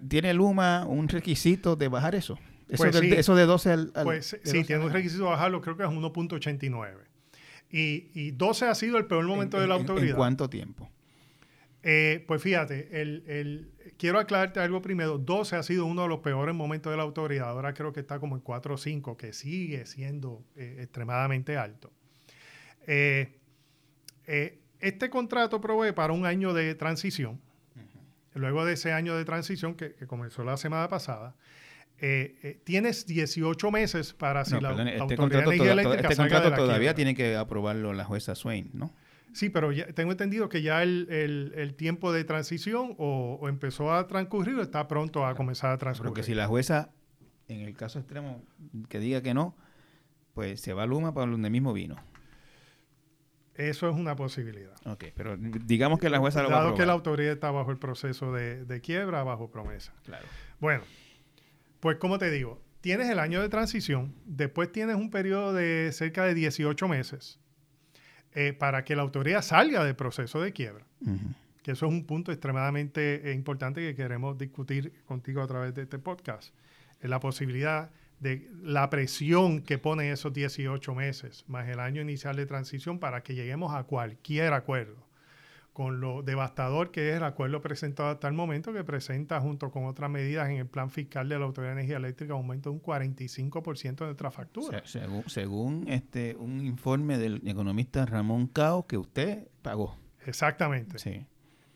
¿Tiene 0.08 0.34
Luma 0.34 0.84
un 0.86 1.08
requisito 1.08 1.74
de 1.76 1.88
bajar 1.88 2.14
eso? 2.14 2.38
Eso, 2.68 2.82
Pues 2.84 2.96
sí. 2.96 3.08
de, 3.10 3.18
eso 3.18 3.34
de 3.34 3.44
12 3.46 3.70
al... 3.70 3.92
al- 3.94 4.04
Pues 4.04 4.26
sí, 4.26 4.36
12 4.44 4.64
tiene 4.64 4.84
un 4.84 4.92
requisito 4.92 5.24
de 5.24 5.30
bajarlo, 5.30 5.60
creo 5.60 5.76
que 5.76 5.82
es 5.84 5.88
1.89. 5.88 6.94
Y, 7.70 8.10
y 8.14 8.30
12 8.30 8.66
ha 8.66 8.74
sido 8.74 8.98
el 8.98 9.06
peor 9.06 9.24
momento 9.26 9.56
en- 9.56 9.62
de 9.64 9.68
la 9.68 9.74
en- 9.76 9.80
¿En 9.82 9.90
autoridad. 9.90 10.16
cuánto 10.16 10.48
tiempo? 10.48 10.90
Eh, 11.82 12.24
pues 12.26 12.40
fíjate, 12.42 13.00
el, 13.02 13.24
el- 13.26 13.70
quiero 13.98 14.18
aclararte 14.18 14.60
algo 14.60 14.80
primero. 14.80 15.18
12 15.18 15.56
ha 15.56 15.62
sido 15.62 15.84
uno 15.86 16.02
de 16.02 16.08
los 16.08 16.20
peores 16.20 16.54
momentos 16.54 16.90
de 16.90 16.96
la 16.96 17.02
autoridad. 17.02 17.48
Ahora 17.50 17.74
creo 17.74 17.92
que 17.92 18.00
está 18.00 18.18
como 18.20 18.36
en 18.36 18.42
4 18.42 18.74
o 18.74 18.78
5, 18.78 19.16
que 19.16 19.32
sigue 19.32 19.84
siendo 19.86 20.42
eh, 20.56 20.76
extremadamente 20.80 21.56
alto. 21.58 21.92
Eh, 22.86 23.38
eh, 24.26 24.58
este 24.88 25.10
contrato 25.10 25.60
provee 25.60 25.92
para 25.92 26.12
un 26.12 26.26
año 26.26 26.52
de 26.52 26.74
transición. 26.74 27.40
Luego 28.34 28.64
de 28.64 28.72
ese 28.72 28.92
año 28.92 29.16
de 29.16 29.24
transición 29.24 29.74
que, 29.76 29.94
que 29.94 30.06
comenzó 30.08 30.42
la 30.42 30.56
semana 30.56 30.88
pasada, 30.88 31.36
eh, 31.98 32.36
eh, 32.42 32.60
tienes 32.64 33.06
18 33.06 33.70
meses 33.70 34.12
para 34.12 34.44
si 34.44 34.54
No, 34.54 34.60
la 34.60 34.68
perdón, 34.70 34.88
Autoridad 34.88 35.02
este 35.02 35.12
de 35.14 35.16
contrato, 35.16 35.50
Energía 35.52 35.58
toda- 35.70 35.72
Eléctrica 35.82 36.08
este 36.08 36.22
de 36.22 36.28
contrato 36.30 36.56
todavía 36.56 36.78
quiebra. 36.78 36.94
tiene 36.94 37.14
que 37.14 37.36
aprobarlo 37.36 37.92
la 37.92 38.04
jueza 38.04 38.34
Swain, 38.34 38.70
¿no? 38.72 38.92
Sí, 39.32 39.50
pero 39.50 39.70
ya 39.72 39.86
tengo 39.92 40.10
entendido 40.12 40.48
que 40.48 40.62
ya 40.62 40.82
el, 40.82 41.06
el- 41.10 41.52
el 41.56 41.74
tiempo 41.74 42.12
de 42.12 42.24
transición 42.24 42.94
o, 42.98 43.38
o 43.40 43.48
empezó 43.48 43.92
a 43.94 44.06
transcurrir 44.08 44.56
o 44.56 44.62
está 44.62 44.88
pronto 44.88 45.24
a 45.24 45.34
comenzar 45.36 45.70
a 45.70 45.78
transcurrir. 45.78 46.08
Porque 46.08 46.22
si 46.24 46.34
la 46.34 46.46
jueza, 46.48 46.90
en 47.46 47.60
el 47.60 47.74
caso 47.76 48.00
extremo, 48.00 48.42
que 48.88 48.98
diga 48.98 49.22
que 49.22 49.32
no, 49.34 49.56
pues 50.34 50.60
se 50.60 50.72
va 50.72 50.82
a 50.82 50.86
Luma 50.86 51.14
para 51.14 51.30
donde 51.30 51.50
mismo 51.50 51.72
vino. 51.72 51.96
Eso 53.54 53.88
es 53.88 53.94
una 53.94 54.16
posibilidad. 54.16 54.74
Ok, 54.84 55.04
pero 55.14 55.36
digamos 55.36 56.00
que 56.00 56.10
la 56.10 56.18
jueza 56.18 56.42
lo 56.42 56.50
va 56.50 56.56
a 56.56 56.60
Dado 56.60 56.74
que 56.74 56.86
la 56.86 56.92
autoridad 56.92 57.32
está 57.32 57.50
bajo 57.50 57.70
el 57.70 57.78
proceso 57.78 58.32
de, 58.32 58.64
de 58.64 58.80
quiebra, 58.80 59.22
bajo 59.22 59.50
promesa. 59.50 59.92
Claro. 60.04 60.26
Bueno, 60.58 60.82
pues 61.78 61.98
como 61.98 62.18
te 62.18 62.30
digo, 62.30 62.60
tienes 62.80 63.08
el 63.08 63.18
año 63.18 63.40
de 63.40 63.48
transición, 63.48 64.14
después 64.24 64.72
tienes 64.72 64.96
un 64.96 65.10
periodo 65.10 65.52
de 65.52 65.90
cerca 65.92 66.24
de 66.24 66.34
18 66.34 66.88
meses 66.88 67.38
eh, 68.34 68.52
para 68.52 68.84
que 68.84 68.96
la 68.96 69.02
autoridad 69.02 69.42
salga 69.42 69.84
del 69.84 69.94
proceso 69.94 70.40
de 70.40 70.52
quiebra. 70.52 70.84
Que 71.62 71.70
eso 71.70 71.86
es 71.86 71.92
un 71.92 72.04
punto 72.04 72.32
extremadamente 72.32 73.30
eh, 73.30 73.32
importante 73.32 73.80
que 73.80 73.94
queremos 73.94 74.36
discutir 74.36 74.92
contigo 75.06 75.40
a 75.40 75.46
través 75.46 75.72
de 75.74 75.82
este 75.82 75.98
podcast. 75.98 76.52
Es 77.00 77.08
la 77.08 77.20
posibilidad 77.20 77.90
de 78.24 78.50
la 78.62 78.90
presión 78.90 79.60
que 79.62 79.78
pone 79.78 80.10
esos 80.10 80.32
18 80.32 80.94
meses, 80.96 81.44
más 81.46 81.68
el 81.68 81.78
año 81.78 82.02
inicial 82.02 82.34
de 82.34 82.46
transición, 82.46 82.98
para 82.98 83.22
que 83.22 83.36
lleguemos 83.36 83.72
a 83.74 83.84
cualquier 83.84 84.52
acuerdo. 84.52 84.96
Con 85.72 86.00
lo 86.00 86.22
devastador 86.22 86.92
que 86.92 87.10
es 87.10 87.16
el 87.16 87.24
acuerdo 87.24 87.60
presentado 87.60 88.08
hasta 88.08 88.28
el 88.28 88.34
momento, 88.34 88.72
que 88.72 88.84
presenta 88.84 89.40
junto 89.40 89.70
con 89.72 89.86
otras 89.86 90.08
medidas 90.08 90.48
en 90.48 90.56
el 90.58 90.66
plan 90.68 90.88
fiscal 90.88 91.28
de 91.28 91.36
la 91.36 91.44
Autoridad 91.46 91.72
de 91.74 91.80
Energía 91.80 91.96
Eléctrica 91.96 92.34
un 92.34 92.42
aumento 92.42 92.70
de 92.70 92.76
un 92.76 92.82
45% 92.82 93.96
de 93.96 94.04
nuestra 94.06 94.30
factura. 94.30 94.82
Se- 94.86 95.00
según 95.00 95.24
según 95.28 95.84
este 95.88 96.36
un 96.36 96.64
informe 96.64 97.18
del 97.18 97.42
economista 97.46 98.06
Ramón 98.06 98.46
Cao 98.46 98.86
que 98.86 98.96
usted 98.98 99.48
pagó. 99.62 99.96
Exactamente. 100.24 100.98
Sí. 101.00 101.26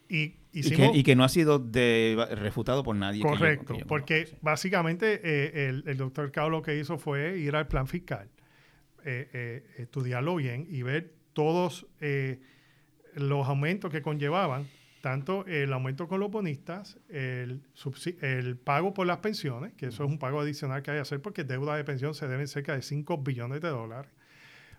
Y 0.08 0.36
Y 0.66 0.70
que, 0.76 0.90
y 0.94 1.02
que 1.02 1.16
no 1.16 1.24
ha 1.24 1.28
sido 1.28 1.58
de- 1.58 2.16
refutado 2.36 2.82
por 2.82 2.96
nadie. 2.96 3.22
que 3.22 3.28
yo- 3.28 3.34
Correcto, 3.34 3.74
que 3.74 3.80
yo 3.80 3.86
porque 3.86 4.14
conozco, 4.24 4.36
sí. 4.36 4.38
básicamente 4.42 5.20
eh, 5.22 5.68
el, 5.68 5.84
el 5.86 5.96
doctor 5.96 6.30
Cao 6.32 6.50
lo 6.50 6.62
que 6.62 6.78
hizo 6.78 6.98
fue 6.98 7.38
ir 7.38 7.54
al 7.56 7.66
plan 7.68 7.86
fiscal, 7.86 8.28
eh, 9.04 9.28
eh, 9.32 9.64
estudiarlo 9.78 10.36
bien 10.36 10.66
y 10.68 10.82
ver 10.82 11.12
todos 11.32 11.86
los 13.14 13.48
aumentos 13.48 13.90
que 13.90 14.02
conllevaban, 14.02 14.66
tanto 15.00 15.46
el 15.46 15.72
aumento 15.72 16.08
con 16.08 16.20
los 16.20 16.30
bonistas, 16.30 16.98
el, 17.08 17.62
el 18.20 18.56
pago 18.56 18.92
por 18.94 19.06
las 19.06 19.18
pensiones, 19.18 19.72
que 19.74 19.86
eso 19.86 20.04
es 20.04 20.10
un 20.10 20.18
pago 20.18 20.40
adicional 20.40 20.82
que 20.82 20.90
hay 20.90 20.96
que 20.98 21.02
hacer 21.02 21.22
porque 21.22 21.44
deuda 21.44 21.76
de 21.76 21.84
pensión 21.84 22.14
se 22.14 22.26
deben 22.28 22.48
cerca 22.48 22.74
de 22.74 22.82
5 22.82 23.18
billones 23.18 23.60
de 23.60 23.68
dólares, 23.68 24.10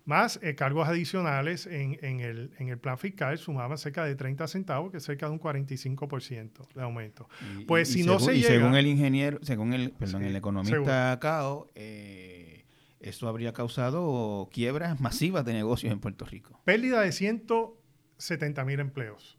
más 0.05 0.39
eh, 0.41 0.55
cargos 0.55 0.87
adicionales 0.87 1.65
en, 1.67 1.97
en 2.01 2.19
el, 2.21 2.51
en 2.57 2.69
el 2.69 2.77
plan 2.79 2.97
fiscal 2.97 3.37
sumaban 3.37 3.77
cerca 3.77 4.03
de 4.05 4.15
30 4.15 4.47
centavos, 4.47 4.91
que 4.91 4.97
es 4.97 5.03
cerca 5.03 5.27
de 5.27 5.33
un 5.33 5.39
45% 5.39 6.67
de 6.73 6.81
aumento. 6.81 7.27
Y- 7.59 7.65
Pues 7.65 7.89
y 7.91 7.93
si 8.01 8.03
no 8.03 8.19
según- 8.19 8.25
se 8.25 8.35
y 8.35 8.41
llega- 8.41 8.49
según 8.55 8.75
el 8.75 8.87
ingeniero, 8.87 9.39
según 9.43 9.73
el, 9.73 9.91
perdón, 9.91 10.21
Sí, 10.23 10.27
el 10.29 10.35
economista 10.35 11.17
Cao, 11.21 11.67
eh, 11.75 12.65
eso 12.99 13.27
habría 13.27 13.53
causado 13.53 14.49
quiebras 14.51 14.99
masivas 14.99 15.45
de 15.45 15.53
negocios 15.53 15.93
en 15.93 15.99
Puerto 15.99 16.25
Rico. 16.25 16.59
Pérdida 16.65 17.01
de 17.01 17.11
170 17.11 18.65
mil 18.65 18.79
empleos. 18.79 19.37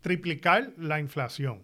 Triplicar 0.00 0.72
la 0.78 0.98
inflación. 1.00 1.62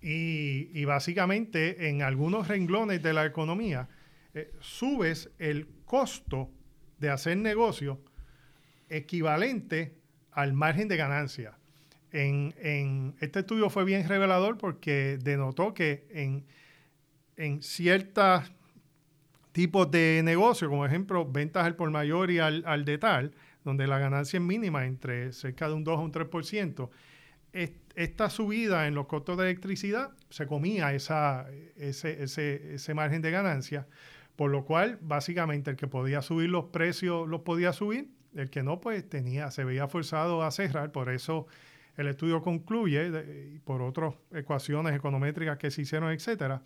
Y, 0.00 0.70
y 0.78 0.84
básicamente 0.84 1.88
en 1.88 2.02
algunos 2.02 2.46
renglones 2.46 3.02
de 3.02 3.12
la 3.12 3.26
economía 3.26 3.88
eh, 4.32 4.52
subes 4.60 5.30
el 5.40 5.66
costo 5.84 6.52
de 6.98 7.10
hacer 7.10 7.36
negocio 7.36 8.00
equivalente 8.88 9.94
al 10.32 10.52
margen 10.52 10.88
de 10.88 10.96
ganancia. 10.96 11.58
En, 12.12 12.54
en- 12.58 13.14
este 13.20 13.40
estudio 13.40 13.68
fue 13.70 13.84
bien 13.84 14.08
revelador 14.08 14.56
porque 14.58 15.18
denotó 15.22 15.74
que 15.74 16.06
en, 16.10 16.44
en 17.36 17.62
ciertos 17.62 18.50
tipos 19.52 19.90
de 19.90 20.22
negocio, 20.24 20.68
como 20.68 20.86
ejemplo 20.86 21.30
ventas 21.30 21.66
al 21.66 21.74
por 21.76 21.90
mayor 21.90 22.30
y 22.30 22.38
al, 22.38 22.62
al 22.66 22.84
de 22.84 22.98
tal, 22.98 23.32
donde 23.64 23.86
la 23.86 23.98
ganancia 23.98 24.38
es 24.38 24.42
mínima 24.42 24.86
entre 24.86 25.32
cerca 25.32 25.68
de 25.68 25.74
un 25.74 25.84
2 25.84 25.98
o 25.98 26.02
un 26.02 26.12
3%, 26.12 26.88
es- 27.52 27.72
esta 27.94 28.30
subida 28.30 28.86
en 28.86 28.94
los 28.94 29.06
costos 29.06 29.36
de 29.36 29.44
electricidad 29.44 30.10
se 30.30 30.46
comía 30.46 30.94
esa, 30.94 31.46
ese, 31.76 32.22
ese, 32.22 32.74
ese 32.74 32.94
margen 32.94 33.20
de 33.22 33.30
ganancia, 33.32 33.86
por 34.38 34.52
lo 34.52 34.64
cual 34.64 34.98
básicamente 35.02 35.68
el 35.72 35.76
que 35.76 35.88
podía 35.88 36.22
subir 36.22 36.48
los 36.48 36.66
precios 36.66 37.26
los 37.28 37.40
podía 37.40 37.72
subir, 37.72 38.08
el 38.36 38.50
que 38.50 38.62
no 38.62 38.80
pues 38.80 39.08
tenía, 39.08 39.50
se 39.50 39.64
veía 39.64 39.88
forzado 39.88 40.44
a 40.44 40.50
cerrar, 40.52 40.92
por 40.92 41.10
eso 41.10 41.48
el 41.96 42.06
estudio 42.06 42.40
concluye, 42.40 43.10
de- 43.10 43.58
por 43.64 43.82
otras 43.82 44.14
ecuaciones 44.32 44.94
econométricas 44.94 45.58
que 45.58 45.72
se 45.72 45.82
hicieron, 45.82 46.12
etcétera, 46.12 46.62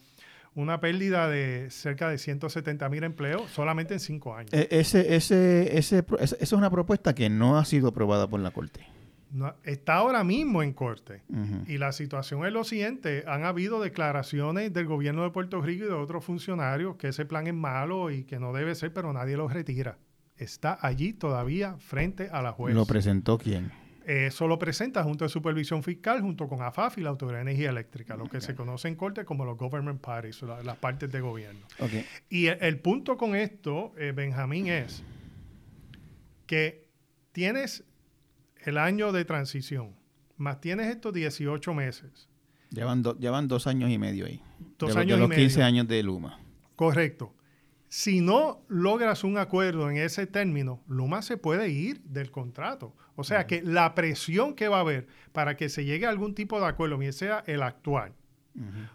una 0.55 0.81
pérdida 0.81 1.31
de 1.31 1.69
cerca 1.71 2.11
de 2.11 2.19
170 2.19 2.87
mil 2.91 3.05
empleos 3.05 3.51
solamente 3.51 3.95
en 3.95 4.01
cinco 4.01 4.37
años. 4.37 4.53
E- 4.53 4.69
ese, 4.71 5.15
ese, 5.17 5.79
ese, 5.79 6.05
esa 6.21 6.37
es 6.39 6.53
una 6.53 6.69
propuesta 6.69 7.15
que 7.15 7.31
no 7.31 7.57
ha 7.57 7.65
sido 7.65 7.89
aprobada 7.89 8.29
por 8.29 8.41
la 8.41 8.51
Corte. 8.51 8.87
No- 9.33 9.55
está 9.65 9.95
ahora 9.95 10.25
mismo 10.25 10.63
en 10.63 10.73
corte. 10.73 11.23
Y 11.67 11.79
la 11.79 11.93
situación 11.93 12.45
es 12.45 12.53
lo 12.53 12.65
siguiente, 12.65 13.25
han 13.27 13.45
habido 13.45 13.81
declaraciones 13.81 14.73
del 14.73 14.87
gobierno 14.87 15.23
de 15.23 15.31
Puerto 15.31 15.61
Rico 15.63 15.85
y 15.85 15.89
de 15.89 15.95
otros 15.95 16.25
funcionarios 16.25 16.97
que 16.97 17.09
ese 17.09 17.25
plan 17.25 17.47
es 17.47 17.55
malo 17.55 18.11
y 18.11 18.25
que 18.25 18.39
no 18.39 18.53
debe 18.53 18.75
ser, 18.75 18.93
pero 18.93 19.13
nadie 19.13 19.37
lo 19.37 19.49
retira. 19.49 19.99
Está 20.37 20.79
allí 20.83 21.15
todavía 21.15 21.77
frente 21.79 22.29
a 22.31 22.43
la 22.43 22.53
juez. 22.53 22.75
¿Lo 22.75 22.85
presentó 22.85 23.39
quién? 23.39 23.73
Eso 24.05 24.49
lo 24.49 24.59
presenta 24.59 25.03
junto 25.05 25.25
a 25.25 25.29
Supervisión 25.29 25.83
Fiscal, 25.83 26.21
junto 26.21 26.49
con 26.49 26.61
AFAF 26.61 26.99
y 26.99 27.03
la 27.03 27.11
Autoridad 27.11 27.39
de 27.39 27.43
Energía 27.43 27.71
Eléctrica, 27.71 28.17
lo 28.17 28.29
que 28.29 28.41
se 28.41 28.55
conoce 28.55 28.89
en 28.89 28.97
corte 28.97 29.25
como 29.25 29.45
los 29.45 29.57
government 29.57 30.01
parties, 30.01 30.43
las 30.43 30.77
partes 30.77 31.11
de 31.11 31.21
gobierno. 31.21 31.61
Y 32.29 32.47
el, 32.47 32.81
punto 32.81 33.17
con 33.17 33.37
esto, 33.37 33.95
eh, 33.97 34.13
Benjamín, 34.15 34.67
es 34.67 35.05
que 36.47 36.89
tienes 37.31 37.85
el 38.65 38.79
año 38.79 39.13
de 39.13 39.25
transición, 39.25 39.95
más 40.37 40.61
tienes 40.61 40.89
estos 40.89 41.13
18 41.13 41.75
meses. 41.75 42.29
Llevan, 42.71 43.03
llevan 43.19 43.49
dos 43.49 43.67
años 43.67 43.91
y 43.91 43.99
medio 43.99 44.27
ahí. 44.27 44.43
Dos 44.79 44.97
años 44.97 45.19
de 45.19 45.27
los 45.29 45.37
15 45.37 45.63
años 45.63 45.89
de 45.89 46.03
Luma. 46.03 46.41
Correcto. 46.77 47.35
Si 47.89 48.23
no 48.23 48.65
logras 48.69 49.23
un 49.23 49.37
acuerdo 49.37 49.91
en 49.91 49.99
ese 49.99 50.27
término, 50.27 50.83
Luma 50.89 51.21
se 51.21 51.37
puede 51.37 51.69
ir 51.69 52.01
del 52.05 52.31
contrato. 52.31 52.97
O 53.17 53.25
sea 53.25 53.47
que 53.47 53.61
la 53.63 53.95
presión 53.95 54.55
que 54.55 54.69
va 54.69 54.79
a 54.79 54.81
haber 54.81 55.07
para 55.33 55.57
que 55.57 55.69
se 55.69 55.85
llegue 55.85 56.07
a 56.07 56.09
algún 56.09 56.35
tipo 56.35 56.59
de 56.59 56.67
acuerdo, 56.67 56.97
bien 56.97 57.13
sea 57.13 57.45
el 57.47 57.63
actual 57.63 58.15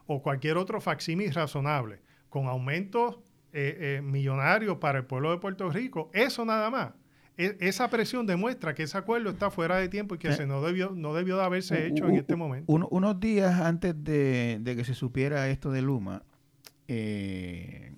o 0.06 0.22
cualquier 0.22 0.58
otro 0.58 0.82
facsímil 0.82 1.34
razonable, 1.34 2.02
con 2.30 2.48
aumentos 2.48 3.18
eh, 3.54 3.98
eh, 3.98 4.02
millonarios 4.04 4.78
para 4.78 5.00
el 5.00 5.06
pueblo 5.06 5.32
de 5.32 5.38
Puerto 5.38 5.70
Rico, 5.70 6.12
eso 6.14 6.46
nada 6.46 6.70
más. 6.70 6.94
E, 7.38 7.56
esa 7.60 7.90
presión 7.90 8.26
demuestra 8.26 8.74
que 8.74 8.84
ese 8.84 8.98
acuerdo 8.98 9.30
está 9.30 9.52
fuera 9.52 9.78
de 9.78 9.90
tiempo 9.90 10.16
y 10.16 10.18
que 10.18 10.30
eh, 10.30 10.34
se 10.34 10.48
no 10.48 10.62
debió, 10.62 10.92
no 10.96 11.14
debió 11.14 11.38
de 11.38 11.44
haberse 11.44 11.88
hecho 11.88 12.08
en 12.08 12.16
este 12.16 12.36
momento. 12.36 12.72
unos 12.72 13.20
días 13.20 13.62
antes 13.62 13.94
de, 14.04 14.58
de, 14.62 14.76
que 14.76 14.84
se 14.84 14.96
supiera 14.96 15.48
esto 15.50 15.72
de 15.72 15.82
Luma, 15.84 16.24
eh, 16.88 17.94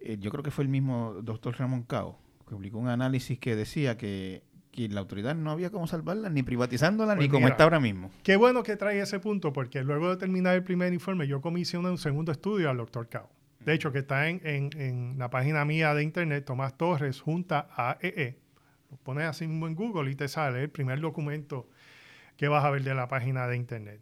eh, 0.00 0.16
yo 0.20 0.30
creo 0.30 0.42
que 0.42 0.50
fue 0.50 0.64
el 0.64 0.70
mismo 0.70 1.14
doctor 1.22 1.58
Ramón 1.58 1.82
Cao, 1.82 2.18
que 2.46 2.54
publicó 2.54 2.78
un 2.78 2.88
análisis 2.88 3.38
que 3.38 3.56
decía 3.56 3.96
que, 3.96 4.46
la 4.76 5.00
autoridad 5.00 5.34
no 5.34 5.50
había 5.50 5.70
cómo 5.70 5.88
salvarla, 5.88 6.30
ni 6.30 6.44
privatizándola, 6.44 7.16
ni 7.16 7.22
pues 7.22 7.30
como 7.30 7.48
está 7.48 7.64
ahora 7.64 7.80
mismo. 7.80 8.12
Qué 8.22 8.36
bueno 8.36 8.62
que 8.62 8.76
trae 8.76 9.00
ese 9.00 9.18
punto, 9.18 9.52
porque 9.52 9.82
luego 9.82 10.08
de 10.08 10.16
terminar 10.18 10.54
el 10.54 10.62
primer 10.62 10.92
informe, 10.92 11.26
yo 11.26 11.40
comisioné 11.40 11.90
un 11.90 11.98
segundo 11.98 12.30
estudio 12.30 12.70
al 12.70 12.76
doctor 12.76 13.08
Cao. 13.08 13.28
De 13.64 13.74
hecho, 13.74 13.90
que 13.90 13.98
está 13.98 14.28
en, 14.28 15.18
la 15.18 15.30
página 15.30 15.64
mía 15.64 15.94
de 15.94 16.04
internet, 16.04 16.44
Tomás 16.44 16.76
Torres, 16.76 17.20
junta 17.20 17.68
AEE. 17.74 18.22
E. 18.22 18.38
Lo 18.90 18.96
pones 18.98 19.26
así 19.26 19.46
mismo 19.46 19.66
en 19.66 19.74
Google 19.74 20.10
y 20.10 20.14
te 20.14 20.28
sale 20.28 20.62
el 20.62 20.70
primer 20.70 21.00
documento 21.00 21.68
que 22.36 22.48
vas 22.48 22.64
a 22.64 22.70
ver 22.70 22.82
de 22.82 22.94
la 22.94 23.08
página 23.08 23.46
de 23.46 23.56
internet. 23.56 24.00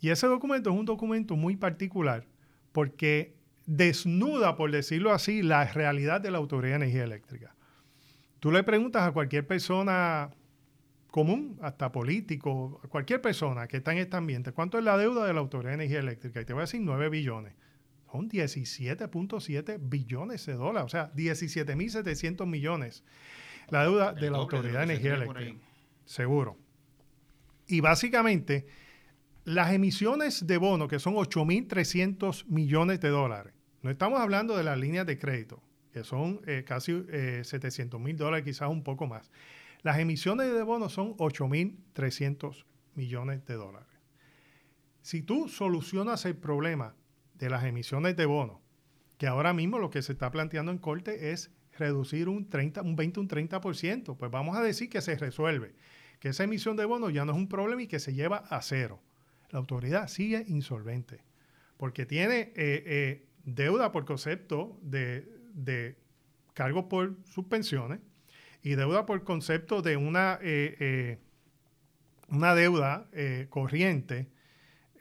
Y 0.00 0.10
ese 0.10 0.26
documento 0.26 0.70
es 0.70 0.76
un 0.76 0.86
documento 0.86 1.36
muy 1.36 1.56
particular 1.56 2.26
porque 2.72 3.34
desnuda, 3.66 4.56
por 4.56 4.70
decirlo 4.70 5.12
así, 5.12 5.42
la 5.42 5.64
realidad 5.64 6.20
de 6.20 6.30
la 6.30 6.38
Autoridad 6.38 6.78
de 6.78 6.84
Energía 6.84 7.04
Eléctrica. 7.04 7.54
Tú 8.40 8.50
le 8.50 8.62
preguntas 8.64 9.02
a 9.02 9.12
cualquier 9.12 9.46
persona 9.46 10.30
común, 11.10 11.58
hasta 11.60 11.92
político, 11.92 12.80
a 12.82 12.88
cualquier 12.88 13.20
persona 13.20 13.66
que 13.68 13.78
está 13.78 13.92
en 13.92 13.98
este 13.98 14.16
ambiente, 14.16 14.52
¿cuánto 14.52 14.78
es 14.78 14.84
la 14.84 14.96
deuda 14.96 15.26
de 15.26 15.34
la 15.34 15.40
Autoridad 15.40 15.70
de 15.70 15.74
Energía 15.74 15.98
Eléctrica? 15.98 16.40
Y 16.40 16.44
te 16.44 16.52
voy 16.52 16.60
a 16.60 16.62
decir 16.62 16.80
9 16.80 17.08
billones. 17.10 17.54
Son 18.10 18.28
17.7 18.28 19.78
billones 19.80 20.46
de 20.46 20.54
dólares, 20.54 20.86
o 20.86 20.88
sea, 20.88 21.12
17.700 21.12 22.46
millones. 22.46 23.04
La 23.70 23.84
deuda 23.84 24.12
de 24.12 24.30
la 24.30 24.38
Autoridad 24.38 24.78
de 24.78 24.84
Energía 24.84 25.14
Eléctrica. 25.14 25.58
Seguro. 26.04 26.58
Y 27.66 27.80
básicamente, 27.80 28.66
las 29.44 29.72
emisiones 29.72 30.46
de 30.46 30.56
bono, 30.56 30.88
que 30.88 30.98
son 30.98 31.14
8.300 31.14 32.46
millones 32.46 33.00
de 33.00 33.08
dólares, 33.10 33.54
no 33.82 33.90
estamos 33.90 34.20
hablando 34.20 34.56
de 34.56 34.64
las 34.64 34.78
líneas 34.78 35.06
de 35.06 35.18
crédito, 35.18 35.62
que 35.92 36.04
son 36.04 36.40
eh, 36.46 36.64
casi 36.66 37.04
700 37.42 37.98
eh, 37.98 38.02
mil 38.02 38.16
dólares, 38.16 38.44
quizás 38.44 38.68
un 38.68 38.82
poco 38.82 39.06
más. 39.06 39.30
Las 39.82 39.98
emisiones 39.98 40.52
de 40.52 40.62
bonos 40.62 40.92
son 40.92 41.16
8.300 41.16 42.64
millones 42.94 43.44
de 43.46 43.54
dólares. 43.54 43.88
Si 45.02 45.22
tú 45.22 45.48
solucionas 45.48 46.26
el 46.26 46.36
problema 46.36 46.94
de 47.34 47.48
las 47.48 47.64
emisiones 47.64 48.16
de 48.16 48.26
bonos, 48.26 48.58
que 49.16 49.26
ahora 49.26 49.54
mismo 49.54 49.78
lo 49.78 49.90
que 49.90 50.02
se 50.02 50.12
está 50.12 50.30
planteando 50.30 50.72
en 50.72 50.78
corte 50.78 51.32
es 51.32 51.50
reducir 51.80 52.28
un, 52.28 52.48
30, 52.48 52.82
un 52.82 52.94
20, 52.94 53.20
un 53.20 53.28
30%, 53.28 54.16
pues 54.16 54.30
vamos 54.30 54.56
a 54.56 54.62
decir 54.62 54.88
que 54.88 55.00
se 55.00 55.16
resuelve, 55.16 55.74
que 56.20 56.28
esa 56.28 56.44
emisión 56.44 56.76
de 56.76 56.84
bonos 56.84 57.12
ya 57.12 57.24
no 57.24 57.32
es 57.32 57.38
un 57.38 57.48
problema 57.48 57.82
y 57.82 57.88
que 57.88 57.98
se 57.98 58.14
lleva 58.14 58.44
a 58.48 58.62
cero. 58.62 59.00
La 59.50 59.58
autoridad 59.58 60.06
sigue 60.06 60.44
insolvente 60.46 61.18
porque 61.76 62.06
tiene 62.06 62.52
eh, 62.54 63.24
deuda 63.44 63.90
por 63.90 64.04
concepto 64.04 64.78
de, 64.82 65.26
de 65.54 65.96
cargo 66.54 66.88
por 66.88 67.16
suspensiones 67.24 67.98
y 68.62 68.74
deuda 68.74 69.06
por 69.06 69.24
concepto 69.24 69.80
de 69.82 69.96
una, 69.96 70.38
eh, 70.42 70.76
eh, 70.78 71.18
una 72.28 72.54
deuda 72.54 73.08
eh, 73.12 73.46
corriente, 73.48 74.28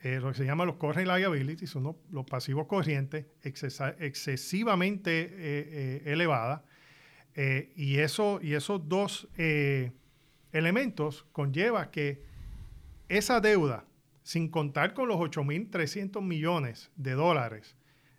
lo 0.01 0.29
que 0.29 0.37
se 0.37 0.45
llama 0.45 0.63
los 0.63 0.77
current 0.77 1.09
liabilities, 1.09 1.71
son 1.71 1.93
los, 2.09 2.25
pasivos 2.25 2.67
corrientes 2.67 3.25
excesivamente 3.43 6.09
elevadas. 6.09 6.61
Y, 7.75 7.97
eso, 7.99 8.39
y 8.41 8.53
esos 8.53 8.89
dos 8.89 9.27
elementos 10.51 11.25
conlleva 11.31 11.91
que 11.91 12.23
esa 13.07 13.39
deuda, 13.39 13.85
sin 14.23 14.49
contar 14.49 14.93
con 14.93 15.07
los 15.07 15.17
8.300 15.17 16.21
millones 16.21 16.91
de 16.95 17.13
dólares 17.13 17.75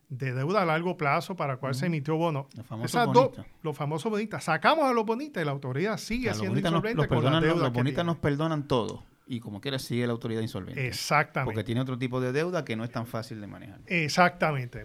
de 0.09 0.33
deuda 0.33 0.63
a 0.63 0.65
largo 0.65 0.97
plazo 0.97 1.37
para 1.37 1.59
cual 1.59 1.75
se 1.75 1.87
emitió 1.87 2.17
bono. 2.17 2.49
Los 2.57 2.67
famosos 2.67 3.07
bonitas. 3.07 3.47
los 3.63 3.77
famosos 3.77 4.11
bonitas. 4.11 4.45
Sacamos 4.45 4.85
a 4.85 4.93
los 4.93 5.07
bonitas 5.07 5.41
y 5.41 5.47
la 5.47 5.53
autoridad 5.53 5.97
sigue 5.99 6.35
siendo 6.35 6.59
insolvente 6.59 7.07
con 7.07 7.25
la 7.25 7.41
deuda 7.41 7.65
Los 7.65 7.73
bonitas 7.73 8.05
nos 8.05 8.17
perdonan 8.19 8.67
todo 8.67 9.05
y 9.29 9.39
como 9.39 9.61
quiera 9.61 9.79
sigue 9.79 10.05
la 10.07 10.13
autoridad 10.13 10.41
insolvente. 10.41 10.85
Exactamente. 10.85 11.55
Porque 11.55 11.65
tiene 11.65 11.81
otro 11.81 11.97
tipo 11.97 12.21
de 12.21 12.33
deuda 12.33 12.65
que 12.65 12.75
no 12.75 12.83
es 12.83 12.91
tan 12.91 13.07
fácil 13.07 13.41
de 13.41 13.47
manejar. 13.47 13.81
Exactamente. 13.87 14.85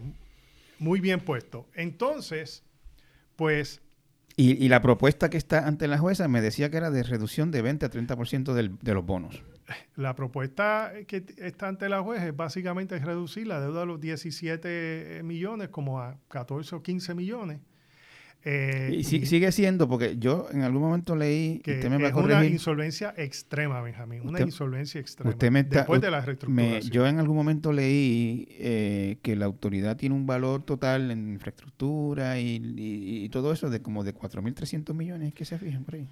Muy 0.78 1.00
bien 1.00 1.20
puesto. 1.20 1.68
Entonces, 1.74 2.64
pues... 3.36 3.82
Y, 4.38 4.64
y 4.64 4.70
la 4.70 4.82
propuesta 4.82 5.30
que 5.30 5.38
está 5.38 5.68
ante 5.68 5.88
la 5.88 5.98
jueza 5.98 6.28
me 6.28 6.42
decía 6.42 6.70
que 6.70 6.78
era 6.78 6.92
de 6.92 7.04
reducción 7.04 7.52
de 7.52 7.62
20 7.62 7.86
a 7.86 7.90
30% 7.90 8.54
del, 8.54 8.78
de 8.82 8.94
los 8.94 9.06
bonos 9.06 9.44
la 9.96 10.16
propuesta 10.16 10.92
que 11.08 11.26
está 11.38 11.68
ante 11.68 11.90
la 11.90 12.02
juez 12.02 12.22
es 12.22 12.36
básicamente 12.36 12.98
reducir 13.00 13.48
la 13.48 13.60
deuda 13.60 13.82
de 13.82 13.86
los 13.86 14.00
17 14.00 15.22
millones 15.24 15.70
como 15.70 16.00
a 16.00 16.18
14 16.28 16.76
o 16.76 16.84
15 16.84 17.16
millones. 17.16 17.60
Eh, 18.48 18.98
y, 19.00 19.04
sigue 19.04 19.52
siendo, 19.52 19.90
porque 19.90 20.18
yo 20.20 20.48
en 20.52 20.62
algún 20.62 20.84
momento 20.84 21.16
leí 21.16 21.62
que 21.64 21.74
usted 21.74 21.90
me 21.90 21.98
va 21.98 22.10
a 22.10 22.12
corregir, 22.12 22.36
una 22.36 22.46
insolvencia 22.46 23.12
extrema, 23.18 23.82
Benjamín, 23.82 24.22
una 24.24 24.40
insolvencia 24.40 25.02
extrema. 25.02 25.32
Usted 25.32 25.50
me 25.50 25.64
después 25.64 26.00
de 26.00 26.12
la 26.12 26.22
reestructuración. 26.22 26.92
yo 26.92 27.08
en 27.08 27.18
algún 27.18 27.36
momento 27.36 27.74
leí 27.74 28.48
eh, 28.52 29.18
que 29.24 29.36
la 29.36 29.46
autoridad 29.46 29.98
tiene 29.98 30.14
un 30.14 30.28
valor 30.28 30.62
total 30.64 31.10
en 31.10 31.34
infraestructura 31.34 32.40
y, 32.40 33.28
todo 33.32 33.52
eso 33.52 33.72
de 33.72 33.82
como 33.82 34.04
de 34.04 34.14
4.300 34.14 34.94
millones, 34.94 35.34
¿qué 35.34 35.44
se 35.44 35.58
fijan 35.58 35.84
por 35.84 35.96
ahí? 35.96 36.08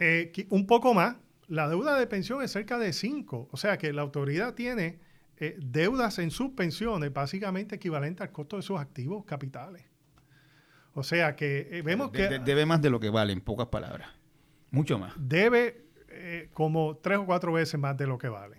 Eh, 0.00 0.46
un 0.50 0.66
poco 0.66 0.92
más, 0.92 1.16
la 1.46 1.68
deuda 1.68 1.96
de 1.96 2.08
pensión 2.08 2.42
es 2.42 2.50
cerca 2.50 2.78
de 2.78 2.92
5, 2.92 3.48
o 3.50 3.56
sea 3.56 3.78
que 3.78 3.92
la 3.92 4.02
autoridad 4.02 4.54
tiene 4.54 4.98
eh, 5.38 5.56
deudas 5.64 6.18
en 6.18 6.32
sus 6.32 6.50
pensiones 6.50 7.12
básicamente 7.12 7.76
equivalentes 7.76 8.22
al 8.22 8.32
costo 8.32 8.56
de 8.56 8.62
sus 8.62 8.80
activos 8.80 9.24
capitales. 9.24 9.84
O 10.96 11.02
sea 11.02 11.36
que 11.36 11.68
eh, 11.70 11.82
vemos 11.82 12.10
que... 12.10 12.38
debe 12.38 12.64
más 12.64 12.80
de 12.80 12.88
lo 12.88 12.98
que 12.98 13.10
vale, 13.10 13.34
en 13.34 13.42
pocas 13.42 13.66
palabras. 13.66 14.08
Mucho 14.70 14.98
más. 14.98 15.12
Debe 15.16 15.84
eh, 16.08 16.48
como 16.54 16.96
tres 16.96 17.18
o 17.18 17.26
cuatro 17.26 17.52
veces 17.52 17.78
más 17.78 17.98
de 17.98 18.06
lo 18.06 18.16
que 18.16 18.28
vale. 18.28 18.56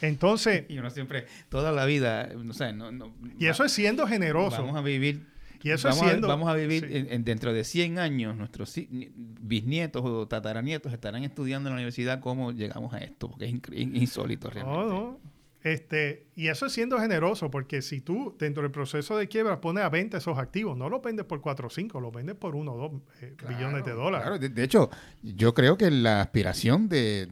Entonces... 0.00 0.64
Y 0.68 0.78
uno 0.78 0.90
siempre, 0.90 1.26
toda 1.48 1.70
la 1.70 1.84
vida, 1.84 2.28
no 2.36 2.52
sé, 2.52 2.72
no, 2.72 3.14
y 3.38 3.46
eso 3.46 3.64
es 3.64 3.70
siendo 3.70 4.06
generoso. 4.08 4.62
Vamos 4.62 4.76
a 4.76 4.82
vivir 4.82 5.32
y 5.62 5.70
eso 5.70 5.88
vamos, 5.88 6.02
a, 6.02 6.16
vamos 6.26 6.48
a 6.48 6.54
vivir 6.54 7.08
dentro 7.22 7.52
de 7.52 7.62
100 7.62 8.00
años, 8.00 8.36
nuestros 8.36 8.74
bisnietos 8.90 10.02
o 10.04 10.26
tataranietos 10.26 10.92
estarán 10.92 11.22
estudiando 11.22 11.68
en 11.68 11.74
la 11.74 11.76
universidad 11.76 12.18
cómo 12.18 12.50
llegamos 12.50 12.92
a 12.94 12.98
esto, 12.98 13.30
porque 13.30 13.44
es 13.44 13.52
insólito 13.76 14.50
realmente. 14.50 14.88
No, 14.88 15.20
Este, 15.62 16.26
y 16.34 16.48
eso 16.48 16.66
es 16.66 16.72
siendo 16.72 16.98
generoso, 16.98 17.50
porque 17.50 17.82
si 17.82 18.00
tú 18.00 18.34
dentro 18.36 18.64
del 18.64 18.72
proceso 18.72 19.16
de 19.16 19.28
quiebra 19.28 19.60
pones 19.60 19.84
a 19.84 19.88
venta 19.88 20.18
esos 20.18 20.36
activos, 20.36 20.76
no 20.76 20.88
los 20.88 21.00
vendes 21.00 21.24
por 21.24 21.40
4 21.40 21.68
o 21.68 21.70
5, 21.70 22.00
los 22.00 22.12
vendes 22.12 22.34
por 22.34 22.56
1 22.56 22.72
o 22.72 22.76
2 22.76 23.02
eh, 23.20 23.36
billones 23.48 23.84
de 23.84 23.92
dólares. 23.92 24.26
Claro, 24.26 24.38
de, 24.38 24.64
hecho, 24.64 24.90
yo 25.22 25.54
creo 25.54 25.76
que 25.76 25.90
la 25.90 26.20
aspiración 26.20 26.88
de, 26.88 27.28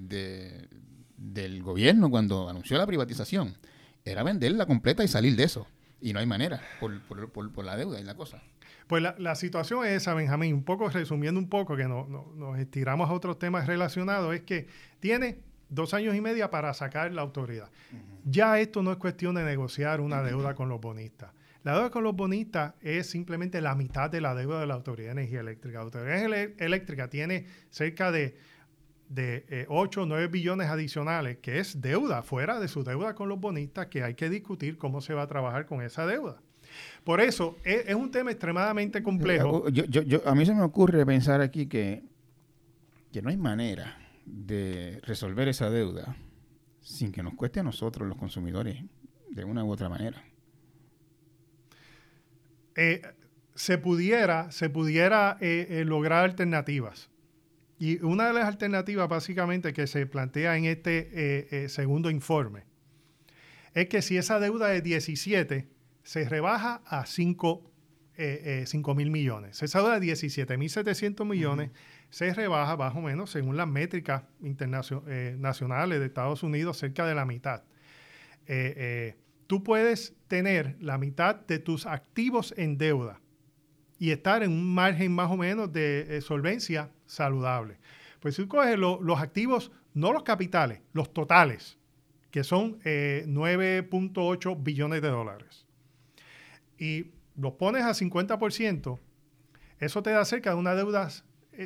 del 1.17 1.63
gobierno 1.63 2.09
cuando 2.09 2.49
anunció 2.49 2.79
la 2.79 2.87
privatización 2.87 3.57
era 4.05 4.23
venderla 4.23 4.65
completa 4.67 5.03
y 5.03 5.09
salir 5.09 5.35
de 5.35 5.45
eso. 5.45 5.67
Y 6.01 6.13
no 6.13 6.21
hay 6.21 6.27
manera 6.27 6.63
por, 6.79 7.03
por, 7.31 7.65
la 7.65 7.77
deuda 7.77 8.01
y 8.01 8.05
la 8.05 8.15
cosa. 8.15 8.43
Pues 8.87 9.03
la, 9.19 9.35
situación 9.35 9.85
es 9.85 9.93
esa, 9.93 10.15
Benjamín, 10.15 10.55
un 10.55 10.65
poco 10.65 10.89
resumiendo 10.89 11.39
un 11.39 11.49
poco, 11.49 11.77
que 11.77 11.87
no, 11.87 12.07
nos 12.07 12.59
estiramos 12.59 13.11
a 13.11 13.13
otros 13.13 13.39
temas 13.39 13.67
relacionados, 13.67 14.35
es 14.35 14.41
que 14.43 14.69
tiene 14.99 15.39
dos 15.71 15.95
años 15.95 16.15
y 16.15 16.21
medio 16.21 16.51
para 16.51 16.75
sacar 16.75 17.13
la 17.13 17.23
autoridad. 17.23 17.71
Ya 18.25 18.59
esto 18.61 18.83
no 18.83 18.93
es 18.93 18.99
cuestión 18.99 19.35
de 19.37 19.45
negociar 19.45 20.01
una 20.01 20.23
deuda 20.23 20.55
con 20.55 20.69
los 20.69 20.81
bonistas. 20.81 21.33
La 21.63 21.75
deuda 21.75 21.91
con 21.91 22.05
los 22.05 22.15
bonistas 22.15 22.75
es 22.81 23.09
simplemente 23.09 23.61
la 23.61 23.75
mitad 23.75 24.11
de 24.11 24.21
la 24.21 24.35
deuda 24.35 24.61
de 24.61 24.67
la 24.67 24.75
Autoridad 24.75 25.09
de 25.09 25.21
Energía 25.23 25.41
Eléctrica. 25.41 25.79
La 25.79 25.85
Autoridad 25.85 26.33
Eléctrica 26.59 27.09
tiene 27.09 27.47
cerca 27.71 28.11
de 28.11 28.37
de 29.11 29.67
8 29.69 30.03
o 30.03 30.07
9 30.07 30.29
billones 30.29 30.69
adicionales, 30.69 31.39
que 31.39 31.59
es 31.59 31.81
deuda, 31.81 32.23
fuera 32.23 32.61
de 32.61 32.69
su 32.69 32.85
deuda 32.85 33.15
con 33.15 33.29
los 33.29 33.41
bonistas, 33.41 33.89
que 33.89 34.05
hay 34.05 34.15
que 34.15 34.31
discutir 34.31 34.79
cómo 34.79 35.01
se 35.01 35.15
va 35.15 35.23
a 35.23 35.27
trabajar 35.27 35.67
con 35.67 35.83
esa 35.83 36.07
deuda. 36.07 36.41
Por 37.03 37.21
eso, 37.21 37.59
es, 37.65 37.93
un 37.93 38.13
tema 38.13 38.31
extremadamente 38.31 39.03
complejo. 39.03 39.69
Yo, 39.69 40.23
a 40.25 40.35
mí 40.37 40.47
se 40.47 40.55
me 40.55 40.63
ocurre 40.63 41.05
pensar 41.05 41.41
aquí 41.41 41.67
que, 41.67 42.05
que 43.13 43.21
no 43.21 43.31
hay 43.31 43.37
manera 43.37 43.99
de 44.33 45.01
resolver 45.03 45.49
esa 45.49 45.71
deuda 45.71 46.17
sin 46.81 47.13
que 47.13 47.23
nos 47.23 47.35
cueste 47.35 47.61
a 47.61 47.63
nosotros, 47.63 48.09
los 48.09 48.17
consumidores, 48.17 48.83
de 49.31 49.45
una 49.45 49.65
u 49.65 49.71
otra 49.71 49.89
manera. 49.89 50.25
Eh, 52.77 53.03
se 53.55 53.79
pudiera, 53.79 54.51
se 54.53 54.71
pudiera 54.71 55.37
eh, 55.41 55.67
eh, 55.71 55.85
lograr 55.85 56.25
alternativas. 56.25 57.11
Y 57.79 58.03
una 58.03 58.27
de 58.27 58.35
las 58.35 58.47
alternativas 58.47 59.09
básicamente 59.09 59.73
que 59.73 59.87
se 59.87 60.07
plantea 60.07 60.57
en 60.57 60.67
este 60.67 61.67
segundo 61.71 62.11
informe 62.11 62.65
es 63.73 63.89
que 63.89 64.03
si 64.03 64.19
esa 64.19 64.39
deuda 64.39 64.69
de 64.69 64.83
17 64.83 65.67
se 66.03 66.29
rebaja 66.29 66.83
a 66.85 67.07
5 67.07 67.73
mil 68.95 69.11
millones, 69.11 69.63
esa 69.63 69.79
deuda 69.79 69.95
de 69.95 70.01
17 70.01 70.59
mil 70.59 70.69
700 70.69 71.27
millones 71.27 71.71
se 72.11 72.35
rebaja 72.35 72.77
más 72.77 72.95
o 72.95 73.01
menos 73.01 73.31
según 73.31 73.57
las 73.57 73.69
métricas 73.69 74.25
internacionales 74.43 76.01
de 76.01 76.07
Estados 76.07 76.43
Unidos 76.43 76.77
cerca 76.77 77.07
de 77.07 77.15
la 77.15 77.25
mitad 77.25 77.63
tú 79.51 79.65
puedes 79.65 80.15
tener 80.29 80.77
la 80.79 80.97
mitad 80.97 81.35
de 81.35 81.59
tus 81.59 81.85
activos 81.85 82.55
en 82.57 82.79
deuda 82.79 83.21
y 83.99 84.13
estar 84.13 84.45
en 84.45 84.53
un 84.53 84.73
margen 84.73 85.13
más 85.13 85.29
o 85.29 85.37
menos 85.37 85.73
de 85.73 86.07
eh, 86.09 86.21
solvencia 86.21 86.93
saludable. 87.05 87.81
Pues 88.21 88.37
si 88.37 88.43
tú 88.43 88.49
coges 88.49 88.79
los 88.79 89.21
activos, 89.21 89.73
no 89.93 90.13
los 90.13 90.23
capitales, 90.23 90.83
los 90.93 91.13
totales, 91.13 91.79
que 92.31 92.45
son 92.45 92.79
9.8 92.79 94.53
eh, 94.53 94.57
billones 94.61 95.03
de 95.03 95.09
dólares, 95.09 95.67
y 96.79 97.07
los 97.37 97.55
pones 97.55 97.83
a 97.83 97.91
50%, 97.91 99.01
eso 99.81 100.03
te 100.05 100.11
da 100.11 100.25
cerca 100.25 100.51
de 100.51 100.57
una 100.57 100.77
deuda 100.77 101.09
eh, 101.09 101.11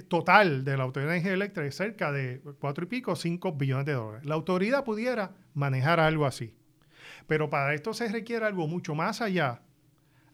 total 0.03 0.65
de 0.65 0.77
la 0.77 0.85
Autoridad 0.85 1.11
de 1.11 1.17
Energía 1.17 1.35
Eléctrica, 1.35 1.71
cerca 1.71 2.13
de 2.13 2.41
4 2.59 2.85
y 2.85 2.89
pico, 2.89 3.17
5 3.17 3.53
billones 3.53 3.87
de 3.87 3.93
dólares. 3.93 4.27
La 4.27 4.35
autoridad 4.35 4.85
pudiera 4.85 5.33
manejar 5.55 6.01
algo 6.01 6.27
así. 6.27 6.55
Pero 7.27 7.49
para 7.49 7.75
esto 7.75 7.95
se 7.95 8.09
requiere 8.09 8.45
algo 8.45 8.67
mucho 8.67 8.95
más 8.95 9.21
allá 9.21 9.63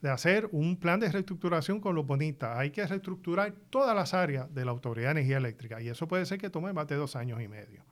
de 0.00 0.08
hacer 0.08 0.48
un 0.52 0.76
plan 0.76 0.98
de 0.98 1.10
reestructuración 1.10 1.80
con 1.80 1.94
los 1.94 2.06
bonistas. 2.06 2.58
Hay 2.58 2.70
que 2.70 2.86
reestructurar 2.86 3.52
todas 3.68 3.94
las 3.94 4.14
áreas 4.14 4.52
de 4.54 4.64
la 4.64 4.70
Autoridad 4.70 5.08
de 5.08 5.20
Energía 5.20 5.36
Eléctrica 5.36 5.80
y 5.80 5.88
eso 5.88 6.08
puede 6.08 6.24
ser 6.26 6.38
que 6.38 6.50
tome 6.50 6.72
más 6.72 6.86
de 6.88 6.96
dos 6.96 7.16
años 7.16 7.40
y 7.42 7.48
medio. 7.48 7.84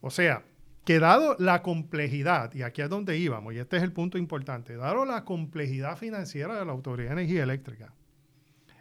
O 0.00 0.10
sea, 0.10 0.42
que 0.84 0.98
dado 0.98 1.36
la 1.38 1.62
complejidad, 1.62 2.54
y 2.54 2.62
aquí 2.62 2.80
es 2.80 2.88
donde 2.88 3.18
íbamos, 3.18 3.52
y 3.54 3.58
este 3.58 3.76
es 3.76 3.82
el 3.82 3.92
punto 3.92 4.18
importante, 4.18 4.76
dado 4.76 5.04
la 5.04 5.24
complejidad 5.24 5.96
financiera 5.96 6.58
de 6.58 6.64
la 6.64 6.72
Autoridad 6.72 7.08
de 7.08 7.22
Energía 7.22 7.42
Eléctrica, 7.42 7.92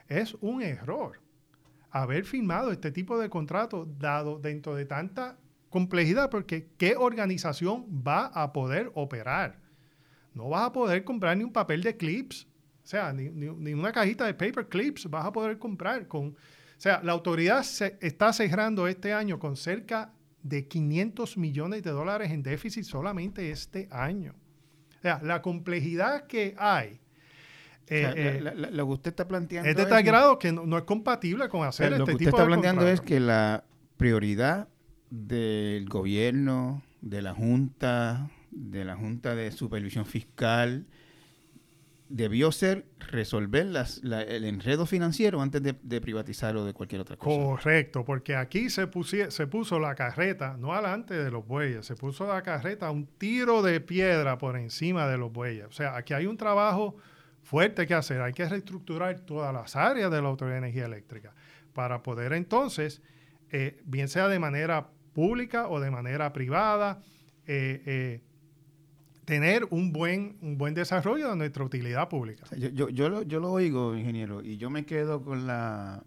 es 0.08 0.36
un 0.36 0.62
error 0.62 1.25
haber 2.02 2.26
firmado 2.26 2.74
este 2.74 2.92
tipo 2.92 3.18
de 3.18 3.30
contrato 3.30 3.86
dado 3.86 4.38
dentro 4.38 4.76
de 4.76 4.86
tanta 4.86 5.38
complejidad 5.70 6.30
porque 6.30 6.68
¿qué 6.78 6.98
organización 6.98 7.86
va 8.06 8.26
a 8.28 8.52
poder 8.52 8.92
operar? 8.96 9.62
No 10.34 10.50
vas 10.50 10.68
a 10.68 10.74
poder 10.74 11.06
comprar 11.06 11.38
ni 11.38 11.46
un 11.46 11.54
papel 11.54 11.82
de 11.82 11.96
clips, 11.96 12.50
o 12.84 12.88
sea, 12.88 13.14
ni, 13.14 13.48
una 13.48 13.94
cajita 13.94 14.26
de 14.26 14.34
paper 14.34 14.68
clips 14.68 15.10
vas 15.10 15.26
a 15.26 15.32
poder 15.32 15.58
comprar. 15.58 16.06
Con, 16.10 16.28
o 16.28 16.36
sea, 16.78 17.02
la 17.02 17.14
autoridad 17.14 17.64
se 17.64 17.98
está 18.02 18.34
cerrando 18.34 18.90
este 18.90 19.14
año 19.14 19.40
con 19.40 19.56
cerca 19.56 20.14
de 20.44 20.68
500 20.68 21.38
millones 21.38 21.82
de 21.82 21.92
dólares 21.92 22.30
en 22.30 22.44
déficit 22.44 22.84
solamente 22.84 23.52
este 23.52 23.88
año. 23.90 24.36
O 24.98 25.02
sea, 25.02 25.22
la 25.24 25.42
complejidad 25.42 26.28
que 26.28 26.56
hay. 26.58 27.00
Eh, 27.88 28.42
eh, 28.48 28.72
lo 28.72 28.88
que 28.88 28.94
usted 28.94 29.10
está 29.12 29.28
planteando 29.28 29.70
es 29.70 29.76
de 29.76 29.86
tal 29.86 30.02
grado 30.02 30.40
que 30.40 30.52
no, 30.52 30.78
es 30.78 30.84
compatible 30.86 31.50
con 31.50 31.68
hacer 31.68 31.94
este 31.94 31.98
tipo 31.98 32.06
de 32.06 32.14
Lo 32.14 32.18
que 32.18 32.24
usted 32.24 32.28
está 32.30 32.46
planteando 32.46 32.88
es 32.88 33.02
que 33.02 33.20
la 33.20 33.64
prioridad 33.98 34.68
del 35.10 35.88
gobierno, 35.88 36.82
de 37.02 37.22
la 37.22 37.34
Junta, 37.34 38.32
de 38.52 38.86
la 38.86 38.96
Junta 38.96 39.36
de 39.36 39.52
Supervisión 39.52 40.06
Fiscal, 40.06 40.88
debió 42.10 42.52
ser 42.52 42.86
resolver 43.00 43.68
el 43.68 44.46
enredo 44.46 44.86
financiero 44.86 45.42
antes 45.42 45.62
de, 45.62 46.02
privatizar 46.02 46.56
o 46.56 46.64
de 46.64 46.74
cualquier 46.74 47.02
otra 47.02 47.18
cosa. 47.18 47.36
Correcto, 47.36 48.06
porque 48.06 48.36
aquí 48.36 48.70
se, 48.70 48.88
se 49.30 49.48
puso 49.48 49.80
la 49.80 49.96
carreta, 49.96 50.56
no 50.58 50.74
alante 50.74 51.16
de 51.16 51.32
los 51.32 51.46
bueyes, 51.48 51.86
se 51.86 51.96
puso 51.96 52.28
la 52.28 52.42
carreta 52.44 52.88
a 52.88 52.92
un 52.92 53.06
tiro 53.06 53.62
de 53.62 53.80
piedra 53.80 54.38
por 54.38 54.56
encima 54.58 55.08
de 55.08 55.18
los 55.18 55.32
bueyes. 55.32 55.66
O 55.66 55.72
sea, 55.72 55.96
aquí 55.96 56.14
hay 56.14 56.28
un 56.28 56.38
trabajo 56.38 56.96
fuerte 57.46 57.86
que 57.86 57.94
hacer, 57.94 58.22
hay 58.22 58.34
que 58.34 58.44
reestructurar 58.50 59.20
todas 59.20 59.54
las 59.54 59.76
áreas 59.76 60.12
de 60.12 60.22
la 60.22 60.28
Autoridad 60.28 60.56
de 60.56 60.68
Energía 60.68 60.86
Eléctrica 60.86 61.34
para 61.74 62.02
poder 62.02 62.34
entonces, 62.34 63.02
eh, 63.52 63.82
bien 63.86 64.08
sea 64.08 64.28
de 64.28 64.40
manera 64.40 64.90
pública 65.14 65.70
o 65.70 65.80
de 65.80 65.92
manera 65.92 66.34
privada, 66.34 67.02
eh, 67.46 67.84
eh, 67.86 68.22
tener 69.26 69.68
un 69.70 69.94
buen, 69.94 70.38
un 70.42 70.58
buen 70.58 70.74
desarrollo 70.74 71.30
de 71.30 71.36
nuestra 71.36 71.64
utilidad 71.64 72.10
pública. 72.10 72.46
Yo, 72.58 72.90
yo, 72.90 73.10
lo, 73.10 73.22
yo 73.22 73.40
lo 73.40 73.52
oigo, 73.52 73.96
ingeniero, 73.96 74.42
y 74.42 74.58
yo 74.58 74.72
me 74.72 74.86
quedo 74.86 75.24
con 75.24 75.46
la 75.46 76.04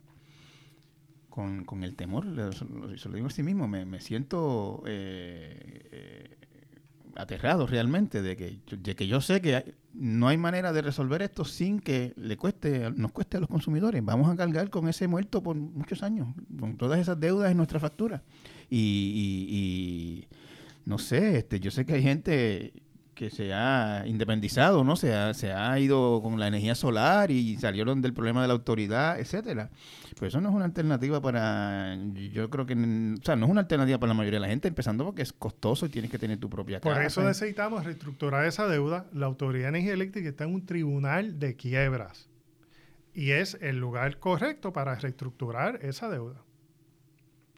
con, 1.28 1.64
con 1.64 1.84
el 1.84 1.95
temor, 1.95 2.24
se 2.53 3.09
lo 3.09 3.14
digo 3.14 3.28
a 3.28 3.30
sí 3.30 3.45
mismo, 3.45 3.68
me, 3.68 3.84
me 3.84 4.01
siento 4.01 4.82
eh, 4.86 6.36
aterrado 7.14 7.66
realmente 7.66 8.22
de 8.22 8.36
que, 8.36 8.59
de 8.76 8.97
que 8.97 9.07
yo 9.07 9.20
sé 9.20 9.41
que 9.41 9.74
no 9.99 10.29
hay 10.29 10.37
manera 10.37 10.73
de 10.73 10.81
resolver 10.81 11.23
esto 11.23 11.45
sin 11.45 11.81
que 11.81 12.13
le 12.17 12.37
cueste, 12.37 12.91
nos 12.93 13.11
cueste 13.11 13.37
a 13.37 13.41
los 13.41 13.49
consumidores. 13.49 14.05
Vamos 14.05 14.31
a 14.31 14.37
cargar 14.37 14.71
con 14.71 14.89
ese 14.89 15.09
muerto 15.09 15.43
por 15.43 15.57
muchos 15.57 16.05
años, 16.05 16.29
con 16.59 16.77
todas 16.77 17.01
esas 17.01 17.19
deudas 17.19 17.51
en 17.51 17.57
nuestra 17.57 17.81
factura. 17.81 18.23
Y, 18.71 20.25
no 20.85 20.99
sé, 20.99 21.39
este, 21.39 21.59
yo 21.59 21.73
sé 21.73 21.85
que 21.85 21.95
hay 21.95 22.03
gente 22.03 22.73
que 23.19 23.31
se 23.31 23.53
ha 23.53 24.05
independizado, 24.07 24.85
¿no? 24.85 24.95
Se 24.95 25.12
ha, 25.12 25.35
se 25.35 25.53
ha 25.53 25.77
ido 25.81 26.23
con 26.23 26.39
la 26.39 26.47
energía 26.47 26.77
solar 26.77 27.33
y 27.33 27.57
salieron 27.57 28.01
del 28.01 28.14
problema 28.14 28.43
de 28.43 28.47
la 28.47 28.55
autoridad, 28.55 29.19
etcétera. 29.19 29.71
Pero 30.14 30.29
eso 30.29 30.41
no 30.41 30.51
es 30.51 30.55
una 30.55 30.66
alternativa 30.66 31.21
para, 31.21 31.99
yo 32.33 32.49
creo 32.49 32.64
que, 32.64 32.75
o 32.75 33.25
sea, 33.25 33.35
no 33.35 33.47
es 33.47 33.51
una 33.51 33.62
alternativa 33.62 33.99
para 33.99 34.11
la 34.11 34.14
mayoría 34.14 34.39
de 34.39 34.47
la 34.47 34.49
gente, 34.49 34.69
empezando 34.69 35.05
porque 35.05 35.23
es 35.23 35.33
costoso 35.33 35.87
y 35.87 35.89
tienes 35.89 36.12
que 36.12 36.19
tener 36.21 36.39
tu 36.39 36.49
propia 36.49 36.79
casa. 36.79 36.95
Por 36.95 37.05
eso 37.05 37.25
necesitamos 37.25 37.85
reestructurar 37.85 38.45
esa 38.45 38.69
deuda. 38.69 39.07
La 39.12 39.27
Autoridad 39.27 39.64
de 39.64 39.69
Energía 39.71 39.95
Eléctrica 39.95 40.29
está 40.29 40.45
en 40.45 40.55
un 40.55 40.64
tribunal 40.64 41.41
de 41.41 41.57
quiebras 41.57 42.29
y 43.14 43.33
es 43.33 43.59
el 43.61 43.81
lugar 43.81 44.21
correcto 44.21 44.73
para 44.73 44.95
reestructurar 44.95 45.81
esa 45.83 46.09
deuda. 46.09 46.37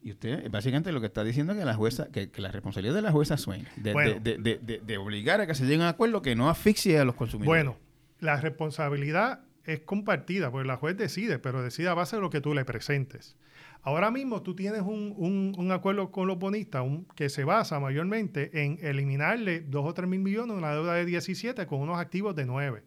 Y 0.03 0.13
usted 0.13 0.51
básicamente 0.51 0.93
lo 0.93 1.01
que 1.01 1.07
está 1.07 1.23
diciendo 1.25 1.53
es 1.53 1.59
que 1.59 1.65
la 1.65 1.75
jueza, 1.75 2.11
que, 2.11 2.31
la 2.37 2.51
responsabilidad 2.51 2.95
de 2.95 3.03
la 3.03 3.13
jueza 3.13 3.37
Swain, 3.37 3.67
de, 3.77 4.81
de, 4.83 4.99
obligar 4.99 5.41
a 5.41 5.47
que 5.47 5.55
se 5.55 5.65
llegue 5.65 5.83
a 5.83 5.87
un 5.87 5.89
acuerdo 5.89 6.23
que 6.23 6.35
no 6.35 6.49
asfixie 6.49 6.99
a 6.99 7.05
los 7.05 7.15
consumidores. 7.15 7.65
Bueno, 7.65 7.79
la 8.21 8.41
responsabilidad 8.41 9.41
es 9.65 9.81
compartida, 9.81 10.51
porque 10.51 10.67
la 10.67 10.77
juez 10.77 10.97
decide, 10.97 11.39
pero 11.39 11.63
decide 11.63 11.89
a 11.89 11.95
base 11.95 12.17
de 12.17 12.23
lo 12.23 12.31
que 12.31 12.41
tú 12.41 12.55
le 12.55 12.65
presentes. 12.65 13.37
Ahora 13.83 14.11
mismo 14.11 14.43
tú 14.43 14.55
tienes 14.55 14.83
un, 14.83 15.55
un, 15.57 15.73
acuerdo 15.73 16.11
con 16.11 16.27
los 16.27 16.39
bonistas 16.39 16.85
que 17.15 17.31
se 17.31 17.45
basa 17.45 17.81
mayormente 17.81 18.63
en 18.63 18.79
eliminarle 18.83 19.61
2 19.61 19.87
o 19.87 19.95
3 19.95 20.09
mil 20.09 20.21
millones 20.21 20.55
de 20.55 20.59
una 20.59 20.75
deuda 20.75 20.95
de 20.95 21.07
17 21.07 21.67
con 21.67 21.81
unos 21.81 21.99
activos 21.99 22.37
de 22.37 22.45
9. 22.45 22.81
O 22.81 22.83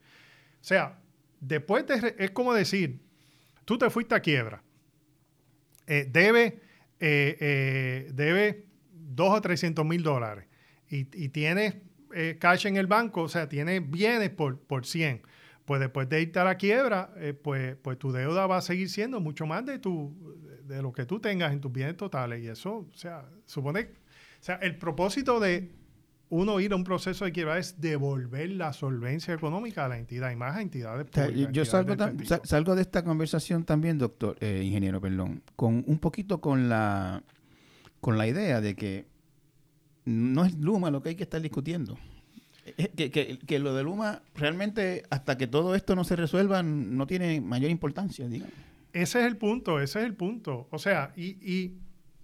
sea, 0.61 0.99
después 1.39 1.87
de, 1.87 2.15
es 2.19 2.31
como 2.31 2.53
decir, 2.53 2.99
tú 3.65 3.77
te 3.77 3.89
fuiste 3.89 4.13
a 4.13 4.19
quiebra, 4.19 4.61
eh, 5.87 6.07
debe 6.11 6.61
eh, 6.99 7.37
eh, 7.39 8.11
debe 8.13 8.65
2 8.91 9.29
o 9.29 9.41
300 9.41 9.85
mil 9.85 10.03
dólares 10.03 10.45
y, 10.89 11.07
y 11.13 11.29
tienes 11.29 11.75
eh, 12.13 12.37
cash 12.39 12.67
en 12.67 12.77
el 12.77 12.87
banco, 12.87 13.23
o 13.23 13.29
sea, 13.29 13.49
tienes 13.49 13.89
bienes 13.89 14.29
por, 14.29 14.59
por 14.59 14.85
100, 14.85 15.21
pues 15.65 15.79
después 15.79 16.07
de 16.09 16.21
irte 16.21 16.39
a 16.39 16.43
la 16.43 16.55
quiebra, 16.55 17.13
pues, 17.41 17.75
pues 17.81 17.97
tu 17.97 18.11
deuda 18.11 18.47
va 18.47 18.57
a 18.57 18.61
seguir 18.61 18.89
siendo 18.89 19.19
mucho 19.19 19.45
más 19.45 19.65
de, 19.65 19.79
tu, 19.79 20.13
de 20.65 20.81
lo 20.81 20.91
que 20.91 21.05
tú 21.05 21.19
tengas 21.19 21.53
en 21.53 21.61
tus 21.61 21.71
bienes 21.71 21.95
totales. 21.95 22.43
Y 22.43 22.47
eso, 22.47 22.87
o 22.91 22.93
sea, 22.93 23.29
supone, 23.45 23.81
o 23.81 24.43
sea, 24.43 24.55
el 24.55 24.77
propósito 24.77 25.39
de 25.39 25.71
uno 26.33 26.59
ir 26.59 26.73
a 26.73 26.75
un 26.75 26.83
proceso 26.83 27.25
de 27.25 27.31
quiebra 27.31 27.59
es 27.59 27.79
devolver 27.79 28.49
la 28.49 28.73
solvencia 28.73 29.35
económica 29.35 29.85
a 29.85 29.87
la 29.87 29.99
entidad 29.99 30.31
y 30.31 30.35
más 30.35 30.57
a 30.57 30.61
entidades 30.61 31.05
públicas. 31.05 31.51
yo 31.51 31.63
salgo, 31.63 32.75
de 32.75 32.81
esta 32.81 33.03
conversación 33.03 33.63
también, 33.65 33.99
doctor, 33.99 34.35
eh, 34.39 34.63
ingeniero, 34.63 34.99
perdón, 34.99 35.43
con 35.55 35.83
un 35.85 35.99
poquito 35.99 36.41
con 36.41 36.69
la, 36.69 37.21
con 38.01 38.17
la 38.17 38.27
idea 38.27 38.61
de 38.61 38.75
que 38.75 39.05
no 40.05 40.43
es 40.43 40.57
Luma 40.57 40.89
lo 40.89 41.03
que 41.03 41.09
hay 41.09 41.15
que 41.15 41.23
estar 41.23 41.39
discutiendo. 41.39 41.99
Que, 42.95 43.11
que, 43.11 43.37
que, 43.37 43.59
lo 43.59 43.75
de 43.75 43.83
Luma 43.83 44.23
realmente 44.33 45.03
hasta 45.11 45.37
que 45.37 45.47
todo 45.47 45.75
esto 45.75 45.95
no 45.95 46.03
se 46.03 46.15
resuelva 46.15 46.63
no 46.63 47.05
tiene 47.05 47.41
mayor 47.41 47.69
importancia, 47.69 48.27
digamos. 48.27 48.55
Ese 48.91 49.19
es 49.19 49.25
el 49.27 49.37
punto, 49.37 49.79
ese 49.79 49.99
es 49.99 50.05
el 50.05 50.15
punto. 50.15 50.67
O 50.71 50.79
sea, 50.79 51.13
y, 51.15 51.37
y 51.41 51.77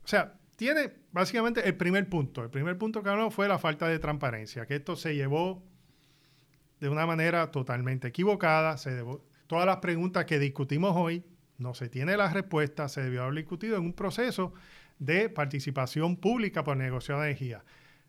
o 0.03 0.07
sea, 0.07 0.38
tiene 0.59 0.91
básicamente 1.13 1.65
el 1.65 1.77
primer 1.77 2.09
punto. 2.09 2.43
El 2.43 2.49
primer 2.49 2.77
punto 2.77 3.01
que 3.01 3.07
habló 3.07 3.31
fue 3.31 3.47
la 3.47 3.57
falta 3.57 3.87
de 3.87 3.97
transparencia, 3.97 4.65
que 4.65 4.75
esto 4.75 4.97
se 4.97 5.15
llevó 5.15 5.63
de 6.81 6.89
una 6.89 7.05
manera 7.05 7.49
totalmente 7.49 8.09
equivocada. 8.09 8.75
Se 8.75 9.01
todas 9.47 9.65
las 9.65 9.77
preguntas 9.77 10.25
que 10.25 10.37
discutimos 10.37 10.97
hoy 10.97 11.23
no 11.59 11.73
se 11.73 11.87
tiene 11.87 12.17
la 12.17 12.29
respuesta, 12.33 12.89
se 12.89 13.01
debió 13.01 13.23
haber 13.23 13.35
discutido 13.35 13.77
en 13.77 13.83
un 13.83 13.93
proceso 13.93 14.53
de 14.97 15.29
participación 15.29 16.17
pública 16.17 16.65
por 16.65 16.75
negociación 16.75 17.21
de 17.21 17.27
energía. 17.27 17.63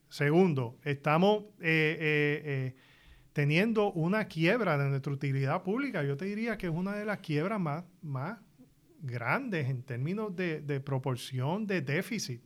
Segundo, 0.09 0.77
estamos 0.83 1.45
eh, 1.61 1.97
eh, 2.01 2.43
eh, 2.45 2.77
teniendo 3.33 3.93
una 3.93 4.25
quiebra 4.25 4.77
de 4.77 4.89
nuestra 4.89 5.13
utilidad 5.13 5.63
pública. 5.63 6.03
Yo 6.03 6.17
te 6.17 6.25
diría 6.25 6.59
que 6.59 6.67
es 6.67 6.73
una 6.73 6.97
de 6.97 7.05
las 7.05 7.19
quiebras 7.19 7.61
más, 7.61 7.85
más 8.03 8.41
grandes 9.03 9.69
en 9.69 9.83
términos 9.83 10.35
de, 10.35 10.81
proporción 10.85 11.67
de 11.67 11.81
déficit. 11.81 12.43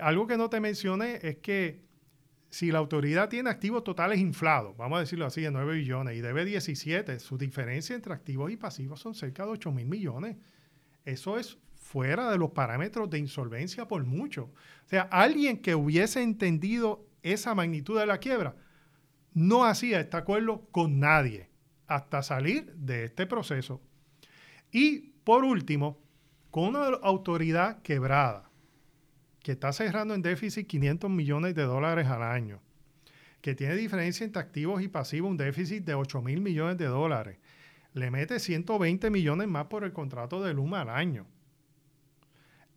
algo 0.00 0.26
que 0.26 0.36
no 0.36 0.48
te 0.48 0.60
mencioné 0.60 1.18
es 1.22 1.38
que 1.38 1.84
si 2.50 2.70
la 2.70 2.78
autoridad 2.78 3.28
tiene 3.28 3.50
activos 3.50 3.82
totales 3.82 4.20
inflados, 4.20 4.76
vamos 4.76 4.98
a 4.98 5.00
decirlo 5.00 5.26
así, 5.26 5.40
de 5.40 5.50
9 5.50 5.74
billones 5.74 6.16
y 6.16 6.20
debe 6.20 6.44
17, 6.44 7.18
su 7.18 7.36
diferencia 7.36 7.96
entre 7.96 8.14
activos 8.14 8.52
y 8.52 8.56
pasivos 8.56 9.00
son 9.00 9.14
cerca 9.14 9.44
de 9.44 9.50
8 9.50 9.72
mil 9.72 9.86
millones. 9.86 10.36
Eso 11.04 11.36
es 11.36 11.58
fuera 11.74 12.30
de 12.30 12.38
los 12.38 12.52
parámetros 12.52 13.10
de 13.10 13.18
insolvencia 13.18 13.88
por 13.88 14.04
mucho. 14.04 14.44
O 14.44 14.88
sea, 14.88 15.02
alguien 15.02 15.58
que 15.58 15.74
hubiese 15.74 16.22
entendido 16.22 17.06
esa 17.24 17.54
magnitud 17.54 17.98
de 17.98 18.06
la 18.06 18.18
quiebra 18.18 18.54
no 19.32 19.64
hacía 19.64 19.98
este 19.98 20.16
acuerdo 20.16 20.68
con 20.70 21.00
nadie 21.00 21.50
hasta 21.86 22.22
salir 22.22 22.72
de 22.74 23.04
este 23.04 23.26
proceso. 23.26 23.82
Y 24.70 25.13
por 25.24 25.44
último, 25.44 25.98
con 26.50 26.76
una 26.76 26.84
autoridad 27.02 27.82
quebrada, 27.82 28.50
que 29.40 29.52
está 29.52 29.72
cerrando 29.72 30.14
en 30.14 30.22
déficit 30.22 30.66
500 30.66 31.10
millones 31.10 31.54
de 31.54 31.64
dólares 31.64 32.06
al 32.06 32.22
año, 32.22 32.60
que 33.40 33.54
tiene 33.54 33.74
diferencia 33.76 34.24
entre 34.24 34.40
activos 34.40 34.82
y 34.82 34.88
pasivos, 34.88 35.30
un 35.30 35.36
déficit 35.36 35.84
de 35.84 35.94
8 35.94 36.22
mil 36.22 36.40
millones 36.40 36.78
de 36.78 36.86
dólares, 36.86 37.38
le 37.92 38.10
mete 38.10 38.38
120 38.38 39.10
millones 39.10 39.48
más 39.48 39.66
por 39.66 39.84
el 39.84 39.92
contrato 39.92 40.42
de 40.42 40.54
Luma 40.54 40.82
al 40.82 40.90
año. 40.90 41.26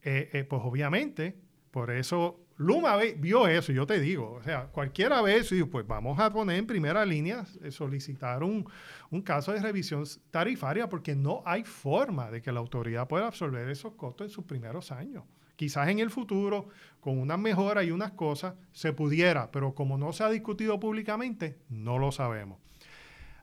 Eh, 0.03 0.29
eh, 0.33 0.43
pues 0.43 0.61
obviamente, 0.63 1.35
por 1.71 1.91
eso 1.91 2.46
Luma 2.57 2.97
vio 3.17 3.47
eso, 3.47 3.71
yo 3.71 3.85
te 3.85 3.99
digo, 3.99 4.33
o 4.33 4.43
sea, 4.43 4.65
cualquiera 4.65 5.21
ve 5.21 5.37
eso 5.37 5.53
y 5.53 5.63
pues 5.63 5.85
vamos 5.85 6.19
a 6.19 6.33
poner 6.33 6.57
en 6.57 6.65
primera 6.65 7.05
línea, 7.05 7.45
eh, 7.61 7.69
solicitar 7.69 8.43
un, 8.43 8.67
un, 9.11 9.21
caso 9.21 9.53
de 9.53 9.61
revisión 9.61 10.03
tarifaria 10.31 10.89
porque 10.89 11.15
no 11.15 11.43
hay 11.45 11.63
forma 11.63 12.31
de 12.31 12.41
que 12.41 12.51
la 12.51 12.59
autoridad 12.59 13.07
pueda 13.07 13.27
absorber 13.27 13.69
esos 13.69 13.93
costos 13.93 14.27
en 14.27 14.31
sus 14.31 14.45
primeros 14.45 14.91
años. 14.91 15.23
Quizás 15.55 15.87
en 15.89 15.99
el 15.99 16.09
futuro, 16.09 16.69
con 16.99 17.19
unas 17.19 17.37
mejoras 17.37 17.85
y 17.85 17.91
unas 17.91 18.11
cosas, 18.13 18.55
se 18.71 18.91
pudiera, 18.91 19.51
pero 19.51 19.75
como 19.75 19.99
no 19.99 20.11
se 20.11 20.23
ha 20.23 20.29
discutido 20.29 20.79
públicamente, 20.79 21.59
no 21.69 21.99
lo 21.99 22.11
sabemos. 22.11 22.59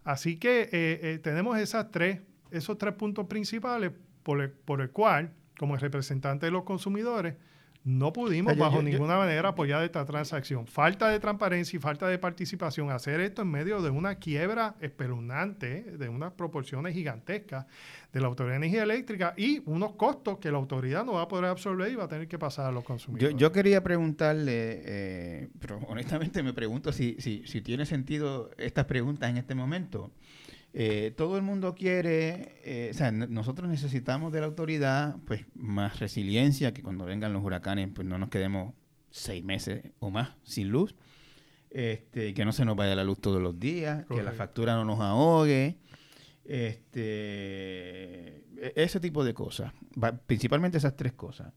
Así 0.02 0.38
que 0.38 0.62
eh, 0.62 0.68
eh, 0.72 1.20
tenemos 1.22 1.56
esos 1.58 1.90
tres 1.90 2.94
puntos 2.98 3.26
principales 3.26 3.92
por 4.24 4.40
el, 4.40 4.50
por 4.50 4.80
el 4.80 4.90
cual, 4.90 5.32
como 5.56 5.76
representante 5.76 6.46
de 6.46 6.52
los 6.52 6.64
consumidores, 6.64 7.34
no 7.84 8.14
pudimos 8.14 8.56
bajo 8.56 8.82
ninguna 8.82 9.18
manera 9.18 9.50
apoyar 9.50 9.84
esta 9.84 10.06
transacción. 10.06 10.66
Falta 10.66 11.10
de 11.10 11.20
transparencia 11.20 11.76
y 11.76 11.80
falta 11.80 12.08
de 12.08 12.18
participación. 12.18 12.90
Hacer 12.90 13.20
esto 13.20 13.42
en 13.42 13.48
medio 13.48 13.82
de 13.82 13.90
una 13.90 14.14
quiebra 14.14 14.74
espeluznante, 14.80 15.82
de 15.82 16.08
unas 16.08 16.32
proporciones 16.32 16.94
gigantescas 16.94 17.66
de 18.10 18.20
la 18.20 18.28
Autoridad 18.28 18.54
de 18.54 18.66
Energía 18.66 18.84
Eléctrica 18.84 19.34
y 19.36 19.62
unos 19.66 19.92
costos 19.96 20.38
que 20.38 20.50
la 20.50 20.56
autoridad 20.56 21.04
no 21.04 21.12
va 21.14 21.22
a 21.22 21.28
poder 21.28 21.44
absorber 21.44 21.92
y 21.92 21.94
va 21.94 22.04
a 22.04 22.08
tener 22.08 22.26
que 22.26 22.38
pasar 22.38 22.64
a 22.66 22.72
los 22.72 22.84
consumidores. 22.84 23.36
Yo, 23.36 23.52
quería 23.52 23.82
preguntarle, 23.82 24.82
eh, 24.84 25.48
pero 25.60 25.78
honestamente 25.86 26.42
me 26.42 26.54
pregunto 26.54 26.90
si, 26.90 27.16
si, 27.18 27.46
si 27.46 27.60
tiene 27.60 27.84
sentido 27.84 28.50
estas 28.56 28.86
preguntas 28.86 29.28
en 29.28 29.36
este 29.36 29.54
momento. 29.54 30.10
Eh, 30.76 31.14
todo 31.16 31.36
el 31.36 31.42
mundo 31.42 31.76
quiere, 31.76 32.56
eh, 32.64 32.88
o 32.90 32.94
sea, 32.94 33.12
nosotros 33.12 33.70
necesitamos 33.70 34.32
de 34.32 34.40
la 34.40 34.46
autoridad, 34.46 35.14
pues, 35.24 35.46
más 35.54 36.00
resiliencia, 36.00 36.74
que 36.74 36.82
cuando 36.82 37.04
vengan 37.04 37.32
los 37.32 37.44
huracanes, 37.44 37.90
pues 37.94 38.08
no 38.08 38.18
nos 38.18 38.28
quedemos 38.28 38.74
seis 39.08 39.44
meses 39.44 39.84
o 40.00 40.10
más 40.10 40.30
sin 40.42 40.70
luz, 40.70 40.96
este, 41.70 42.34
que 42.34 42.44
no 42.44 42.52
se 42.52 42.64
nos 42.64 42.74
vaya 42.74 42.96
la 42.96 43.04
luz 43.04 43.20
todos 43.20 43.40
los 43.40 43.56
días, 43.60 44.04
que 44.06 44.20
la 44.20 44.32
factura 44.32 44.74
no 44.74 44.84
nos 44.84 44.98
ahogue, 44.98 45.78
este, 46.44 48.38
e-, 48.56 48.72
ese 48.74 48.98
tipo 48.98 49.24
de 49.24 49.32
cosas, 49.32 49.72
principalmente 50.26 50.78
esas 50.78 50.96
tres 50.96 51.12
cosas 51.12 51.52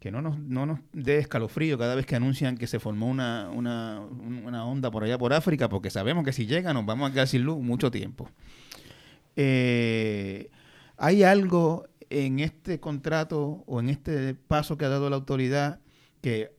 que 0.00 0.10
no 0.10 0.22
nos, 0.22 0.38
no 0.38 0.64
nos 0.64 0.80
dé 0.92 1.18
escalofrío 1.18 1.78
cada 1.78 1.94
vez 1.94 2.06
que 2.06 2.16
anuncian 2.16 2.56
que 2.56 2.66
se 2.66 2.80
formó 2.80 3.06
una, 3.06 3.50
una, 3.50 4.00
una, 4.00 4.64
onda 4.64 4.90
por 4.90 5.04
allá 5.04 5.18
por 5.18 5.34
África, 5.34 5.68
porque 5.68 5.90
sabemos 5.90 6.24
que 6.24 6.32
si 6.32 6.46
llega 6.46 6.72
nos 6.72 6.86
vamos 6.86 7.10
a 7.10 7.12
quedar 7.12 7.28
sin 7.28 7.42
luz 7.42 7.58
mucho 7.58 7.90
tiempo. 7.90 8.30
Eh, 9.36 10.50
¿Hay 10.96 11.22
algo 11.22 11.84
en 12.08 12.40
este 12.40 12.80
contrato 12.80 13.62
o 13.66 13.78
en 13.78 13.90
este 13.90 14.34
paso 14.34 14.78
que 14.78 14.86
ha 14.86 14.88
dado 14.88 15.10
la 15.10 15.16
autoridad 15.16 15.80
que, 16.22 16.56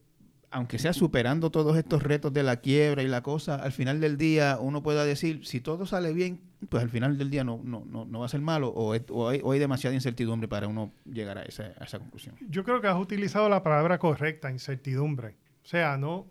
aunque 0.52 0.78
sea 0.78 0.94
superando 0.94 1.50
todos 1.50 1.78
estos 1.78 2.04
retos 2.04 2.32
de 2.34 2.44
la 2.44 2.58
quiebra 2.58 3.02
y 3.02 3.08
la 3.08 3.24
cosa, 3.24 3.56
al 3.56 3.72
final 3.72 4.00
del 4.00 4.18
día 4.18 4.60
uno 4.62 4.84
pueda 4.84 5.04
decir, 5.04 5.48
si 5.48 5.62
todo 5.62 5.88
sale 5.88 6.14
bien, 6.14 6.42
pues 6.70 6.84
al 6.84 6.90
final 6.90 7.18
del 7.18 7.30
día 7.30 7.44
no, 7.44 7.60
no, 7.64 7.86
no, 7.86 8.20
va 8.20 8.26
a 8.26 8.30
ser 8.30 8.42
malo 8.42 8.70
o, 8.70 8.94
hay, 9.30 9.60
demasiada 9.60 9.96
incertidumbre 9.96 10.48
para 10.48 10.68
uno 10.68 10.94
llegar 11.06 11.38
a 11.38 11.44
esa, 11.44 11.68
esa, 11.84 12.00
conclusión. 12.00 12.36
Yo 12.50 12.64
creo 12.64 12.82
que 12.82 12.88
has 12.88 13.00
utilizado 13.00 13.50
la 13.50 13.64
palabra 13.64 13.98
correcta, 13.98 14.52
incertidumbre. 14.52 15.36
O 15.64 15.68
sea, 15.68 15.98
no, 15.98 16.28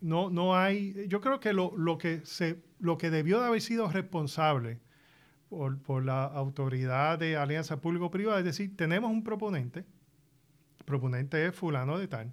no, 0.00 0.30
no 0.30 0.56
hay, 0.56 1.06
yo 1.08 1.20
creo 1.20 1.40
que 1.40 1.52
lo, 1.52 1.76
lo, 1.76 1.98
que 1.98 2.20
se, 2.24 2.62
lo 2.80 2.98
que 2.98 3.10
debió 3.10 3.40
de 3.40 3.46
haber 3.46 3.60
sido 3.60 3.88
responsable 3.88 4.80
por, 5.48 5.78
por 5.78 6.04
la 6.04 6.24
autoridad 6.24 7.18
de 7.18 7.36
alianza 7.36 7.80
público-privada, 7.80 8.40
es 8.40 8.44
decir, 8.44 8.76
tenemos 8.76 9.10
un 9.10 9.22
proponente, 9.22 9.80
el 10.78 10.84
proponente 10.84 11.46
es 11.46 11.54
fulano 11.54 11.98
de 11.98 12.08
tal, 12.08 12.32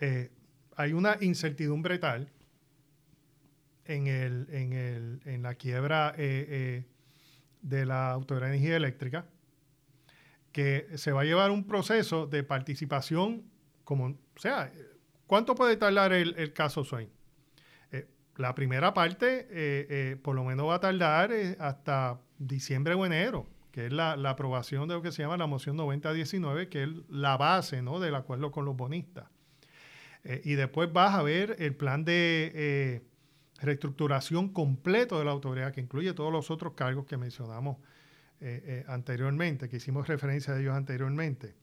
eh, 0.00 0.30
hay 0.76 0.92
una 0.92 1.16
incertidumbre 1.20 1.98
tal 1.98 2.30
en, 3.88 4.06
el, 4.06 4.46
en, 4.50 4.72
el, 4.72 5.20
en 5.24 5.42
la 5.42 5.54
quiebra 5.54 6.14
eh, 6.16 6.46
eh, 6.48 6.84
de 7.62 7.86
la 7.86 8.10
Autoridad 8.10 8.48
de 8.48 8.56
Energía 8.56 8.76
Eléctrica, 8.76 9.26
que 10.52 10.88
se 10.94 11.12
va 11.12 11.22
a 11.22 11.24
llevar 11.24 11.50
un 11.50 11.66
proceso 11.66 12.26
de 12.26 12.42
participación 12.42 13.44
como, 13.84 14.06
o 14.06 14.38
sea, 14.38 14.72
¿cuánto 15.26 15.54
puede 15.54 15.76
tardar 15.76 16.12
el, 16.12 16.52
caso 16.52 16.84
Swain? 16.84 17.10
Eh, 17.92 18.08
la 18.36 18.54
primera 18.54 18.94
parte 18.94 20.18
por 20.22 20.34
lo 20.34 20.44
menos 20.44 20.68
va 20.68 20.76
a 20.76 20.80
tardar 20.80 21.32
hasta 21.58 22.20
diciembre 22.38 22.94
o 22.94 23.04
enero, 23.04 23.46
que 23.70 23.86
es 23.86 23.92
la, 23.92 24.12
aprobación 24.12 24.88
de 24.88 24.94
lo 24.94 25.02
que 25.02 25.12
se 25.12 25.22
llama 25.22 25.36
la 25.36 25.46
moción 25.46 25.76
9019, 25.76 26.68
que 26.68 26.84
es 26.84 26.88
la 27.08 27.36
base 27.36 27.82
¿no? 27.82 28.00
del 28.00 28.14
acuerdo 28.14 28.50
con 28.50 28.64
los 28.64 28.76
bonistas. 28.76 29.26
y 30.24 30.54
después 30.54 30.92
vas 30.92 31.14
a 31.14 31.22
ver 31.22 31.56
el 31.58 31.76
plan 31.76 32.04
de 32.04 33.04
reestructuración 33.60 34.50
completo 34.50 35.18
de 35.18 35.24
la 35.24 35.30
autoridad, 35.30 35.72
que 35.72 35.80
incluye 35.80 36.12
todos 36.14 36.32
los 36.32 36.50
otros 36.50 36.74
cargos 36.74 37.06
que 37.06 37.16
mencionamos 37.16 37.78
eh, 38.40 38.62
eh, 38.64 38.84
anteriormente, 38.88 39.68
que 39.68 39.76
hicimos 39.76 40.06
referencia 40.08 40.54
a 40.54 40.60
ellos 40.60 40.74
anteriormente. 40.74 41.54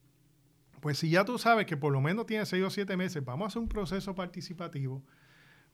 Pues 0.82 0.98
si 0.98 1.10
ya 1.10 1.24
tú 1.24 1.38
sabes 1.38 1.66
que 1.66 1.78
por 1.78 1.94
lo 1.94 2.02
menos 2.02 2.26
tiene 2.26 2.46
seis 2.46 2.64
o 2.64 2.70
siete 2.70 2.98
meses, 2.98 3.24
vamos 3.24 3.46
a 3.46 3.48
hacer 3.48 3.62
un 3.62 3.70
proceso 3.70 4.16
participativo, 4.16 5.04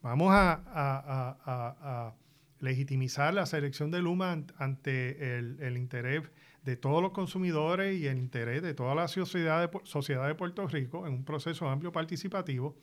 vamos 0.02 0.30
a, 0.32 2.14
legitimizar 2.60 3.32
la 3.32 3.46
selección 3.46 3.90
de 3.90 4.02
Luma 4.02 4.44
ante 4.58 5.38
el, 5.38 5.76
interés 5.78 6.22
de 6.62 6.76
todos 6.76 7.00
los 7.02 7.12
consumidores 7.12 7.98
y 7.98 8.06
el 8.06 8.18
interés 8.18 8.60
de 8.60 8.74
toda 8.74 8.94
la 8.94 9.08
sociedad 9.08 9.66
de, 9.66 9.80
sociedad 9.84 10.28
de 10.28 10.34
Puerto 10.34 10.68
Rico 10.68 11.06
en 11.06 11.14
un 11.14 11.24
proceso 11.24 11.66
amplio 11.70 11.90
participativo 11.90 12.76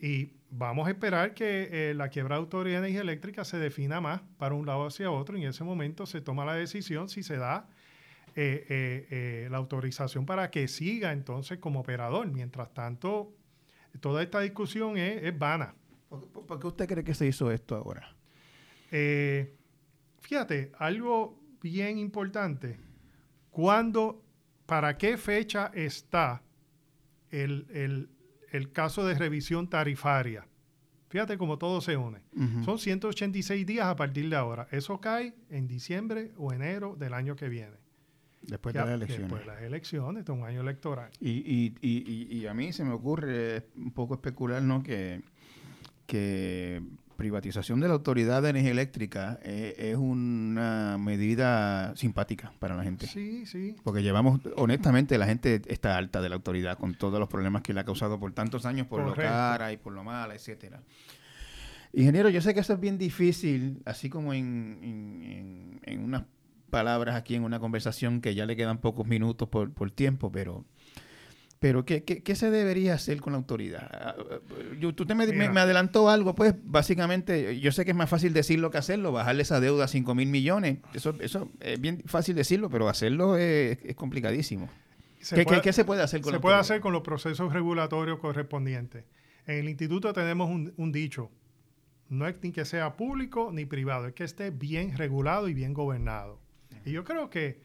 y 0.00 0.32
vamos 0.50 0.88
a 0.88 0.90
esperar 0.90 1.34
que 1.34 1.90
eh, 1.90 1.94
la 1.94 2.08
quiebra 2.08 2.36
de 2.36 2.40
autoridad 2.40 2.80
de 2.80 2.88
energía 2.88 3.02
eléctrica 3.02 3.44
se 3.44 3.58
defina 3.58 4.00
más 4.00 4.22
para 4.38 4.54
un 4.54 4.66
lado 4.66 4.86
hacia 4.86 5.10
otro 5.10 5.36
y 5.36 5.42
en 5.42 5.50
ese 5.50 5.62
momento 5.62 6.06
se 6.06 6.22
toma 6.22 6.44
la 6.44 6.54
decisión 6.54 7.08
si 7.08 7.22
se 7.22 7.36
da 7.36 7.68
eh, 8.34 9.06
eh, 9.10 9.48
la 9.50 9.58
autorización 9.58 10.24
para 10.24 10.50
que 10.50 10.68
siga 10.68 11.12
entonces 11.12 11.58
como 11.58 11.80
operador. 11.80 12.28
Mientras 12.28 12.72
tanto, 12.72 13.34
toda 14.00 14.22
esta 14.22 14.40
discusión 14.40 14.96
es, 14.96 15.38
vana. 15.38 15.74
¿Por, 16.08 16.58
qué 16.58 16.66
usted 16.66 16.88
cree 16.88 17.04
que 17.04 17.14
se 17.14 17.26
hizo 17.26 17.50
esto 17.50 17.76
ahora? 17.76 18.14
fíjate, 20.20 20.72
algo 20.78 21.38
bien 21.62 21.98
importante. 21.98 22.76
¿Cuándo, 23.50 24.24
para 24.66 24.98
qué 24.98 25.16
fecha 25.16 25.70
está 25.72 26.42
el 27.30 27.66
el 27.72 28.08
caso 28.72 29.04
de 29.06 29.14
revisión 29.14 29.68
tarifaria. 29.68 30.46
Fíjate 31.08 31.36
cómo 31.38 31.58
todo 31.58 31.80
se 31.80 31.96
une. 31.96 32.20
Son 32.64 32.78
186 32.78 33.66
días 33.66 33.86
a 33.86 33.96
partir 33.96 34.30
de 34.30 34.36
ahora. 34.36 34.68
Eso 34.70 35.00
cae 35.00 35.34
en 35.50 35.66
diciembre 35.66 36.30
o 36.36 36.52
enero 36.52 36.94
del 36.96 37.14
año 37.14 37.34
que 37.34 37.48
viene. 37.48 37.76
Después 38.42 38.74
de 38.74 38.80
las 38.80 38.90
elecciones. 38.90 39.22
Después 39.22 39.42
de 39.42 39.46
las 39.46 39.62
elecciones, 39.62 40.24
de 40.24 40.32
un 40.32 40.44
año 40.44 40.60
electoral. 40.60 41.10
Y, 41.20 41.30
y, 41.30 41.74
y, 41.82 42.38
y, 42.38 42.46
a 42.46 42.54
mí 42.54 42.72
se 42.72 42.84
me 42.84 42.92
ocurre 42.92 43.66
un 43.76 43.90
poco 43.90 44.14
especular, 44.14 44.62
¿no? 44.62 44.82
Que, 44.82 45.20
que 46.06 46.80
privatización 47.20 47.80
de 47.80 47.88
la 47.88 47.92
Autoridad 47.92 48.40
de 48.40 48.48
Energía 48.48 48.70
Eléctrica 48.70 49.38
eh, 49.42 49.74
es 49.76 49.96
una 49.98 50.96
medida 50.98 51.94
simpática 51.94 52.50
para 52.58 52.74
la 52.74 52.82
gente. 52.82 53.06
Sí, 53.06 53.44
sí. 53.44 53.76
Porque 53.84 54.02
llevamos, 54.02 54.40
honestamente, 54.56 55.18
la 55.18 55.26
gente 55.26 55.60
está 55.66 55.98
alta 55.98 56.22
de 56.22 56.30
la 56.30 56.36
autoridad 56.36 56.78
con 56.78 56.94
todos 56.94 57.20
los 57.20 57.28
problemas 57.28 57.60
que 57.60 57.74
le 57.74 57.80
ha 57.80 57.84
causado 57.84 58.18
por 58.18 58.32
tantos 58.32 58.64
años, 58.64 58.86
por 58.86 59.04
lo 59.04 59.14
cara 59.14 59.70
y 59.70 59.76
por 59.76 59.92
lo 59.92 60.02
mala, 60.02 60.34
etcétera. 60.34 60.80
Ingeniero, 61.92 62.30
yo 62.30 62.40
sé 62.40 62.54
que 62.54 62.60
eso 62.60 62.72
es 62.72 62.80
bien 62.80 62.96
difícil, 62.96 63.82
así 63.84 64.08
como 64.08 64.32
en, 64.32 65.78
en, 65.82 66.02
unas 66.02 66.22
palabras 66.70 67.16
aquí 67.16 67.34
en 67.34 67.44
una 67.44 67.60
conversación 67.60 68.22
que 68.22 68.34
ya 68.34 68.46
le 68.46 68.56
quedan 68.56 68.78
pocos 68.78 69.06
minutos 69.06 69.46
por, 69.50 69.74
por 69.74 69.90
tiempo, 69.90 70.32
pero 70.32 70.64
pero, 71.60 71.84
¿qué, 71.84 72.04
¿qué, 72.04 72.34
se 72.34 72.50
debería 72.50 72.94
hacer 72.94 73.20
con 73.20 73.34
la 73.34 73.38
autoridad? 73.38 73.86
Ah, 73.92 74.14
yo, 74.80 74.94
tú 74.94 75.04
te 75.04 75.14
me, 75.14 75.26
me, 75.26 75.60
adelantó 75.60 76.08
algo, 76.08 76.34
pues 76.34 76.54
básicamente, 76.64 77.60
yo 77.60 77.70
sé 77.70 77.84
que 77.84 77.90
es 77.90 77.96
más 77.96 78.08
fácil 78.08 78.32
decirlo 78.32 78.70
que 78.70 78.78
hacerlo, 78.78 79.12
bajarle 79.12 79.42
esa 79.42 79.60
deuda 79.60 79.84
a 79.84 79.88
5 79.88 80.14
mil 80.14 80.28
millones. 80.28 80.78
Eso, 80.94 81.14
eso 81.20 81.50
es 81.60 81.78
bien 81.78 82.02
fácil 82.06 82.34
decirlo, 82.34 82.70
pero 82.70 82.88
hacerlo 82.88 83.36
es, 83.36 83.78
complicadísimo. 83.94 84.70
¿Qué, 85.34 85.44
¿Qué, 85.44 85.72
se 85.74 85.84
puede 85.84 86.02
hacer 86.02 86.22
con 86.22 86.32
Se 86.32 86.40
puede 86.40 86.56
hacer 86.56 86.80
con 86.80 86.94
los 86.94 87.02
procesos 87.02 87.52
regulatorios 87.52 88.18
correspondientes. 88.18 89.04
En 89.46 89.58
el 89.58 89.68
instituto 89.68 90.14
tenemos 90.14 90.48
un, 90.48 90.72
un 90.78 90.92
dicho, 90.92 91.30
no 92.08 92.26
es 92.26 92.36
ni 92.42 92.52
que 92.52 92.64
sea 92.64 92.96
público 92.96 93.50
ni 93.52 93.66
privado, 93.66 94.06
es 94.06 94.14
que 94.14 94.24
esté 94.24 94.48
bien 94.48 94.96
regulado 94.96 95.46
y 95.46 95.52
bien 95.52 95.74
gobernado. 95.74 96.40
Y 96.86 96.92
yo 96.92 97.04
creo 97.04 97.28
que 97.28 97.60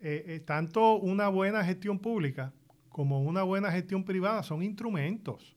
eh, 0.00 0.24
eh, 0.26 0.40
tanto 0.40 0.94
una 0.96 1.28
buena 1.28 1.64
gestión 1.64 1.98
pública 1.98 2.54
como 2.96 3.20
una 3.20 3.42
buena 3.42 3.70
gestión 3.70 4.04
privada 4.04 4.42
son 4.42 4.62
instrumentos. 4.62 5.54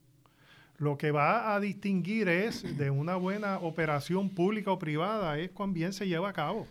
Lo 0.77 0.97
que 0.97 1.11
va 1.11 1.55
a 1.55 1.59
distinguir 1.61 2.27
es 2.27 2.77
de 2.77 2.89
una 2.89 3.15
buena 3.15 3.59
operación 3.59 4.29
pública 4.29 4.73
o 4.73 4.77
privada 4.77 5.39
es 5.39 5.49
cuán 5.51 5.71
bien 5.71 5.93
se 5.93 6.05
lleva 6.05 6.27
a 6.27 6.33
cabo. 6.33 6.67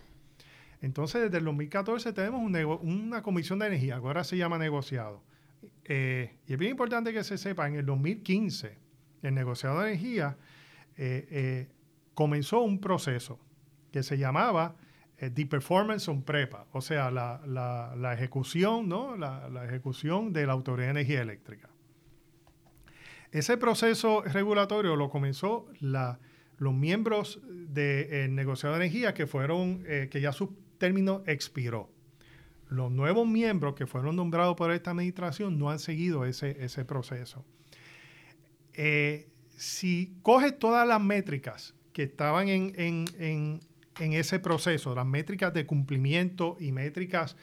Entonces, 0.83 1.23
desde 1.23 1.39
el 1.39 1.47
2014 1.47 2.13
tenemos 2.13 2.43
una 2.83 3.23
comisión 3.23 3.59
de 3.61 3.69
energía, 3.69 3.97
ahora 3.97 4.25
se 4.25 4.37
llama 4.37 4.59
negociado. 4.59 5.23
Eh, 5.85 6.35
y 6.47 6.53
es 6.53 6.59
bien 6.59 6.73
importante 6.73 7.15
que 7.15 7.25
se 7.25 7.39
sepa, 7.39 7.67
en 7.67 7.77
el 7.77 7.87
2015, 7.87 8.77
el 9.23 9.35
negociado 9.35 9.81
de 9.81 9.93
energía 9.93 10.37
eh, 10.99 11.29
eh, 11.31 11.69
comenzó 12.13 12.61
un 12.61 12.79
proceso 12.79 13.41
que 13.91 14.03
se 14.03 14.19
llamaba 14.19 14.77
eh, 15.21 15.31
the 15.31 15.47
performance 15.47 16.09
on 16.09 16.23
prepa, 16.23 16.67
o 16.73 16.81
sea, 16.81 17.11
la, 17.11 18.15
ejecución, 18.15 18.89
¿no? 18.89 19.17
La, 19.17 19.65
ejecución 19.65 20.33
de 20.33 20.47
la 20.47 20.53
Autoridad 20.53 20.87
de 20.87 20.91
Energía 20.93 21.23
Eléctrica. 21.23 21.69
Ese 23.33 23.57
proceso 23.57 24.23
regulatorio 24.23 24.95
lo 24.95 25.11
comenzó 25.11 25.67
los 25.81 26.75
miembros 26.75 27.41
del 27.45 28.35
negociado 28.35 28.77
de 28.77 28.85
energía 28.85 29.13
que 29.13 29.27
fueron, 29.27 29.83
eh, 29.87 30.09
que 30.11 30.21
ya 30.21 30.33
su 30.33 30.57
término 30.79 31.25
expiró. 31.27 31.91
Los 32.69 32.93
nuevos 32.93 33.27
miembros 33.27 33.75
que 33.75 33.87
fueron 33.87 34.15
nombrados 34.15 34.55
por 34.55 34.71
esta 34.71 34.93
administración 34.93 35.59
no 35.59 35.71
han 35.71 35.81
seguido 35.81 36.27
ese, 36.27 36.65
ese 36.65 36.85
proceso. 36.85 37.45
Eh, 38.75 39.29
si 39.57 40.17
coges 40.23 40.57
todas 40.59 40.87
las 40.87 41.01
métricas 41.01 41.75
que 41.93 42.05
estaban 42.05 42.49
en 42.49 42.73
en 42.77 43.61
ese 43.99 44.39
proceso, 44.39 44.95
las 44.95 45.07
métricas 45.07 45.53
de 45.53 45.67
cumplimiento 45.67 46.57
y 46.61 46.73
métricas, 46.73 47.37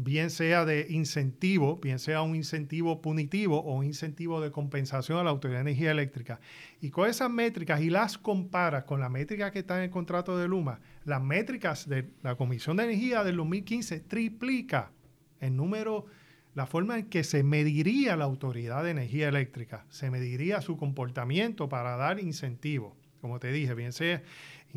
bien 0.00 0.30
sea 0.30 0.64
de 0.64 0.86
incentivo, 0.90 1.78
bien 1.78 1.98
sea 1.98 2.22
un 2.22 2.36
incentivo 2.36 3.02
punitivo 3.02 3.58
o 3.58 3.74
un 3.74 3.84
incentivo 3.84 4.40
de 4.40 4.52
compensación 4.52 5.18
a 5.18 5.24
la 5.24 5.30
Autoridad 5.30 5.58
de 5.58 5.70
Energía 5.72 5.90
Eléctrica, 5.90 6.38
y 6.80 6.90
con 6.90 7.10
esas 7.10 7.30
métricas 7.30 7.80
y 7.80 7.90
las 7.90 8.16
comparas 8.16 8.84
con 8.84 9.00
las 9.00 9.10
métricas 9.10 9.50
que 9.50 9.58
están 9.58 9.78
en 9.78 9.84
el 9.84 9.90
contrato 9.90 10.38
de 10.38 10.46
Luma, 10.46 10.78
las 11.04 11.20
métricas 11.20 11.88
de 11.88 12.10
la 12.22 12.36
Comisión 12.36 12.76
de 12.76 12.84
Energía 12.84 13.24
del 13.24 13.36
2015 13.38 14.00
triplica 14.00 14.92
el 15.40 15.56
número, 15.56 16.06
la 16.54 16.66
forma 16.66 16.98
en 16.98 17.06
que 17.06 17.24
se 17.24 17.42
mediría 17.42 18.16
la 18.16 18.24
Autoridad 18.24 18.84
de 18.84 18.90
Energía 18.90 19.28
Eléctrica, 19.28 19.84
se 19.88 20.10
mediría 20.10 20.60
su 20.60 20.76
comportamiento 20.76 21.68
para 21.68 21.96
dar 21.96 22.20
incentivos. 22.20 22.92
Como 23.20 23.40
te 23.40 23.50
dije, 23.50 23.74
bien 23.74 23.92
sea 23.92 24.22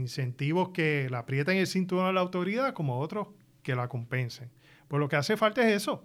incentivos 0.01 0.69
que 0.69 1.07
la 1.09 1.19
aprieten 1.19 1.57
el 1.57 1.67
cinturón 1.67 2.05
a 2.05 2.11
la 2.11 2.21
autoridad 2.21 2.73
como 2.73 2.99
otros 2.99 3.29
que 3.63 3.75
la 3.75 3.87
compensen. 3.87 4.51
Pues 4.87 4.99
lo 4.99 5.07
que 5.07 5.15
hace 5.15 5.37
falta 5.37 5.67
es 5.67 5.83
eso. 5.83 6.03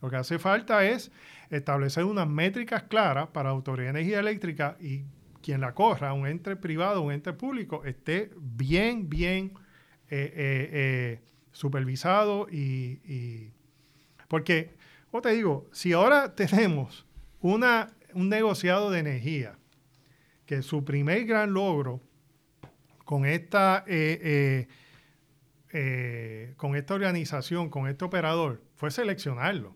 Lo 0.00 0.08
que 0.08 0.16
hace 0.16 0.38
falta 0.38 0.86
es 0.86 1.10
establecer 1.50 2.04
unas 2.04 2.28
métricas 2.28 2.84
claras 2.84 3.28
para 3.28 3.50
la 3.50 3.54
Autoridad 3.54 3.92
de 3.92 4.00
Energía 4.00 4.20
Eléctrica 4.20 4.76
y 4.80 5.04
quien 5.42 5.60
la 5.60 5.74
corra, 5.74 6.12
un 6.12 6.26
ente 6.26 6.56
privado, 6.56 7.02
un 7.02 7.12
ente 7.12 7.32
público, 7.32 7.84
esté 7.84 8.30
bien, 8.36 9.08
bien 9.08 9.52
eh, 10.08 10.32
eh, 10.34 10.70
eh, 10.72 11.20
supervisado 11.52 12.46
y, 12.50 13.50
Porque, 14.28 14.74
como 15.10 15.22
te 15.22 15.30
digo, 15.30 15.68
si 15.72 15.92
ahora 15.92 16.34
tenemos 16.36 17.06
una, 17.40 17.90
un 18.14 18.28
negociado 18.28 18.90
de 18.90 19.00
energía 19.00 19.58
que 20.46 20.62
su 20.62 20.84
primer 20.84 21.26
gran 21.26 21.52
logro 21.52 22.00
con 23.10 23.26
esta, 23.26 23.82
eh, 23.88 24.20
eh, 24.22 24.68
eh, 25.72 26.54
con 26.56 26.76
esta 26.76 26.94
organización, 26.94 27.68
con 27.68 27.88
este 27.88 28.04
operador, 28.04 28.62
fue 28.76 28.92
seleccionarlo. 28.92 29.74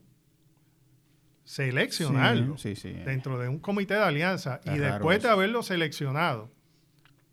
Seleccionarlo 1.43 2.55
dentro 3.05 3.41
de 3.41 3.49
un 3.49 3.59
comité 3.59 3.95
de 3.95 4.05
alianza 4.05 4.61
y 4.65 4.79
después 4.79 5.21
de 5.21 5.31
haberlo 5.31 5.65
seleccionado 5.65 6.49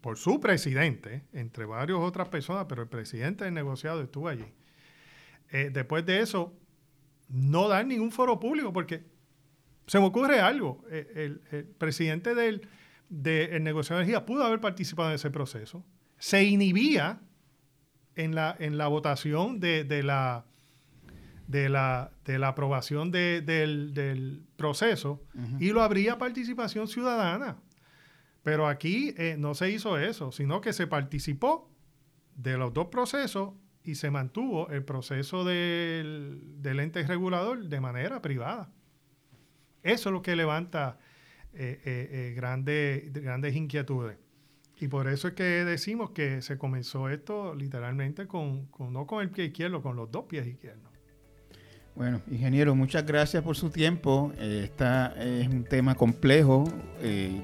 por 0.01 0.17
su 0.17 0.39
presidente, 0.39 1.21
entre 1.33 1.65
varias 1.65 1.99
otras 1.99 2.29
personas, 2.29 2.65
pero 2.67 2.81
el 2.81 2.89
presidente 2.89 3.45
del 3.45 3.53
negociado 3.53 4.01
estuvo 4.01 4.27
allí. 4.27 4.51
después 5.51 6.03
de 6.07 6.21
eso, 6.21 6.51
no 7.29 7.67
dar 7.67 7.85
ningún 7.85 8.11
foro 8.11 8.39
público 8.39 8.73
porque 8.73 9.03
se 9.85 9.99
me 9.99 10.05
ocurre 10.05 10.39
algo. 10.39 10.83
el 10.89 11.75
presidente 11.77 12.33
del, 12.33 12.67
del 13.11 13.61
negociado 13.61 13.99
de 13.99 14.05
energía 14.05 14.25
pudo 14.25 14.45
haber 14.45 14.61
participado 14.61 15.09
en 15.09 15.15
ese 15.15 15.29
proceso, 15.29 15.85
se 16.17 16.45
inhibía 16.45 17.19
en 18.15 18.33
la, 18.33 18.55
en 18.57 18.77
la 18.77 18.87
votación 18.87 19.59
de, 19.59 19.83
la, 20.01 20.45
de, 21.47 21.67
la, 21.67 22.11
de 22.23 22.39
la 22.39 22.47
aprobación 22.47 23.11
del, 23.11 24.45
proceso 24.55 25.21
y 25.59 25.71
lo 25.71 25.81
habría 25.81 26.17
participación 26.17 26.87
ciudadana. 26.87 27.57
Pero 28.43 28.67
aquí 28.67 29.13
eh, 29.17 29.35
no 29.37 29.55
se 29.55 29.69
hizo 29.69 29.97
eso, 29.99 30.31
sino 30.31 30.61
que 30.61 30.71
se 30.71 30.87
participó 30.87 31.69
de 32.35 32.57
los 32.57 32.73
dos 32.73 32.87
procesos 32.87 33.53
y 33.83 33.95
se 33.95 34.09
mantuvo 34.09 34.69
el 34.69 34.85
proceso 34.85 35.43
del, 35.43 36.41
del 36.61 36.79
ente 36.79 37.05
regulador 37.05 37.67
de 37.67 37.81
manera 37.81 38.21
privada. 38.21 38.69
Eso 39.83 40.09
es 40.09 40.13
lo 40.13 40.21
que 40.21 40.35
levanta 40.35 40.97
eh, 41.53 41.81
eh, 41.83 42.09
eh, 42.11 42.33
grandes, 42.35 43.11
grandes 43.13 43.55
inquietudes. 43.55 44.17
Y 44.79 44.87
por 44.87 45.07
eso 45.07 45.27
es 45.27 45.33
que 45.33 45.43
decimos 45.43 46.11
que 46.11 46.41
se 46.41 46.57
comenzó 46.57 47.09
esto 47.09 47.53
literalmente 47.53 48.25
con, 48.25 48.69
no 48.79 49.05
con 49.05 49.21
el 49.21 49.29
pie 49.29 49.45
izquierdo, 49.45 49.81
con 49.81 49.95
los 49.95 50.09
dos 50.09 50.25
pies 50.25 50.47
izquierdos. 50.47 50.89
Bueno, 51.93 52.21
ingeniero, 52.31 52.73
muchas 52.73 53.05
gracias 53.05 53.43
por 53.43 53.57
su 53.57 53.69
tiempo. 53.69 54.31
Esta 54.39 55.13
es 55.21 55.47
un 55.49 55.65
tema 55.65 55.93
complejo. 55.93 56.63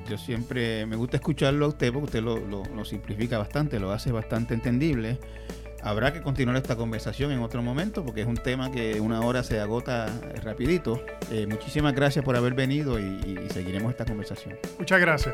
yo 0.10 0.18
siempre 0.18 0.86
me 0.86 0.95
gusta 0.95 1.18
escucharlo 1.18 1.66
a 1.66 1.68
usted 1.68 1.91
porque 1.91 2.05
usted 2.05 2.24
lo, 2.24 2.39
lo 2.39 2.86
simplifica 2.86 3.38
bastante, 3.38 3.78
lo 3.80 3.91
hace 3.91 4.12
bastante 4.12 4.53
entendible. 4.53 5.20
Habrá 5.88 6.11
que 6.11 6.21
continuar 6.21 6.57
esta 6.57 6.75
conversación 6.75 7.31
en 7.31 7.39
otro 7.39 7.61
momento 7.61 8.03
porque 8.03 8.21
es 8.21 8.27
un 8.27 8.35
tema 8.35 8.69
que 8.71 8.99
una 8.99 9.21
hora 9.21 9.41
se 9.41 9.61
agota 9.61 10.07
rapidito. 10.43 11.01
Eh, 11.31 11.47
muchísimas 11.47 11.93
gracias 11.93 12.25
por 12.25 12.35
haber 12.35 12.53
venido 12.55 12.99
y 12.99 13.38
seguiremos 13.53 13.91
esta 13.91 14.03
conversación. 14.03 14.57
Muchas 14.77 14.99
gracias. 14.99 15.33